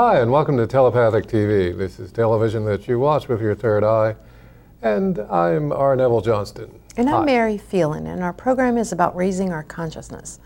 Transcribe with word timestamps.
Hi, 0.00 0.20
and 0.20 0.30
welcome 0.30 0.56
to 0.58 0.66
Telepathic 0.68 1.26
TV. 1.26 1.76
This 1.76 1.98
is 1.98 2.12
television 2.12 2.64
that 2.66 2.86
you 2.86 3.00
watch 3.00 3.26
with 3.26 3.40
your 3.40 3.56
third 3.56 3.82
eye. 3.82 4.14
And 4.80 5.18
I'm 5.18 5.72
R. 5.72 5.96
Neville 5.96 6.20
Johnston. 6.20 6.78
And 6.96 7.10
I'm 7.10 7.22
Hi. 7.22 7.24
Mary 7.24 7.58
Phelan, 7.58 8.06
and 8.06 8.22
our 8.22 8.32
program 8.32 8.78
is 8.78 8.92
about 8.92 9.16
raising 9.16 9.50
our 9.50 9.64
consciousness. 9.64 10.38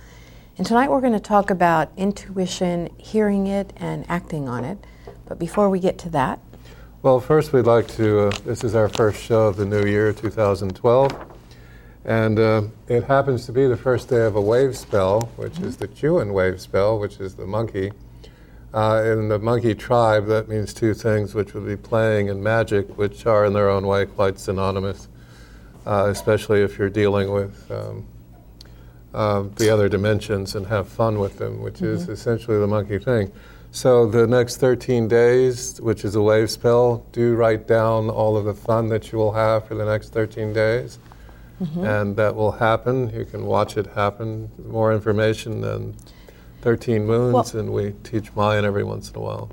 And 0.56 0.66
tonight 0.66 0.90
we're 0.90 1.02
going 1.02 1.12
to 1.12 1.20
talk 1.20 1.50
about 1.50 1.90
intuition, 1.98 2.88
hearing 2.96 3.46
it, 3.46 3.74
and 3.76 4.06
acting 4.08 4.48
on 4.48 4.64
it. 4.64 4.78
But 5.26 5.38
before 5.38 5.68
we 5.68 5.80
get 5.80 5.98
to 5.98 6.08
that, 6.08 6.40
Well, 7.02 7.20
first, 7.20 7.52
we'd 7.52 7.66
like 7.66 7.88
to. 7.88 8.28
Uh, 8.28 8.30
this 8.46 8.64
is 8.64 8.74
our 8.74 8.88
first 8.88 9.22
show 9.22 9.48
of 9.48 9.56
the 9.56 9.66
new 9.66 9.84
year, 9.84 10.14
2012. 10.14 11.12
And 12.06 12.38
uh, 12.38 12.62
it 12.88 13.04
happens 13.04 13.44
to 13.44 13.52
be 13.52 13.66
the 13.66 13.76
first 13.76 14.08
day 14.08 14.24
of 14.24 14.34
a 14.34 14.40
wave 14.40 14.78
spell, 14.78 15.30
which 15.36 15.58
is 15.58 15.76
the 15.76 15.88
Chuen 15.88 16.32
wave 16.32 16.58
spell, 16.58 16.98
which 16.98 17.20
is 17.20 17.34
the 17.34 17.46
monkey. 17.46 17.92
Uh, 18.74 19.02
in 19.04 19.28
the 19.28 19.38
monkey 19.38 19.74
tribe, 19.74 20.26
that 20.26 20.48
means 20.48 20.72
two 20.72 20.94
things, 20.94 21.34
which 21.34 21.52
would 21.52 21.66
be 21.66 21.76
playing 21.76 22.30
and 22.30 22.42
magic, 22.42 22.88
which 22.96 23.26
are 23.26 23.44
in 23.44 23.52
their 23.52 23.68
own 23.68 23.86
way 23.86 24.06
quite 24.06 24.38
synonymous, 24.38 25.08
uh, 25.86 26.06
especially 26.08 26.62
if 26.62 26.78
you're 26.78 26.88
dealing 26.88 27.30
with 27.30 27.70
um, 27.70 28.06
uh, 29.12 29.44
the 29.56 29.68
other 29.68 29.90
dimensions 29.90 30.54
and 30.54 30.66
have 30.66 30.88
fun 30.88 31.18
with 31.18 31.36
them, 31.36 31.60
which 31.60 31.82
is 31.82 32.08
essentially 32.08 32.58
the 32.58 32.66
monkey 32.66 32.98
thing. 32.98 33.30
So 33.72 34.06
the 34.06 34.26
next 34.26 34.56
13 34.56 35.06
days, 35.08 35.80
which 35.80 36.04
is 36.04 36.14
a 36.14 36.22
wave 36.22 36.50
spell, 36.50 37.04
do 37.12 37.34
write 37.34 37.66
down 37.66 38.08
all 38.08 38.36
of 38.36 38.44
the 38.46 38.54
fun 38.54 38.88
that 38.88 39.12
you 39.12 39.18
will 39.18 39.32
have 39.32 39.66
for 39.66 39.74
the 39.74 39.84
next 39.84 40.10
13 40.10 40.52
days. 40.52 40.98
And 41.86 42.16
that 42.16 42.34
will 42.34 42.52
happen. 42.52 43.10
You 43.14 43.24
can 43.24 43.46
watch 43.46 43.76
it 43.76 43.86
happen. 43.86 44.50
More 44.66 44.92
information 44.92 45.60
than 45.60 45.94
13 46.66 47.04
moons, 47.06 47.34
Well- 47.34 47.60
and 47.60 47.72
we 47.72 47.92
teach 48.04 48.34
Mayan 48.34 48.64
every 48.64 48.84
once 48.84 49.10
in 49.10 49.16
a 49.16 49.20
while. 49.20 49.50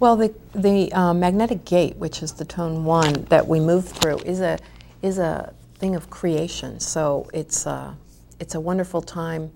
well, 0.00 0.16
the 0.16 0.34
the 0.54 0.92
uh, 0.92 1.14
magnetic 1.14 1.64
gate, 1.64 1.96
which 1.96 2.22
is 2.22 2.32
the 2.32 2.44
tone 2.44 2.84
one 2.84 3.12
that 3.30 3.46
we 3.46 3.60
move 3.60 3.88
through, 3.88 4.18
is 4.18 4.40
a 4.40 4.58
is 5.00 5.18
a 5.18 5.52
thing 5.76 5.94
of 5.94 6.10
creation. 6.10 6.80
So 6.80 7.28
it's 7.32 7.66
uh, 7.66 7.94
it's 8.40 8.54
a 8.56 8.60
wonderful 8.60 9.00
time 9.02 9.52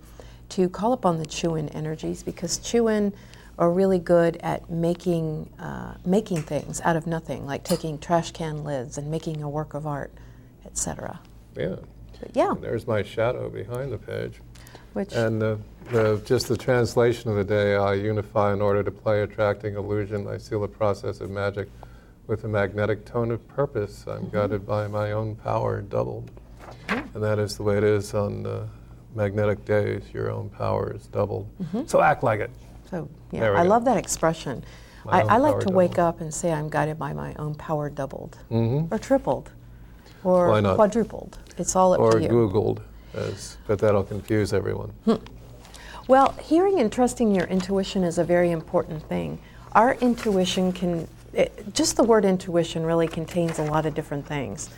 to 0.50 0.68
call 0.68 0.92
upon 0.92 1.18
the 1.18 1.26
Chuen 1.26 1.68
energies 1.74 2.22
because 2.22 2.58
Chuen 2.58 3.12
are 3.58 3.70
really 3.72 3.98
good 3.98 4.36
at 4.38 4.70
making 4.70 5.50
uh, 5.58 5.94
making 6.04 6.42
things 6.42 6.80
out 6.82 6.94
of 6.94 7.06
nothing, 7.08 7.44
like 7.46 7.64
taking 7.64 7.98
trash 7.98 8.30
can 8.30 8.62
lids 8.62 8.96
and 8.98 9.10
making 9.10 9.42
a 9.42 9.48
work 9.48 9.74
of 9.74 9.86
art, 9.86 10.12
etc. 10.64 11.18
Yeah. 11.56 11.76
Yeah, 12.32 12.54
There's 12.58 12.86
my 12.86 13.02
shadow 13.02 13.50
behind 13.50 13.92
the 13.92 13.98
page. 13.98 14.40
which 14.94 15.12
And 15.12 15.42
uh, 15.42 15.56
the, 15.90 16.20
just 16.24 16.48
the 16.48 16.56
translation 16.56 17.30
of 17.30 17.36
the 17.36 17.44
day, 17.44 17.76
I 17.76 17.94
unify 17.94 18.52
in 18.52 18.60
order 18.60 18.82
to 18.82 18.90
play 18.90 19.22
attracting 19.22 19.76
illusion. 19.76 20.26
I 20.26 20.38
seal 20.38 20.60
the 20.60 20.68
process 20.68 21.20
of 21.20 21.30
magic 21.30 21.68
with 22.26 22.44
a 22.44 22.48
magnetic 22.48 23.04
tone 23.04 23.30
of 23.30 23.46
purpose. 23.48 24.04
I'm 24.06 24.28
guided 24.30 24.66
by 24.66 24.88
my 24.88 25.12
own 25.12 25.36
power 25.36 25.80
doubled. 25.82 26.30
And 26.88 27.22
that 27.22 27.38
is 27.38 27.56
the 27.56 27.62
way 27.62 27.78
it 27.78 27.84
is 27.84 28.14
on 28.14 28.46
uh, 28.46 28.66
magnetic 29.14 29.64
days. 29.64 30.02
Your 30.12 30.30
own 30.30 30.50
power 30.50 30.92
is 30.94 31.06
doubled. 31.06 31.48
So 31.86 32.00
act 32.02 32.22
like 32.22 32.40
it. 32.40 32.50
So 32.90 33.08
yeah, 33.30 33.52
I 33.52 33.62
go. 33.62 33.68
love 33.70 33.84
that 33.84 33.96
expression. 33.96 34.64
I, 35.08 35.20
I 35.22 35.36
like 35.36 35.52
power 35.52 35.62
to 35.62 35.72
wake 35.72 35.98
up 35.98 36.20
and 36.20 36.34
say 36.34 36.52
I'm 36.52 36.68
guided 36.68 36.98
by 36.98 37.12
my 37.12 37.32
own 37.34 37.54
power 37.54 37.88
doubled, 37.88 38.38
Mhm. 38.50 38.90
or 38.90 38.98
tripled, 38.98 39.50
or 40.24 40.60
quadrupled. 40.74 41.38
It's 41.58 41.76
all 41.76 41.92
up 41.94 42.00
Or 42.00 42.12
to 42.12 42.22
you. 42.22 42.28
Or 42.28 42.48
Googled, 42.50 42.80
as, 43.14 43.56
but 43.68 43.78
that'll 43.78 44.02
confuse 44.02 44.52
everyone. 44.52 44.92
Well, 46.08 46.36
hearing 46.40 46.78
and 46.78 46.92
trusting 46.92 47.34
your 47.34 47.46
intuition 47.46 48.04
is 48.04 48.18
a 48.18 48.22
very 48.22 48.52
important 48.52 49.02
thing. 49.08 49.40
Our 49.72 49.94
intuition 49.94 50.72
can, 50.72 51.08
it, 51.32 51.74
just 51.74 51.96
the 51.96 52.04
word 52.04 52.24
intuition 52.24 52.86
really 52.86 53.08
contains 53.08 53.58
a 53.58 53.64
lot 53.64 53.86
of 53.86 53.94
different 53.94 54.24
things. 54.24 54.70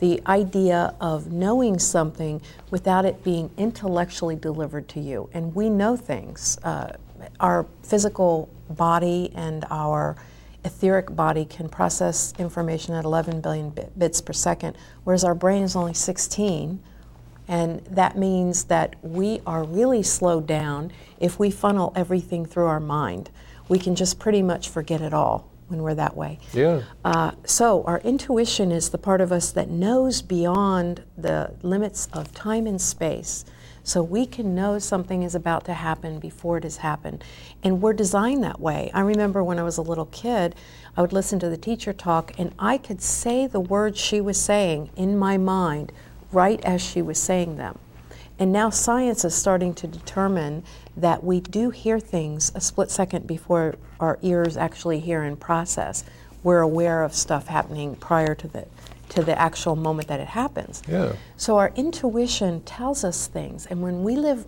The 0.00 0.20
idea 0.26 0.92
of 1.00 1.30
knowing 1.30 1.78
something 1.78 2.42
without 2.72 3.04
it 3.04 3.22
being 3.22 3.50
intellectually 3.56 4.34
delivered 4.34 4.88
to 4.88 5.00
you. 5.00 5.30
And 5.32 5.54
we 5.54 5.70
know 5.70 5.96
things. 5.96 6.58
Uh, 6.64 6.96
our 7.38 7.64
physical 7.84 8.48
body 8.68 9.30
and 9.36 9.64
our 9.70 10.16
etheric 10.64 11.14
body 11.14 11.44
can 11.44 11.68
process 11.68 12.34
information 12.40 12.94
at 12.94 13.04
11 13.04 13.40
billion 13.40 13.70
bit- 13.70 13.96
bits 13.96 14.20
per 14.20 14.32
second, 14.32 14.76
whereas 15.04 15.22
our 15.22 15.34
brain 15.36 15.62
is 15.62 15.76
only 15.76 15.94
16. 15.94 16.82
And 17.52 17.84
that 17.84 18.16
means 18.16 18.64
that 18.64 18.96
we 19.02 19.42
are 19.46 19.62
really 19.62 20.02
slowed 20.02 20.46
down 20.46 20.90
if 21.20 21.38
we 21.38 21.50
funnel 21.50 21.92
everything 21.94 22.46
through 22.46 22.64
our 22.64 22.80
mind. 22.80 23.28
We 23.68 23.78
can 23.78 23.94
just 23.94 24.18
pretty 24.18 24.40
much 24.40 24.70
forget 24.70 25.02
it 25.02 25.12
all 25.12 25.50
when 25.68 25.82
we're 25.82 25.94
that 25.96 26.16
way. 26.16 26.38
Yeah. 26.54 26.80
Uh, 27.04 27.32
so, 27.44 27.84
our 27.84 27.98
intuition 28.00 28.72
is 28.72 28.88
the 28.88 28.96
part 28.96 29.20
of 29.20 29.30
us 29.30 29.50
that 29.52 29.68
knows 29.68 30.22
beyond 30.22 31.02
the 31.18 31.52
limits 31.62 32.08
of 32.14 32.32
time 32.32 32.66
and 32.66 32.80
space. 32.80 33.44
So, 33.84 34.02
we 34.02 34.24
can 34.24 34.54
know 34.54 34.78
something 34.78 35.22
is 35.22 35.34
about 35.34 35.66
to 35.66 35.74
happen 35.74 36.20
before 36.20 36.56
it 36.56 36.64
has 36.64 36.78
happened. 36.78 37.22
And 37.62 37.82
we're 37.82 37.92
designed 37.92 38.42
that 38.44 38.60
way. 38.60 38.90
I 38.94 39.00
remember 39.00 39.44
when 39.44 39.58
I 39.58 39.62
was 39.62 39.76
a 39.76 39.82
little 39.82 40.06
kid, 40.06 40.54
I 40.96 41.02
would 41.02 41.12
listen 41.12 41.38
to 41.40 41.50
the 41.50 41.58
teacher 41.58 41.92
talk, 41.92 42.32
and 42.38 42.54
I 42.58 42.78
could 42.78 43.02
say 43.02 43.46
the 43.46 43.60
words 43.60 44.00
she 44.00 44.22
was 44.22 44.40
saying 44.40 44.88
in 44.96 45.18
my 45.18 45.36
mind 45.36 45.92
right 46.32 46.60
as 46.64 46.82
she 46.82 47.02
was 47.02 47.20
saying 47.20 47.56
them. 47.56 47.78
And 48.38 48.52
now 48.52 48.70
science 48.70 49.24
is 49.24 49.34
starting 49.34 49.74
to 49.74 49.86
determine 49.86 50.64
that 50.96 51.22
we 51.22 51.40
do 51.40 51.70
hear 51.70 52.00
things 52.00 52.50
a 52.54 52.60
split 52.60 52.90
second 52.90 53.26
before 53.26 53.76
our 54.00 54.18
ears 54.22 54.56
actually 54.56 55.00
hear 55.00 55.22
and 55.22 55.38
process. 55.38 56.04
We're 56.42 56.60
aware 56.60 57.04
of 57.04 57.14
stuff 57.14 57.46
happening 57.46 57.96
prior 57.96 58.34
to 58.34 58.48
the 58.48 58.66
to 59.10 59.22
the 59.22 59.38
actual 59.38 59.76
moment 59.76 60.08
that 60.08 60.20
it 60.20 60.28
happens. 60.28 60.82
Yeah. 60.88 61.12
So 61.36 61.58
our 61.58 61.70
intuition 61.76 62.62
tells 62.62 63.04
us 63.04 63.26
things, 63.26 63.66
and 63.66 63.82
when 63.82 64.02
we 64.02 64.16
live 64.16 64.46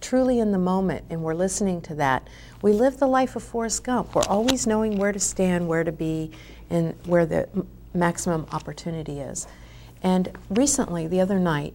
truly 0.00 0.40
in 0.40 0.50
the 0.50 0.58
moment 0.58 1.04
and 1.10 1.22
we're 1.22 1.34
listening 1.34 1.80
to 1.82 1.94
that, 1.94 2.26
we 2.60 2.72
live 2.72 2.98
the 2.98 3.06
life 3.06 3.36
of 3.36 3.42
Forrest 3.44 3.84
Gump. 3.84 4.14
We're 4.14 4.26
always 4.28 4.66
knowing 4.66 4.98
where 4.98 5.12
to 5.12 5.20
stand, 5.20 5.68
where 5.68 5.84
to 5.84 5.92
be, 5.92 6.32
and 6.70 6.94
where 7.06 7.24
the 7.24 7.48
m- 7.50 7.68
maximum 7.94 8.46
opportunity 8.50 9.20
is. 9.20 9.46
And 10.02 10.30
recently, 10.48 11.06
the 11.06 11.20
other 11.20 11.38
night, 11.38 11.74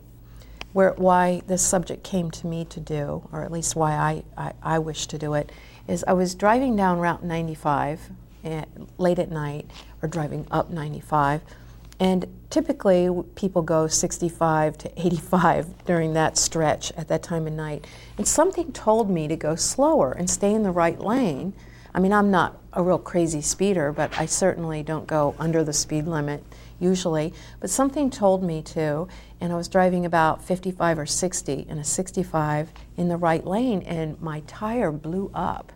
where 0.73 0.91
why 0.97 1.41
this 1.47 1.61
subject 1.61 2.03
came 2.03 2.29
to 2.31 2.47
me 2.47 2.65
to 2.65 2.79
do, 2.79 3.27
or 3.31 3.43
at 3.43 3.51
least 3.51 3.75
why 3.75 3.93
I, 3.93 4.23
I, 4.37 4.53
I 4.61 4.79
wish 4.79 5.07
to 5.07 5.17
do 5.17 5.33
it, 5.33 5.51
is 5.87 6.03
I 6.07 6.13
was 6.13 6.35
driving 6.35 6.75
down 6.75 6.99
Route 6.99 7.23
95 7.23 8.09
eh, 8.43 8.65
late 8.97 9.19
at 9.19 9.31
night, 9.31 9.69
or 10.01 10.09
driving 10.09 10.45
up 10.51 10.69
95, 10.69 11.41
and 11.99 12.25
typically 12.49 13.09
people 13.35 13.61
go 13.61 13.87
65 13.87 14.77
to 14.79 14.91
85 15.05 15.85
during 15.85 16.13
that 16.13 16.37
stretch 16.37 16.91
at 16.97 17.07
that 17.07 17.23
time 17.23 17.47
of 17.47 17.53
night. 17.53 17.85
And 18.17 18.27
something 18.27 18.71
told 18.71 19.09
me 19.09 19.27
to 19.27 19.35
go 19.35 19.55
slower 19.55 20.11
and 20.11 20.29
stay 20.29 20.53
in 20.53 20.63
the 20.63 20.71
right 20.71 20.99
lane. 20.99 21.53
I 21.93 21.99
mean, 21.99 22.11
I'm 22.11 22.31
not 22.31 22.59
a 22.73 22.83
real 22.83 22.99
crazy 22.99 23.41
speeder, 23.41 23.93
but 23.93 24.19
I 24.19 24.25
certainly 24.25 24.83
don't 24.83 25.07
go 25.07 25.35
under 25.39 25.63
the 25.63 25.71
speed 25.71 26.05
limit 26.05 26.43
usually. 26.79 27.33
But 27.59 27.69
something 27.69 28.09
told 28.09 28.43
me 28.43 28.61
to, 28.63 29.07
and 29.39 29.51
I 29.51 29.55
was 29.55 29.67
driving 29.67 30.05
about 30.05 30.43
55 30.43 30.99
or 30.99 31.05
60 31.05 31.65
in 31.67 31.77
a 31.77 31.83
65 31.83 32.71
in 32.97 33.07
the 33.07 33.17
right 33.17 33.45
lane, 33.45 33.81
and 33.83 34.19
my 34.21 34.41
tire 34.47 34.91
blew 34.91 35.31
up. 35.33 35.71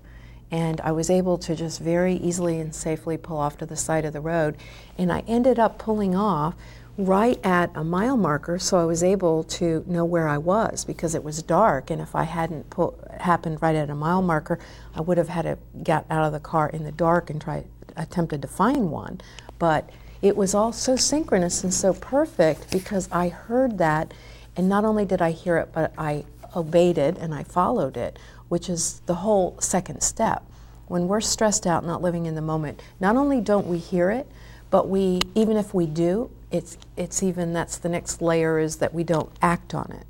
And 0.51 0.81
I 0.81 0.91
was 0.91 1.09
able 1.09 1.38
to 1.39 1.56
just 1.56 1.79
very 1.79 2.15
easily 2.15 2.59
and 2.59 2.74
safely 2.74 3.18
pull 3.18 3.38
off 3.38 3.57
to 3.59 3.65
the 3.65 3.75
side 3.75 4.03
of 4.06 4.13
the 4.13 4.21
road. 4.21 4.57
And 4.97 5.12
I 5.12 5.24
ended 5.27 5.59
up 5.59 5.77
pulling 5.77 6.15
off 6.15 6.56
right 6.97 7.39
at 7.45 7.71
a 7.75 7.83
mile 7.83 8.18
marker, 8.18 8.59
so 8.59 8.77
I 8.77 8.83
was 8.83 9.03
able 9.03 9.44
to 9.45 9.85
know 9.88 10.03
where 10.03 10.27
I 10.27 10.38
was 10.38 10.83
because 10.83 11.15
it 11.15 11.24
was 11.24 11.41
dark. 11.41 11.89
And 11.89 12.01
if 12.01 12.13
I 12.15 12.24
hadn't 12.24 12.69
pull, 12.69 13.00
happened 13.19 13.62
right 13.62 13.75
at 13.75 13.89
a 13.89 13.95
mile 13.95 14.21
marker, 14.21 14.59
I 14.94 15.01
would 15.01 15.18
have 15.18 15.29
had 15.29 15.44
to 15.44 15.57
get 15.81 16.06
out 16.09 16.25
of 16.25 16.33
the 16.33 16.39
car 16.39 16.68
in 16.69 16.83
the 16.83 16.91
dark 16.91 17.29
and 17.29 17.39
try 17.39 17.63
attempted 17.95 18.41
to 18.41 18.47
find 18.47 18.91
one. 18.91 19.21
But 19.59 19.89
it 20.21 20.36
was 20.36 20.54
all 20.54 20.74
so 20.74 20.95
synchronous 20.95 21.63
and 21.63 21.74
so 21.74 21.94
perfect 21.94 22.71
because 22.71 23.07
I 23.12 23.30
heard 23.30 23.77
that, 23.77 24.13
and 24.56 24.68
not 24.68 24.83
only 24.83 25.06
did 25.06 25.21
I 25.21 25.31
hear 25.31 25.57
it, 25.57 25.69
but 25.74 25.94
I 25.98 26.25
obeyed 26.56 26.98
it 26.98 27.18
and 27.18 27.33
I 27.33 27.44
followed 27.44 27.95
it, 27.95 28.19
which 28.50 28.69
is 28.69 29.01
the 29.06 29.16
whole 29.16 29.56
second 29.60 30.01
step. 30.01 30.44
When 30.88 31.07
we're 31.07 31.21
stressed 31.21 31.68
out, 31.68 31.86
not 31.86 32.01
living 32.01 32.25
in 32.25 32.36
the 32.36 32.42
moment, 32.42 32.81
not 33.00 33.16
only 33.16 33.39
don't 33.39 33.68
we 33.68 33.77
hear 33.77 34.10
it, 34.10 34.30
but 34.71 34.89
we, 34.89 35.19
even 35.36 35.56
if 35.56 35.74
we 35.74 35.86
do, 35.86 36.31
it's, 36.51 36.77
it's 36.98 37.22
even, 37.24 37.54
that's 37.54 37.77
the 37.77 37.89
next 37.89 38.22
layer 38.22 38.60
is 38.60 38.77
that 38.77 38.94
we 38.94 39.04
don't 39.04 39.31
act 39.42 39.74
on 39.74 39.92
it. 39.92 40.06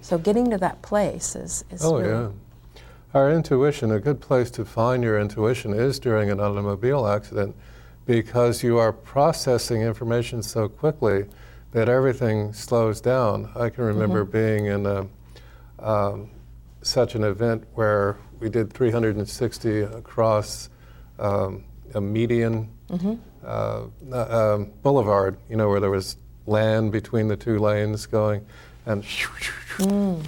So 0.00 0.18
getting 0.18 0.50
to 0.50 0.58
that 0.58 0.82
place 0.82 1.36
is, 1.36 1.64
is 1.70 1.84
Oh, 1.84 1.98
really, 1.98 2.10
yeah. 2.10 2.28
Our 3.14 3.30
intuition, 3.30 3.90
a 3.92 4.00
good 4.00 4.20
place 4.20 4.50
to 4.52 4.64
find 4.64 5.04
your 5.04 5.20
intuition 5.20 5.74
is 5.74 5.98
during 5.98 6.30
an 6.30 6.40
automobile 6.40 7.06
accident 7.06 7.54
because 8.06 8.62
you 8.62 8.78
are 8.78 8.92
processing 8.92 9.82
information 9.82 10.42
so 10.42 10.68
quickly 10.68 11.26
that 11.72 11.88
everything 11.88 12.52
slows 12.52 13.00
down. 13.00 13.50
I 13.54 13.70
can 13.70 13.84
remember 13.84 14.24
being 14.24 14.66
in 14.66 14.86
a, 14.86 15.06
um, 15.78 16.30
such 16.82 17.14
an 17.14 17.24
event 17.24 17.64
where 17.74 18.16
we 18.40 18.48
did 18.50 18.72
360 18.72 19.80
across 19.80 20.68
um, 21.18 21.64
a 21.94 22.00
median 22.00 22.68
uh, 23.44 23.84
uh, 24.12 24.54
um, 24.54 24.70
boulevard, 24.82 25.36
you 25.48 25.56
know, 25.56 25.68
where 25.68 25.80
there 25.80 25.90
was 25.90 26.16
land 26.46 26.92
between 26.92 27.28
the 27.28 27.36
two 27.36 27.58
lanes 27.58 28.06
going, 28.06 28.44
and 28.84 29.04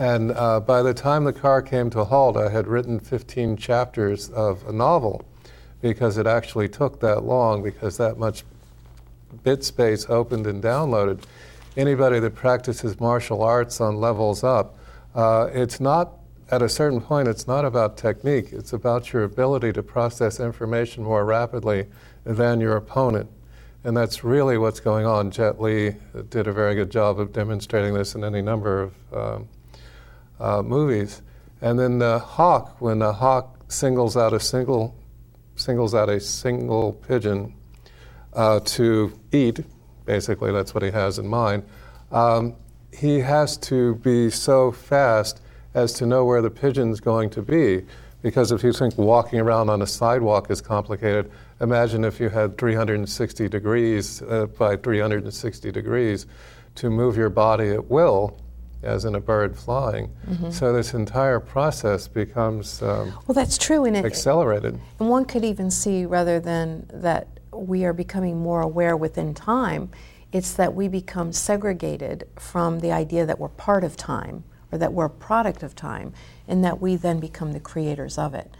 and 0.00 0.32
uh, 0.32 0.60
by 0.60 0.82
the 0.82 0.94
time 0.94 1.24
the 1.24 1.32
car 1.32 1.60
came 1.60 1.90
to 1.90 2.00
a 2.00 2.04
halt, 2.04 2.36
I 2.36 2.48
had 2.48 2.66
written 2.66 2.98
15 3.00 3.56
chapters 3.56 4.30
of 4.30 4.66
a 4.66 4.72
novel 4.72 5.24
because 5.80 6.18
it 6.18 6.26
actually 6.26 6.68
took 6.68 7.00
that 7.00 7.24
long 7.24 7.62
because 7.62 7.96
that 7.96 8.18
much 8.18 8.44
bit 9.42 9.64
space 9.64 10.06
opened 10.08 10.46
and 10.46 10.62
downloaded. 10.62 11.22
Anybody 11.76 12.20
that 12.20 12.34
practices 12.34 13.00
martial 13.00 13.42
arts 13.42 13.80
on 13.80 13.96
levels 13.96 14.44
up, 14.44 14.76
uh, 15.14 15.48
it's 15.52 15.80
not 15.80 16.12
at 16.50 16.62
a 16.62 16.68
certain 16.68 17.00
point, 17.00 17.26
it's 17.26 17.46
not 17.46 17.64
about 17.64 17.96
technique, 17.96 18.52
it's 18.52 18.72
about 18.72 19.12
your 19.12 19.24
ability 19.24 19.72
to 19.72 19.82
process 19.82 20.40
information 20.40 21.02
more 21.02 21.24
rapidly 21.24 21.86
than 22.24 22.60
your 22.60 22.76
opponent. 22.76 23.30
And 23.82 23.96
that's 23.96 24.24
really 24.24 24.56
what's 24.56 24.80
going 24.80 25.04
on. 25.04 25.30
Jet 25.30 25.60
Li 25.60 25.96
did 26.30 26.46
a 26.46 26.52
very 26.52 26.74
good 26.74 26.90
job 26.90 27.18
of 27.18 27.32
demonstrating 27.32 27.92
this 27.92 28.14
in 28.14 28.24
any 28.24 28.40
number 28.40 28.82
of 28.82 28.94
um, 29.12 29.48
uh, 30.40 30.62
movies. 30.62 31.22
And 31.60 31.78
then 31.78 31.98
the 31.98 32.18
Hawk, 32.18 32.80
when 32.80 32.98
the 32.98 33.12
hawk 33.12 33.56
singles 33.68 34.16
out 34.16 34.32
a 34.32 34.40
single, 34.40 34.94
singles 35.56 35.94
out 35.94 36.08
a 36.08 36.20
single 36.20 36.92
pigeon 36.92 37.54
uh, 38.32 38.60
to 38.60 39.18
eat, 39.32 39.60
basically 40.04 40.52
that's 40.52 40.74
what 40.74 40.82
he 40.82 40.90
has 40.90 41.18
in 41.18 41.26
mind. 41.26 41.64
Um, 42.10 42.56
he 42.92 43.20
has 43.20 43.56
to 43.58 43.96
be 43.96 44.30
so 44.30 44.70
fast 44.72 45.40
as 45.74 45.92
to 45.94 46.06
know 46.06 46.24
where 46.24 46.40
the 46.40 46.50
pigeon's 46.50 47.00
going 47.00 47.30
to 47.30 47.42
be. 47.42 47.84
Because 48.22 48.52
if 48.52 48.62
you 48.62 48.72
think 48.72 48.96
walking 48.96 49.38
around 49.38 49.68
on 49.68 49.82
a 49.82 49.86
sidewalk 49.86 50.50
is 50.50 50.62
complicated, 50.62 51.30
imagine 51.60 52.04
if 52.04 52.20
you 52.20 52.30
had 52.30 52.56
360 52.56 53.48
degrees 53.48 54.22
uh, 54.22 54.46
by 54.46 54.76
360 54.76 55.70
degrees 55.70 56.26
to 56.76 56.88
move 56.88 57.18
your 57.18 57.28
body 57.28 57.70
at 57.70 57.90
will, 57.90 58.40
as 58.84 59.04
in 59.04 59.14
a 59.14 59.20
bird 59.20 59.56
flying. 59.56 60.10
Mm-hmm. 60.28 60.50
So 60.50 60.72
this 60.72 60.94
entire 60.94 61.40
process 61.40 62.06
becomes 62.08 62.82
um, 62.82 63.12
well. 63.26 63.34
That's 63.34 63.58
true, 63.58 63.84
and 63.84 63.96
it, 63.96 64.04
accelerated. 64.04 64.78
And 65.00 65.08
one 65.08 65.24
could 65.24 65.44
even 65.44 65.70
see, 65.70 66.06
rather 66.06 66.38
than 66.40 66.86
that, 66.92 67.28
we 67.52 67.84
are 67.84 67.92
becoming 67.92 68.38
more 68.38 68.60
aware 68.60 68.96
within 68.96 69.34
time. 69.34 69.90
It's 70.32 70.54
that 70.54 70.74
we 70.74 70.88
become 70.88 71.32
segregated 71.32 72.24
from 72.36 72.80
the 72.80 72.90
idea 72.92 73.24
that 73.24 73.38
we're 73.38 73.48
part 73.48 73.84
of 73.84 73.96
time 73.96 74.44
or 74.72 74.78
that 74.78 74.92
we're 74.92 75.04
a 75.04 75.10
product 75.10 75.62
of 75.62 75.76
time, 75.76 76.12
and 76.48 76.64
that 76.64 76.80
we 76.80 76.96
then 76.96 77.20
become 77.20 77.52
the 77.52 77.60
creators 77.60 78.18
of 78.18 78.34
it. 78.34 78.50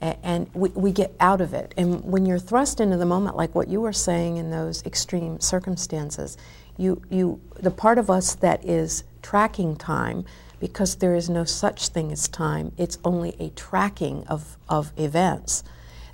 and 0.00 0.50
we, 0.54 0.68
we 0.70 0.92
get 0.92 1.14
out 1.20 1.40
of 1.40 1.54
it. 1.54 1.72
And 1.76 2.04
when 2.04 2.26
you're 2.26 2.38
thrust 2.38 2.80
into 2.80 2.96
the 2.96 3.06
moment, 3.06 3.36
like 3.36 3.54
what 3.54 3.68
you 3.68 3.80
were 3.80 3.92
saying 3.92 4.36
in 4.36 4.50
those 4.50 4.84
extreme 4.84 5.40
circumstances, 5.40 6.36
you, 6.76 7.00
you, 7.08 7.40
the 7.60 7.70
part 7.70 7.98
of 7.98 8.10
us 8.10 8.34
that 8.36 8.64
is 8.64 9.04
tracking 9.26 9.74
time, 9.74 10.24
because 10.60 10.94
there 10.96 11.16
is 11.16 11.28
no 11.28 11.42
such 11.42 11.88
thing 11.88 12.12
as 12.12 12.28
time, 12.28 12.70
it's 12.78 12.96
only 13.04 13.34
a 13.40 13.48
tracking 13.50 14.24
of, 14.28 14.56
of 14.68 14.92
events, 14.96 15.64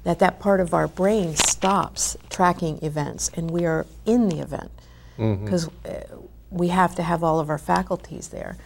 that 0.03 0.19
that 0.19 0.41
part 0.41 0.61
of 0.61 0.73
our 0.73 0.89
brain 0.89 1.37
stops 1.37 2.17
tracking 2.31 2.83
events 2.83 3.31
and 3.37 3.51
we 3.51 3.67
are 3.67 3.85
in 4.07 4.31
the 4.31 4.41
event 4.41 4.71
because 5.17 5.69
mm-hmm. 5.69 6.17
uh, 6.17 6.27
we 6.51 6.69
have 6.69 6.95
to 6.95 7.03
have 7.03 7.23
all 7.23 7.39
of 7.39 7.51
our 7.51 7.59
faculties 7.59 8.29
there. 8.29 8.57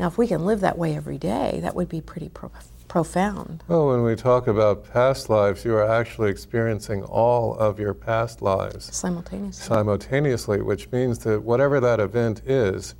Now, 0.00 0.08
if 0.08 0.18
we 0.18 0.26
can 0.26 0.44
live 0.44 0.60
that 0.60 0.76
way 0.76 0.96
every 0.96 1.16
day, 1.16 1.60
that 1.62 1.76
would 1.76 1.88
be 1.88 2.00
pretty 2.00 2.28
pro- 2.28 2.50
profound. 2.88 3.62
Well, 3.68 3.88
when 3.88 4.02
we 4.02 4.16
talk 4.16 4.48
about 4.48 4.92
past 4.92 5.30
lives, 5.30 5.64
you 5.64 5.74
are 5.76 5.88
actually 5.88 6.30
experiencing 6.30 7.04
all 7.04 7.54
of 7.54 7.78
your 7.78 7.94
past 7.94 8.42
lives 8.42 8.94
simultaneously. 8.94 9.64
Simultaneously, 9.64 10.60
which 10.60 10.90
means 10.90 11.20
that 11.20 11.40
whatever 11.42 11.80
that 11.80 12.00
event 12.00 12.42
is, 12.44 12.96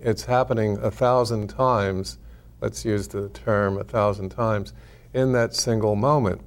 it's 0.00 0.24
happening 0.24 0.78
a 0.78 0.90
thousand 0.90 1.48
times. 1.48 2.18
Let's 2.60 2.84
use 2.84 3.08
the 3.08 3.28
term 3.30 3.78
a 3.78 3.84
thousand 3.84 4.30
times 4.30 4.72
in 5.12 5.32
that 5.32 5.54
single 5.54 5.96
moment. 5.96 6.42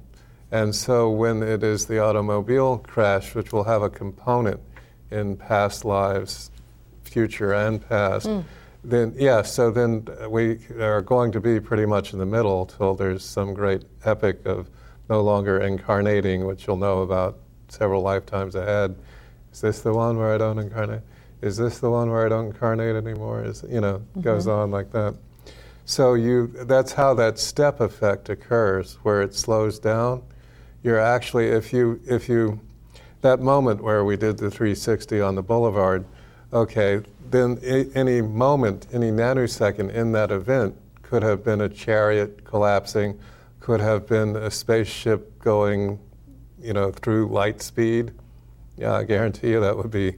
And 0.50 0.74
so, 0.74 1.08
when 1.10 1.42
it 1.42 1.62
is 1.62 1.86
the 1.86 2.00
automobile 2.00 2.78
crash, 2.78 3.34
which 3.34 3.52
will 3.52 3.64
have 3.64 3.82
a 3.82 3.90
component 3.90 4.60
in 5.10 5.36
past 5.36 5.84
lives, 5.84 6.50
future 7.04 7.52
and 7.52 7.86
past. 7.88 8.26
Mm 8.26 8.44
then 8.82 9.14
yeah, 9.16 9.42
so 9.42 9.70
then 9.70 10.06
we 10.28 10.58
are 10.78 11.02
going 11.02 11.32
to 11.32 11.40
be 11.40 11.60
pretty 11.60 11.86
much 11.86 12.12
in 12.12 12.18
the 12.18 12.26
middle 12.26 12.66
till 12.66 12.94
there's 12.94 13.24
some 13.24 13.52
great 13.52 13.82
epic 14.04 14.44
of 14.46 14.70
no 15.08 15.20
longer 15.20 15.60
incarnating, 15.60 16.46
which 16.46 16.66
you'll 16.66 16.76
know 16.76 17.02
about 17.02 17.38
several 17.68 18.02
lifetimes 18.02 18.54
ahead. 18.54 18.96
Is 19.52 19.60
this 19.60 19.80
the 19.80 19.92
one 19.92 20.16
where 20.16 20.32
I 20.34 20.38
don't 20.38 20.58
incarnate? 20.58 21.02
Is 21.42 21.56
this 21.56 21.78
the 21.78 21.90
one 21.90 22.10
where 22.10 22.26
I 22.26 22.28
don't 22.28 22.46
incarnate 22.46 22.96
anymore? 22.96 23.44
Is 23.44 23.64
you 23.68 23.80
know 23.80 23.98
mm-hmm. 23.98 24.20
goes 24.20 24.46
on 24.46 24.70
like 24.70 24.92
that. 24.92 25.14
So 25.84 26.14
you 26.14 26.46
that's 26.46 26.92
how 26.92 27.14
that 27.14 27.38
step 27.38 27.80
effect 27.80 28.28
occurs, 28.28 28.98
where 29.02 29.22
it 29.22 29.34
slows 29.34 29.78
down. 29.78 30.22
You're 30.82 31.00
actually 31.00 31.48
if 31.48 31.72
you 31.72 32.00
if 32.06 32.28
you 32.28 32.60
that 33.22 33.40
moment 33.40 33.82
where 33.82 34.04
we 34.04 34.16
did 34.16 34.38
the 34.38 34.50
360 34.50 35.20
on 35.20 35.34
the 35.34 35.42
boulevard, 35.42 36.04
okay, 36.52 37.02
then 37.30 37.58
any 37.94 38.22
moment, 38.22 38.86
any 38.92 39.10
nanosecond 39.10 39.92
in 39.92 40.12
that 40.12 40.30
event 40.30 40.76
could 41.02 41.22
have 41.22 41.44
been 41.44 41.60
a 41.60 41.68
chariot 41.68 42.44
collapsing, 42.44 43.18
could 43.60 43.80
have 43.80 44.06
been 44.06 44.36
a 44.36 44.50
spaceship 44.50 45.38
going, 45.40 45.98
you 46.60 46.72
know, 46.72 46.90
through 46.90 47.28
light 47.28 47.60
speed. 47.60 48.12
Yeah, 48.76 48.94
I 48.94 49.04
guarantee 49.04 49.50
you 49.50 49.60
that 49.60 49.76
would 49.76 49.90
be 49.90 50.16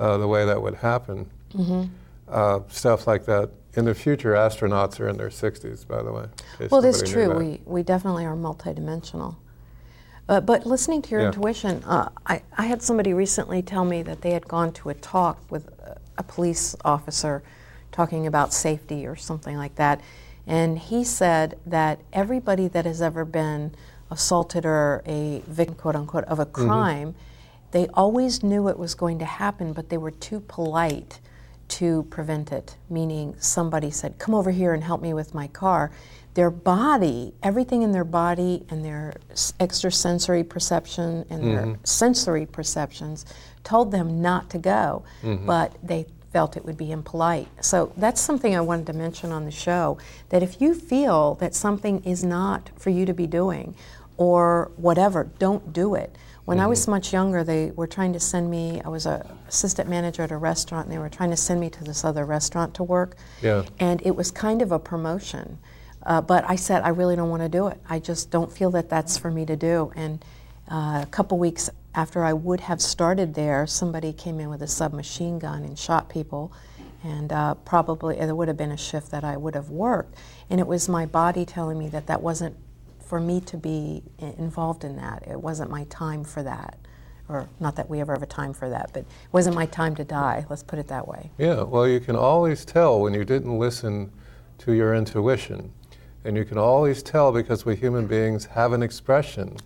uh, 0.00 0.16
the 0.16 0.26
way 0.26 0.44
that 0.44 0.60
would 0.60 0.74
happen. 0.74 1.30
Mm-hmm. 1.54 1.84
Uh, 2.28 2.60
stuff 2.68 3.06
like 3.06 3.26
that. 3.26 3.50
In 3.74 3.84
the 3.84 3.94
future, 3.94 4.32
astronauts 4.32 4.98
are 4.98 5.08
in 5.08 5.16
their 5.16 5.28
60s, 5.28 5.86
by 5.86 6.02
the 6.02 6.12
way. 6.12 6.26
Well, 6.70 6.80
that's 6.80 7.08
true. 7.08 7.32
We, 7.36 7.60
we 7.64 7.82
definitely 7.84 8.24
are 8.24 8.34
multidimensional. 8.34 9.36
Uh, 10.28 10.40
but 10.40 10.66
listening 10.66 11.02
to 11.02 11.10
your 11.10 11.20
yeah. 11.20 11.26
intuition, 11.28 11.82
uh, 11.84 12.08
I, 12.26 12.42
I 12.56 12.66
had 12.66 12.82
somebody 12.82 13.12
recently 13.12 13.62
tell 13.62 13.84
me 13.84 14.02
that 14.02 14.22
they 14.22 14.30
had 14.30 14.48
gone 14.48 14.72
to 14.74 14.88
a 14.88 14.94
talk 14.94 15.38
with 15.50 15.68
a 16.18 16.22
police 16.22 16.74
officer 16.84 17.42
talking 17.92 18.26
about 18.26 18.52
safety 18.52 19.06
or 19.06 19.16
something 19.16 19.56
like 19.56 19.74
that. 19.76 20.00
And 20.46 20.78
he 20.78 21.04
said 21.04 21.58
that 21.66 22.00
everybody 22.12 22.68
that 22.68 22.86
has 22.86 23.02
ever 23.02 23.24
been 23.24 23.72
assaulted 24.10 24.64
or 24.64 25.02
a 25.06 25.42
victim, 25.46 25.74
quote 25.76 25.96
unquote, 25.96 26.24
of 26.24 26.38
a 26.38 26.46
mm-hmm. 26.46 26.66
crime, 26.66 27.08
mm-hmm. 27.08 27.29
They 27.72 27.86
always 27.88 28.42
knew 28.42 28.68
it 28.68 28.78
was 28.78 28.94
going 28.94 29.18
to 29.20 29.24
happen, 29.24 29.72
but 29.72 29.88
they 29.88 29.96
were 29.96 30.10
too 30.10 30.40
polite 30.40 31.20
to 31.68 32.04
prevent 32.10 32.52
it. 32.52 32.76
Meaning, 32.88 33.36
somebody 33.38 33.90
said, 33.90 34.18
Come 34.18 34.34
over 34.34 34.50
here 34.50 34.74
and 34.74 34.82
help 34.82 35.00
me 35.00 35.14
with 35.14 35.34
my 35.34 35.46
car. 35.48 35.90
Their 36.34 36.50
body, 36.50 37.34
everything 37.42 37.82
in 37.82 37.92
their 37.92 38.04
body 38.04 38.64
and 38.70 38.84
their 38.84 39.14
extrasensory 39.58 40.44
perception 40.44 41.24
and 41.28 41.42
mm-hmm. 41.42 41.70
their 41.70 41.78
sensory 41.84 42.46
perceptions 42.46 43.26
told 43.64 43.90
them 43.90 44.22
not 44.22 44.48
to 44.50 44.58
go, 44.58 45.04
mm-hmm. 45.22 45.44
but 45.44 45.76
they 45.82 46.06
felt 46.32 46.56
it 46.56 46.64
would 46.64 46.76
be 46.76 46.92
impolite. 46.92 47.48
So 47.60 47.92
that's 47.96 48.20
something 48.20 48.54
I 48.54 48.60
wanted 48.60 48.86
to 48.86 48.92
mention 48.92 49.32
on 49.32 49.44
the 49.44 49.50
show 49.50 49.98
that 50.28 50.42
if 50.42 50.60
you 50.60 50.74
feel 50.74 51.34
that 51.36 51.54
something 51.54 52.02
is 52.04 52.22
not 52.22 52.70
for 52.76 52.90
you 52.90 53.04
to 53.06 53.14
be 53.14 53.26
doing 53.26 53.74
or 54.16 54.70
whatever, 54.76 55.30
don't 55.38 55.72
do 55.72 55.94
it. 55.94 56.14
When 56.44 56.58
mm-hmm. 56.58 56.64
I 56.64 56.68
was 56.68 56.82
mm-hmm. 56.82 56.90
much 56.92 57.12
younger, 57.12 57.44
they 57.44 57.70
were 57.70 57.86
trying 57.86 58.12
to 58.12 58.20
send 58.20 58.50
me, 58.50 58.80
I 58.84 58.88
was 58.88 59.06
a 59.06 59.36
assistant 59.48 59.88
manager 59.88 60.22
at 60.22 60.30
a 60.30 60.36
restaurant, 60.36 60.86
and 60.86 60.94
they 60.94 60.98
were 60.98 61.08
trying 61.08 61.30
to 61.30 61.36
send 61.36 61.60
me 61.60 61.70
to 61.70 61.84
this 61.84 62.04
other 62.04 62.24
restaurant 62.24 62.74
to 62.74 62.82
work. 62.82 63.16
Yeah. 63.42 63.64
And 63.78 64.00
it 64.04 64.16
was 64.16 64.30
kind 64.30 64.62
of 64.62 64.72
a 64.72 64.78
promotion. 64.78 65.58
Uh, 66.02 66.20
but 66.20 66.44
I 66.48 66.56
said, 66.56 66.82
I 66.82 66.88
really 66.88 67.16
don't 67.16 67.28
want 67.28 67.42
to 67.42 67.48
do 67.48 67.66
it. 67.66 67.80
I 67.88 67.98
just 67.98 68.30
don't 68.30 68.50
feel 68.50 68.70
that 68.70 68.88
that's 68.88 69.18
for 69.18 69.30
me 69.30 69.44
to 69.46 69.56
do. 69.56 69.92
And 69.94 70.24
uh, 70.70 71.00
a 71.02 71.08
couple 71.10 71.38
weeks 71.38 71.68
after 71.94 72.24
I 72.24 72.32
would 72.32 72.60
have 72.60 72.80
started 72.80 73.34
there, 73.34 73.66
somebody 73.66 74.12
came 74.12 74.40
in 74.40 74.48
with 74.48 74.62
a 74.62 74.68
submachine 74.68 75.38
gun 75.38 75.64
and 75.64 75.78
shot 75.78 76.08
people. 76.08 76.52
And 77.02 77.32
uh, 77.32 77.54
probably 77.54 78.16
there 78.16 78.34
would 78.34 78.48
have 78.48 78.56
been 78.56 78.72
a 78.72 78.76
shift 78.76 79.10
that 79.10 79.24
I 79.24 79.36
would 79.36 79.54
have 79.54 79.70
worked. 79.70 80.16
And 80.48 80.60
it 80.60 80.66
was 80.66 80.88
my 80.88 81.06
body 81.06 81.44
telling 81.44 81.78
me 81.78 81.88
that 81.88 82.06
that 82.06 82.22
wasn't 82.22 82.56
for 83.10 83.18
me 83.18 83.40
to 83.40 83.56
be 83.56 84.04
involved 84.20 84.84
in 84.84 84.94
that. 84.94 85.24
It 85.26 85.42
wasn't 85.42 85.68
my 85.68 85.82
time 85.90 86.22
for 86.22 86.44
that. 86.44 86.78
Or 87.28 87.48
not 87.58 87.74
that 87.74 87.90
we 87.90 88.00
ever 88.00 88.12
have 88.12 88.22
a 88.22 88.26
time 88.26 88.52
for 88.52 88.70
that, 88.70 88.90
but 88.92 89.00
it 89.00 89.08
wasn't 89.32 89.56
my 89.56 89.66
time 89.66 89.96
to 89.96 90.04
die, 90.04 90.46
let's 90.48 90.62
put 90.62 90.78
it 90.78 90.86
that 90.86 91.08
way. 91.08 91.32
Yeah, 91.36 91.62
well, 91.62 91.88
you 91.88 91.98
can 91.98 92.14
always 92.14 92.64
tell 92.64 93.00
when 93.00 93.12
you 93.12 93.24
didn't 93.24 93.58
listen 93.58 94.12
to 94.58 94.72
your 94.74 94.94
intuition. 94.94 95.72
And 96.24 96.36
you 96.36 96.44
can 96.44 96.56
always 96.56 97.02
tell 97.02 97.32
because 97.32 97.66
we 97.66 97.74
human 97.74 98.06
beings 98.06 98.44
have 98.44 98.72
an 98.72 98.82
expression 98.82 99.56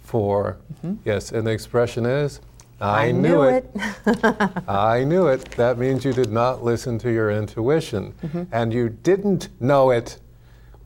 for, 0.00 0.58
mm-hmm. 0.74 0.94
yes, 1.04 1.32
and 1.32 1.44
the 1.44 1.50
expression 1.50 2.06
is, 2.06 2.40
I, 2.80 3.06
I 3.06 3.10
knew, 3.10 3.28
knew, 3.28 3.42
it. 3.42 3.70
it. 4.06 4.68
I 4.68 5.02
knew 5.02 5.26
it. 5.26 5.50
That 5.56 5.78
means 5.78 6.04
you 6.04 6.12
did 6.12 6.30
not 6.30 6.62
listen 6.62 7.00
to 7.00 7.10
your 7.10 7.32
intuition. 7.32 8.14
Mm-hmm. 8.22 8.42
And 8.52 8.72
you 8.72 8.88
didn't 8.88 9.48
know 9.60 9.90
it. 9.90 10.20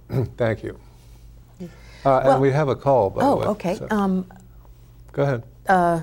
Thank 0.38 0.62
you. 0.62 0.78
Uh, 2.08 2.22
well, 2.24 2.32
and 2.32 2.42
we 2.42 2.50
have 2.50 2.68
a 2.68 2.74
call, 2.74 3.10
by 3.10 3.22
oh, 3.22 3.30
the 3.30 3.36
way. 3.36 3.46
Oh, 3.46 3.50
okay. 3.50 3.74
So. 3.74 3.86
Um, 3.90 4.26
Go 5.12 5.22
ahead. 5.22 5.42
Uh, 5.66 6.00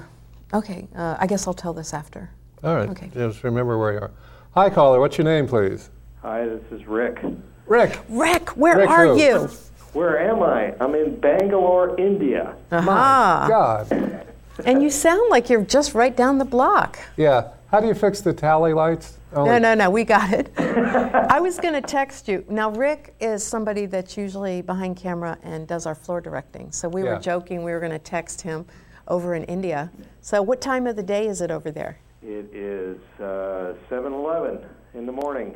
okay, 0.53 0.87
uh, 0.95 1.17
I 1.19 1.25
guess 1.25 1.47
I'll 1.47 1.53
tell 1.53 1.73
this 1.73 1.93
after. 1.93 2.29
All 2.63 2.75
right. 2.75 2.89
Okay. 2.89 3.09
Just 3.13 3.43
remember 3.43 3.77
where 3.79 3.93
you 3.93 3.99
are. 3.99 4.11
Hi, 4.53 4.69
caller. 4.69 4.99
What's 4.99 5.17
your 5.17 5.25
name, 5.25 5.47
please? 5.47 5.89
Hi, 6.21 6.45
this 6.45 6.61
is 6.71 6.85
Rick. 6.85 7.19
Rick. 7.65 7.99
Rick, 8.07 8.49
where 8.49 8.77
Rick 8.77 8.89
are 8.89 9.07
who? 9.07 9.19
you? 9.19 9.49
Where 9.93 10.19
am 10.19 10.43
I? 10.43 10.75
I'm 10.79 10.93
in 10.93 11.19
Bangalore, 11.19 11.99
India. 11.99 12.55
My 12.69 13.45
God. 13.47 14.25
And 14.63 14.83
you 14.83 14.89
sound 14.91 15.29
like 15.31 15.49
you're 15.49 15.65
just 15.65 15.93
right 15.95 16.15
down 16.15 16.37
the 16.37 16.45
block. 16.45 16.99
Yeah. 17.17 17.49
How 17.71 17.79
do 17.79 17.87
you 17.87 17.93
fix 17.93 18.21
the 18.21 18.33
tally 18.33 18.73
lights? 18.73 19.17
No, 19.33 19.41
Only- 19.41 19.59
no, 19.59 19.73
no, 19.73 19.89
we 19.89 20.03
got 20.03 20.31
it. 20.31 20.51
I 20.57 21.39
was 21.39 21.59
going 21.59 21.73
to 21.73 21.81
text 21.81 22.27
you. 22.27 22.45
Now, 22.47 22.69
Rick 22.71 23.15
is 23.19 23.43
somebody 23.43 23.85
that's 23.85 24.15
usually 24.17 24.61
behind 24.61 24.95
camera 24.95 25.37
and 25.43 25.67
does 25.67 25.85
our 25.85 25.95
floor 25.95 26.21
directing. 26.21 26.71
So 26.71 26.87
we 26.87 27.03
Yeah. 27.03 27.15
were 27.15 27.19
joking 27.19 27.63
we 27.63 27.71
were 27.71 27.79
going 27.79 27.91
to 27.91 27.99
text 27.99 28.41
him 28.41 28.65
over 29.07 29.35
in 29.35 29.43
India. 29.45 29.91
So, 30.21 30.41
what 30.41 30.61
time 30.61 30.87
of 30.87 30.95
the 30.95 31.03
day 31.03 31.27
is 31.27 31.41
it 31.41 31.51
over 31.51 31.69
there? 31.71 31.97
It 32.23 32.49
is 32.53 32.97
uh, 33.19 33.73
7:11 33.89 34.63
in 34.93 35.05
the 35.05 35.11
morning. 35.11 35.55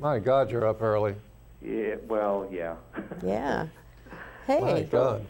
My 0.00 0.18
God, 0.18 0.50
you're 0.50 0.66
up 0.66 0.82
early. 0.82 1.14
Yeah, 1.62 1.94
well, 2.08 2.46
yeah. 2.50 2.74
Yeah. 3.24 3.66
My 4.48 4.54
Hey. 4.56 4.88
God. 4.90 5.24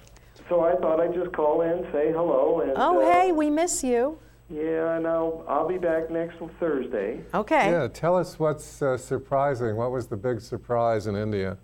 so 0.49 0.61
I 0.63 0.75
thought 0.77 1.01
I'd 1.01 1.15
just 1.15 1.33
call 1.33 1.63
in, 1.63 1.87
say 1.93 2.11
hello, 2.13 2.61
and 2.61 2.73
Oh, 2.77 3.01
uh, 3.01 3.13
hey, 3.13 3.33
we 3.33 3.49
miss 3.51 3.85
you. 3.85 4.19
Yeah, 4.49 4.97
and 4.97 5.07
I'll 5.07 5.45
I'll 5.49 5.67
be 5.67 5.79
back 5.79 6.09
next 6.11 6.37
Thursday. 6.61 7.21
Okay. 7.35 7.71
Yeah, 7.71 7.88
tell 7.88 8.17
us 8.17 8.38
what's 8.38 8.81
uh, 8.81 8.97
surprising. 8.97 9.76
What 9.76 9.91
was 9.91 10.07
the 10.07 10.17
big 10.17 10.41
surprise 10.41 11.09
in 11.09 11.17
India? 11.17 11.59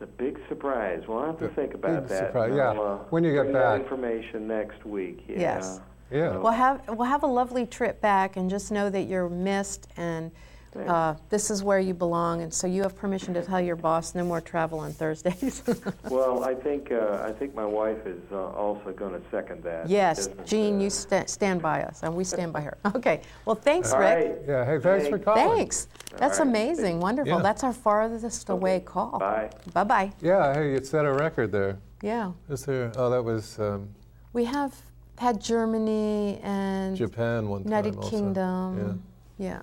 The 0.00 0.06
big 0.06 0.40
surprise. 0.48 1.02
Well, 1.06 1.20
I 1.20 1.26
have 1.28 1.38
to 1.38 1.46
The 1.46 1.54
think 1.54 1.74
about 1.74 2.00
big 2.02 2.08
that. 2.08 2.26
surprise, 2.26 2.52
yeah. 2.56 2.70
I'll, 2.70 2.82
uh, 2.82 2.96
When 3.10 3.22
you 3.22 3.32
get 3.32 3.42
bring 3.42 3.52
that 3.52 3.74
back. 3.76 3.80
information 3.82 4.48
next 4.48 4.84
week. 4.84 5.24
Yeah. 5.28 5.38
Yes. 5.38 5.80
Yeah. 6.10 6.36
We'll 6.38 6.50
have 6.50 6.82
we'll 6.88 7.06
have 7.08 7.22
a 7.22 7.28
lovely 7.28 7.64
trip 7.66 8.00
back, 8.00 8.36
and 8.36 8.50
just 8.50 8.72
know 8.72 8.90
that 8.90 9.02
you're 9.02 9.28
missed, 9.28 9.86
and 9.96 10.32
uh, 10.76 11.14
this 11.28 11.50
is 11.50 11.62
where 11.62 11.78
you 11.78 11.94
belong. 11.94 12.42
And 12.42 12.52
so 12.52 12.66
you 12.66 12.82
have 12.82 12.96
permission 12.96 13.34
to 13.34 13.42
tell 13.42 13.60
your 13.60 13.76
boss 13.76 14.14
no 14.14 14.24
more 14.24 14.40
travel 14.40 14.78
on 14.80 14.92
Thursdays. 14.92 15.62
Well, 16.10 16.44
I 16.44 16.54
think 16.54 16.90
uh, 16.92 17.22
I 17.24 17.32
think 17.32 17.54
my 17.54 17.64
wife 17.64 18.06
is 18.06 18.20
uh, 18.32 18.36
also 18.36 18.92
going 18.92 19.12
to 19.14 19.22
second 19.30 19.62
that. 19.64 19.88
yes, 19.88 20.18
Isn't, 20.20 20.46
Jean, 20.46 20.76
uh, 20.78 20.82
you 20.82 20.90
sta 20.90 21.24
stand 21.26 21.62
by 21.62 21.82
us, 21.82 22.02
and 22.02 22.14
we 22.14 22.24
stand 22.24 22.52
by 22.52 22.60
her. 22.60 22.76
Okay. 22.94 23.22
Well, 23.46 23.56
thanks, 23.56 23.92
All 23.92 24.00
Rick. 24.00 24.18
right. 24.18 24.36
Yeah, 24.46 24.64
hey, 24.66 24.78
thanks 24.78 25.08
for 25.08 25.18
calling. 25.18 25.56
Thanks. 25.56 25.88
That's 26.18 26.38
right. 26.38 26.48
amazing. 26.48 27.00
Wonderful. 27.00 27.36
Yeah. 27.36 27.42
That's 27.42 27.64
our 27.64 27.72
farthest 27.72 28.50
away 28.50 28.80
call. 28.80 29.18
Bye. 29.18 29.50
Bye 29.72 29.84
bye. 29.84 30.12
Yeah, 30.20 30.52
hey, 30.54 30.72
you 30.72 30.84
set 30.84 31.04
a 31.06 31.12
record 31.12 31.50
there. 31.52 31.78
Yeah. 32.02 32.32
Is 32.50 32.64
there? 32.66 32.92
Oh, 32.96 33.08
that 33.10 33.22
was 33.22 33.58
um, 33.58 33.88
We 34.32 34.44
have 34.44 34.74
had 35.18 35.40
Germany 35.40 36.38
and 36.42 36.96
Japan 36.96 37.48
one 37.48 37.62
United 37.64 37.94
time 37.94 38.02
also. 38.02 38.10
Kingdom. 38.10 39.02
Yeah. 39.38 39.62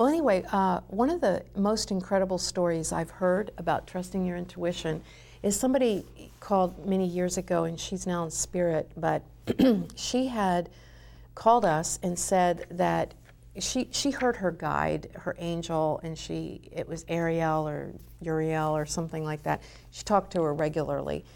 Well, 0.00 0.08
anyway, 0.08 0.44
uh, 0.50 0.80
one 0.88 1.10
of 1.10 1.20
the 1.20 1.42
most 1.54 1.90
incredible 1.90 2.38
stories 2.38 2.90
I've 2.90 3.10
heard 3.10 3.50
about 3.58 3.86
trusting 3.86 4.24
your 4.24 4.38
intuition 4.38 5.02
is 5.42 5.60
somebody 5.60 6.06
called 6.40 6.86
many 6.86 7.06
years 7.06 7.36
ago, 7.36 7.64
and 7.64 7.78
she's 7.78 8.06
now 8.06 8.24
in 8.24 8.30
spirit, 8.30 8.90
but 8.96 9.22
she 9.96 10.28
had 10.28 10.70
called 11.34 11.66
us 11.66 11.98
and 12.02 12.18
said 12.18 12.64
that 12.70 13.12
she 13.58 13.88
she 13.90 14.10
heard 14.10 14.36
her 14.36 14.50
guide, 14.50 15.10
her 15.16 15.36
angel, 15.38 16.00
and 16.02 16.16
she 16.16 16.62
it 16.72 16.88
was 16.88 17.04
Ariel 17.06 17.68
or 17.68 17.92
Uriel 18.22 18.74
or 18.74 18.86
something 18.86 19.22
like 19.22 19.42
that. 19.42 19.60
She 19.90 20.02
talked 20.02 20.32
to 20.32 20.42
her 20.44 20.54
regularly, 20.54 21.26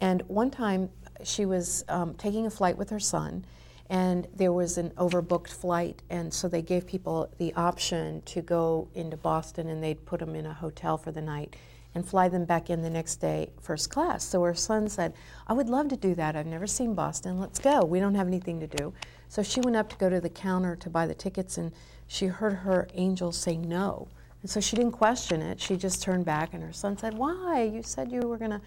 and 0.00 0.22
one 0.28 0.50
time 0.50 0.88
she 1.24 1.44
was 1.44 1.84
um, 1.90 2.14
taking 2.14 2.46
a 2.46 2.50
flight 2.50 2.78
with 2.78 2.88
her 2.88 3.00
son, 3.00 3.44
and 3.90 4.26
there 4.34 4.52
was 4.52 4.78
an 4.78 4.90
overbooked 4.90 5.50
flight, 5.50 6.02
and 6.10 6.32
so 6.32 6.48
they 6.48 6.62
gave 6.62 6.86
people 6.86 7.30
the 7.38 7.52
option 7.54 8.22
to 8.22 8.40
go 8.40 8.88
into 8.94 9.16
Boston, 9.16 9.68
and 9.68 9.82
they'd 9.82 10.04
put 10.06 10.20
them 10.20 10.34
in 10.34 10.46
a 10.46 10.54
hotel 10.54 10.96
for 10.96 11.12
the 11.12 11.20
night 11.20 11.56
and 11.94 12.06
fly 12.06 12.28
them 12.28 12.44
back 12.44 12.70
in 12.70 12.82
the 12.82 12.90
next 12.90 13.16
day 13.16 13.50
first 13.60 13.90
class. 13.90 14.24
So 14.24 14.42
her 14.42 14.54
son 14.54 14.88
said, 14.88 15.14
I 15.46 15.52
would 15.52 15.68
love 15.68 15.88
to 15.88 15.96
do 15.96 16.14
that. 16.16 16.34
I've 16.34 16.46
never 16.46 16.66
seen 16.66 16.94
Boston. 16.94 17.38
Let's 17.38 17.58
go. 17.58 17.84
We 17.84 18.00
don't 18.00 18.14
have 18.14 18.26
anything 18.26 18.60
to 18.60 18.66
do. 18.66 18.92
So 19.28 19.42
she 19.42 19.60
went 19.60 19.76
up 19.76 19.90
to 19.90 19.96
go 19.96 20.10
to 20.10 20.20
the 20.20 20.28
counter 20.28 20.76
to 20.76 20.90
buy 20.90 21.06
the 21.06 21.14
tickets 21.14 21.56
and 21.58 21.72
she 22.06 22.26
heard 22.26 22.54
her 22.54 22.88
angel 22.94 23.32
say 23.32 23.56
no. 23.56 24.08
And 24.42 24.50
so 24.50 24.60
she 24.60 24.76
didn't 24.76 24.92
question 24.92 25.40
it. 25.40 25.60
She 25.60 25.76
just 25.76 26.02
turned 26.02 26.24
back 26.24 26.52
and 26.52 26.62
her 26.62 26.72
son 26.72 26.98
said, 26.98 27.14
Why? 27.14 27.62
You 27.72 27.82
said 27.82 28.10
you 28.10 28.22
were 28.22 28.38
going 28.38 28.50
to 28.50 28.60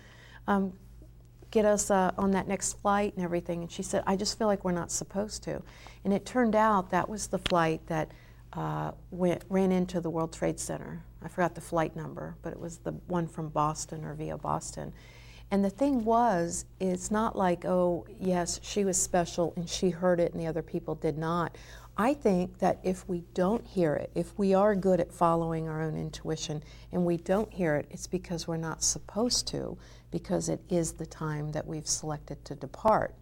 um, 0.48 0.74
get 1.52 1.66
us 1.66 1.90
uh, 1.90 2.12
on 2.18 2.32
that 2.32 2.48
next 2.48 2.74
flight 2.74 3.14
and 3.16 3.24
everything. 3.24 3.62
And 3.62 3.72
she 3.72 3.84
said, 3.84 4.04
I 4.06 4.16
just 4.16 4.38
feel 4.38 4.48
like 4.48 4.64
we're 4.64 4.72
not 4.72 4.92
supposed 4.92 5.44
to. 5.44 5.62
And 6.04 6.14
it 6.14 6.26
turned 6.26 6.56
out 6.56 6.90
that 6.92 7.08
was 7.10 7.28
the 7.28 7.40
flight 7.40 7.82
that 7.88 8.12
uh, 8.54 8.92
went, 9.12 9.44
ran 9.50 9.72
into 9.72 10.02
the 10.02 10.10
World 10.10 10.34
Trade 10.34 10.60
Center. 10.60 11.04
I 11.22 11.28
forgot 11.28 11.56
the 11.56 11.62
flight 11.62 11.96
number, 11.96 12.36
but 12.42 12.54
it 12.54 12.60
was 12.60 12.78
the 12.78 12.92
one 13.08 13.28
from 13.28 13.50
Boston 13.50 14.06
or 14.06 14.14
via 14.14 14.38
Boston. 14.38 14.94
And 15.50 15.64
the 15.64 15.70
thing 15.70 16.04
was, 16.04 16.66
it's 16.80 17.10
not 17.10 17.38
like, 17.38 17.66
oh, 17.66 18.06
yes, 18.20 18.60
she 18.64 18.84
was 18.84 19.02
special 19.02 19.54
and 19.56 19.70
she 19.70 19.90
heard 19.90 20.20
it 20.20 20.34
and 20.34 20.42
the 20.42 20.48
other 20.48 20.62
people 20.62 20.96
did 20.96 21.18
not. 21.18 21.58
I 21.98 22.14
think 22.14 22.60
that 22.60 22.80
if 22.84 23.08
we 23.10 23.24
don't 23.34 23.66
hear 23.66 23.96
it, 23.96 24.12
if 24.14 24.38
we 24.38 24.54
are 24.54 24.76
good 24.76 25.00
at 25.00 25.12
following 25.12 25.68
our 25.68 25.82
own 25.82 25.96
intuition 25.98 26.64
and 26.92 27.06
we 27.06 27.18
don't 27.18 27.52
hear 27.52 27.76
it, 27.76 27.88
it's 27.90 28.08
because 28.08 28.48
we're 28.48 28.58
not 28.58 28.84
supposed 28.84 29.48
to, 29.48 29.78
because 30.12 30.50
it 30.50 30.62
is 30.70 30.94
the 30.94 31.06
time 31.06 31.52
that 31.52 31.66
we've 31.68 31.88
selected 31.88 32.44
to 32.46 32.56
depart. 32.56 33.14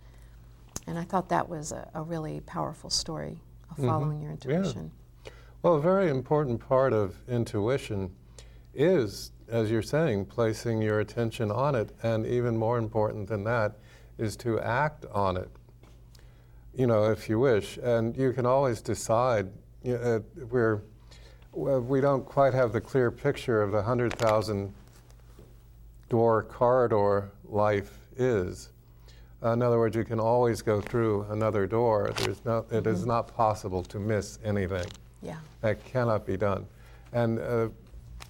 And 0.87 0.99
I 0.99 1.03
thought 1.03 1.29
that 1.29 1.49
was 1.49 1.71
a, 1.71 1.89
a 1.93 2.01
really 2.01 2.41
powerful 2.41 2.89
story 2.89 3.39
of 3.71 3.77
following 3.77 4.21
your 4.21 4.31
Mm-hmm. 4.33 4.49
Yeah. 4.49 4.57
intuition. 4.57 4.91
Well, 5.63 5.75
a 5.75 5.81
very 5.81 6.09
important 6.09 6.59
part 6.59 6.93
of 6.93 7.15
intuition 7.27 8.11
is, 8.75 9.31
as 9.49 9.71
you're 9.71 9.81
saying, 9.81 10.25
placing 10.25 10.81
your 10.81 10.99
attention 10.99 11.49
on 11.51 11.73
it, 11.73 11.89
and 12.03 12.25
even 12.27 12.55
more 12.55 12.77
important 12.77 13.27
than 13.27 13.43
that 13.45 13.77
is 14.19 14.35
to 14.37 14.59
act 14.59 15.05
on 15.11 15.37
it. 15.37 15.49
You 16.75 16.85
know, 16.87 17.05
if 17.11 17.27
you 17.29 17.39
wish, 17.39 17.77
and 17.77 18.15
you 18.15 18.31
can 18.33 18.45
always 18.45 18.81
decide. 18.81 19.47
You 19.81 19.97
know, 19.97 20.01
uh, 20.41 20.45
we're 20.51 20.81
we 21.53 22.01
don't 22.01 22.25
quite 22.25 22.53
have 22.53 22.73
the 22.73 22.81
clear 22.81 23.09
picture 23.11 23.61
of 23.61 23.71
the 23.71 23.81
hundred 23.81 24.13
thousand 24.13 24.73
door 26.09 26.43
corridor 26.43 27.31
life 27.45 27.99
is. 28.17 28.69
In 29.43 29.61
other 29.61 29.77
words, 29.77 29.95
you 29.95 30.03
can 30.03 30.19
always 30.19 30.61
go 30.61 30.81
through 30.81 31.27
another 31.29 31.67
door. 31.67 32.11
There's 32.17 32.43
no, 32.45 32.65
it 32.71 32.87
is 32.87 33.05
not 33.05 33.27
possible 33.35 33.83
to 33.83 33.99
miss 33.99 34.39
anything. 34.43 34.87
Yeah. 35.21 35.37
That 35.61 35.83
cannot 35.85 36.25
be 36.25 36.37
done. 36.37 36.65
And, 37.13 37.39
uh, 37.39 37.69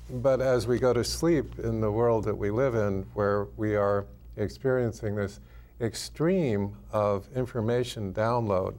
but 0.10 0.42
as 0.42 0.68
we 0.68 0.78
go 0.78 0.94
to 0.94 1.04
sleep 1.04 1.60
in 1.60 1.80
the 1.80 1.92
world 1.92 2.26
that 2.26 2.36
we 2.36 2.52
live 2.52 2.76
in, 2.76 3.06
where 3.14 3.46
we 3.56 3.76
are 3.76 4.06
experiencing 4.38 5.16
this 5.16 5.40
extreme 5.80 6.76
of 6.92 7.28
information 7.36 8.14
download 8.14 8.76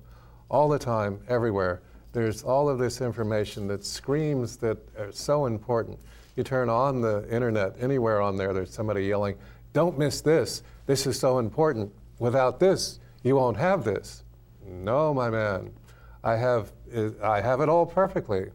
all 0.50 0.68
the 0.68 0.78
time, 0.78 1.20
everywhere, 1.28 1.80
there's 2.12 2.42
all 2.42 2.68
of 2.68 2.78
this 2.78 3.00
information 3.00 3.66
that 3.68 3.84
screams 3.84 4.56
that 4.58 4.78
are 4.98 5.12
so 5.12 5.46
important. 5.46 5.98
You 6.36 6.44
turn 6.44 6.68
on 6.68 7.00
the 7.00 7.26
internet, 7.34 7.74
anywhere 7.80 8.20
on 8.20 8.36
there, 8.36 8.52
there's 8.52 8.72
somebody 8.72 9.04
yelling, 9.04 9.36
Don't 9.72 9.98
miss 9.98 10.20
this. 10.20 10.62
This 10.84 11.06
is 11.06 11.18
so 11.18 11.38
important. 11.38 11.92
Without 12.18 12.60
this, 12.60 13.00
you 13.22 13.36
won't 13.36 13.56
have 13.56 13.84
this. 13.84 14.22
No, 14.64 15.12
my 15.14 15.30
man. 15.30 15.72
I 16.22 16.36
have, 16.36 16.72
eh, 16.92 17.10
I 17.22 17.40
have 17.40 17.60
it 17.60 17.68
all 17.68 17.86
perfectly. 17.86 18.50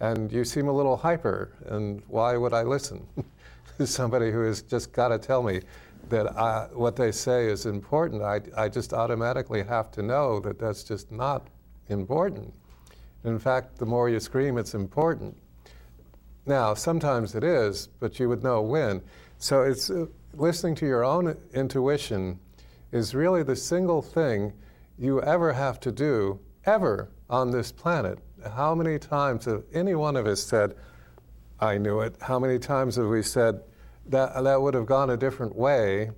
And 0.00 0.32
you 0.32 0.44
seem 0.44 0.68
a 0.68 0.72
little 0.72 0.96
hyper, 0.96 1.52
and 1.66 2.02
why 2.08 2.36
would 2.36 2.54
I 2.54 2.62
listen? 2.62 3.06
To 3.76 3.86
somebody 3.86 4.30
who 4.30 4.42
has 4.42 4.62
just 4.62 4.92
got 4.92 5.08
to 5.08 5.18
tell 5.18 5.42
me 5.42 5.60
that 6.08 6.36
I, 6.38 6.68
what 6.72 6.96
they 6.96 7.12
say 7.12 7.46
is 7.46 7.66
important. 7.66 8.22
I, 8.22 8.40
I 8.56 8.68
just 8.68 8.92
automatically 8.92 9.62
have 9.64 9.90
to 9.92 10.02
know 10.02 10.40
that 10.40 10.58
that's 10.58 10.82
just 10.82 11.12
not 11.12 11.48
important. 11.88 12.54
In 13.24 13.38
fact, 13.38 13.76
the 13.76 13.86
more 13.86 14.08
you 14.08 14.20
scream, 14.20 14.56
it's 14.56 14.74
important. 14.74 15.36
Now, 16.48 16.72
sometimes 16.72 17.34
it 17.34 17.44
is, 17.44 17.88
but 18.00 18.18
you 18.18 18.30
would 18.30 18.42
know 18.42 18.62
when. 18.62 19.02
So 19.36 19.62
it's 19.62 19.90
uh, 19.90 20.06
listening 20.32 20.74
to 20.76 20.86
your 20.86 21.04
own 21.04 21.36
intuition 21.52 22.40
is 22.90 23.14
really 23.14 23.42
the 23.42 23.54
single 23.54 24.00
thing 24.00 24.54
you 24.98 25.20
ever 25.20 25.52
have 25.52 25.78
to 25.80 25.92
do 25.92 26.40
ever 26.64 27.10
on 27.28 27.50
this 27.50 27.70
planet. 27.70 28.18
How 28.54 28.74
many 28.74 28.98
times 28.98 29.44
have 29.44 29.62
any 29.74 29.94
one 29.94 30.16
of 30.16 30.26
us 30.26 30.42
said, 30.42 30.74
I 31.60 31.76
knew 31.76 32.00
it? 32.00 32.16
How 32.22 32.38
many 32.38 32.58
times 32.58 32.96
have 32.96 33.08
we 33.08 33.22
said, 33.22 33.60
that, 34.06 34.42
that 34.42 34.62
would 34.62 34.72
have 34.72 34.86
gone 34.86 35.10
a 35.10 35.18
different 35.18 35.54
way? 35.54 36.10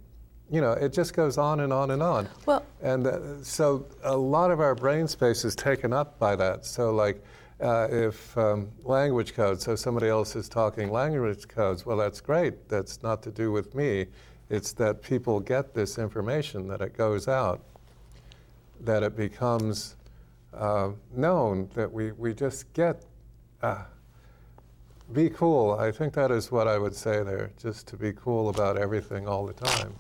You 0.49 0.60
know, 0.60 0.72
it 0.72 0.92
just 0.92 1.12
goes 1.12 1.38
on 1.38 1.58
and 1.60 1.72
on 1.72 1.90
and 1.90 2.02
on. 2.02 2.28
Well- 2.46 2.64
and 2.82 3.06
uh, 3.06 3.42
so 3.42 3.87
a 4.04 4.16
lot 4.16 4.52
of 4.52 4.60
our 4.60 4.76
brain 4.76 5.08
space 5.08 5.44
is 5.44 5.56
taken 5.56 5.92
up 5.92 6.20
by 6.20 6.37
that. 6.37 6.64
So, 6.64 6.92
like, 6.92 7.20
uh, 7.62 7.88
if 7.90 8.36
um, 8.38 8.68
language 8.84 9.34
codes, 9.34 9.64
so 9.64 9.76
somebody 9.76 10.08
else 10.08 10.36
is 10.36 10.48
talking 10.48 10.90
language 10.90 11.46
codes, 11.48 11.84
well, 11.86 11.96
that's 11.96 12.20
great. 12.20 12.68
That's 12.68 13.02
not 13.02 13.22
to 13.24 13.30
do 13.30 13.52
with 13.52 13.74
me. 13.74 14.06
It's 14.48 14.72
that 14.74 15.02
people 15.02 15.40
get 15.40 15.74
this 15.74 15.98
information, 15.98 16.66
that 16.68 16.80
it 16.80 16.96
goes 16.96 17.28
out. 17.28 17.60
that 18.80 19.02
it 19.02 19.16
becomes 19.16 19.96
uh, 20.54 20.90
known 21.14 21.68
that 21.74 21.90
we, 21.92 22.12
we 22.12 22.34
just 22.34 22.72
get 22.72 23.04
uh, 23.62 23.84
be 25.12 25.28
cool. 25.28 25.72
I 25.72 25.90
think 25.90 26.14
that 26.14 26.30
is 26.30 26.50
what 26.52 26.68
I 26.68 26.78
would 26.78 26.94
say 26.94 27.22
there, 27.22 27.50
just 27.60 27.86
to 27.88 27.96
be 27.96 28.12
cool 28.12 28.48
about 28.48 28.78
everything 28.78 29.26
all 29.26 29.44
the 29.44 29.52
time. 29.52 29.92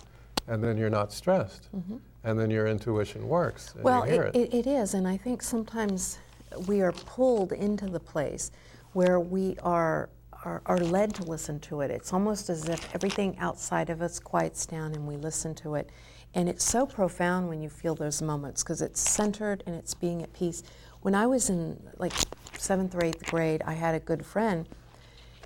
And 0.46 0.62
then 0.62 0.76
you're 0.78 0.90
not 0.90 1.12
stressed. 1.12 1.68
Mm-hmm. 1.76 1.96
And 2.24 2.38
then 2.38 2.50
your 2.50 2.66
intuition 2.66 3.26
works. 3.28 3.74
And 3.74 3.84
Well, 3.84 4.06
you 4.06 4.12
hear 4.12 4.22
it, 4.24 4.36
it, 4.36 4.54
it 4.54 4.66
is, 4.66 4.94
and 4.94 5.06
I 5.08 5.16
think 5.16 5.42
sometimes 5.42 6.18
we 6.66 6.80
are 6.80 6.92
pulled 6.92 7.52
into 7.52 7.86
the 7.86 8.00
place 8.00 8.50
where 8.92 9.20
we 9.20 9.56
are, 9.62 10.08
are, 10.44 10.62
are 10.66 10.78
led 10.78 11.14
to 11.14 11.22
listen 11.24 11.60
to 11.60 11.80
it. 11.80 11.90
It's 11.90 12.12
almost 12.12 12.50
as 12.50 12.68
if 12.68 12.94
everything 12.94 13.38
outside 13.38 13.90
of 13.90 14.02
us 14.02 14.18
quiets 14.18 14.66
down 14.66 14.94
and 14.94 15.06
we 15.06 15.16
listen 15.16 15.54
to 15.56 15.76
it. 15.76 15.90
And 16.34 16.48
it's 16.48 16.64
so 16.64 16.86
profound 16.86 17.48
when 17.48 17.60
you 17.60 17.68
feel 17.68 17.94
those 17.94 18.22
moments 18.22 18.62
because 18.62 18.82
it's 18.82 19.00
centered 19.00 19.62
and 19.66 19.74
it's 19.74 19.94
being 19.94 20.22
at 20.22 20.32
peace. 20.32 20.62
When 21.02 21.14
I 21.14 21.26
was 21.26 21.50
in 21.50 21.80
like 21.98 22.12
seventh 22.56 22.94
or 22.94 23.04
eighth 23.04 23.26
grade, 23.26 23.62
I 23.66 23.72
had 23.72 23.94
a 23.94 24.00
good 24.00 24.24
friend, 24.24 24.68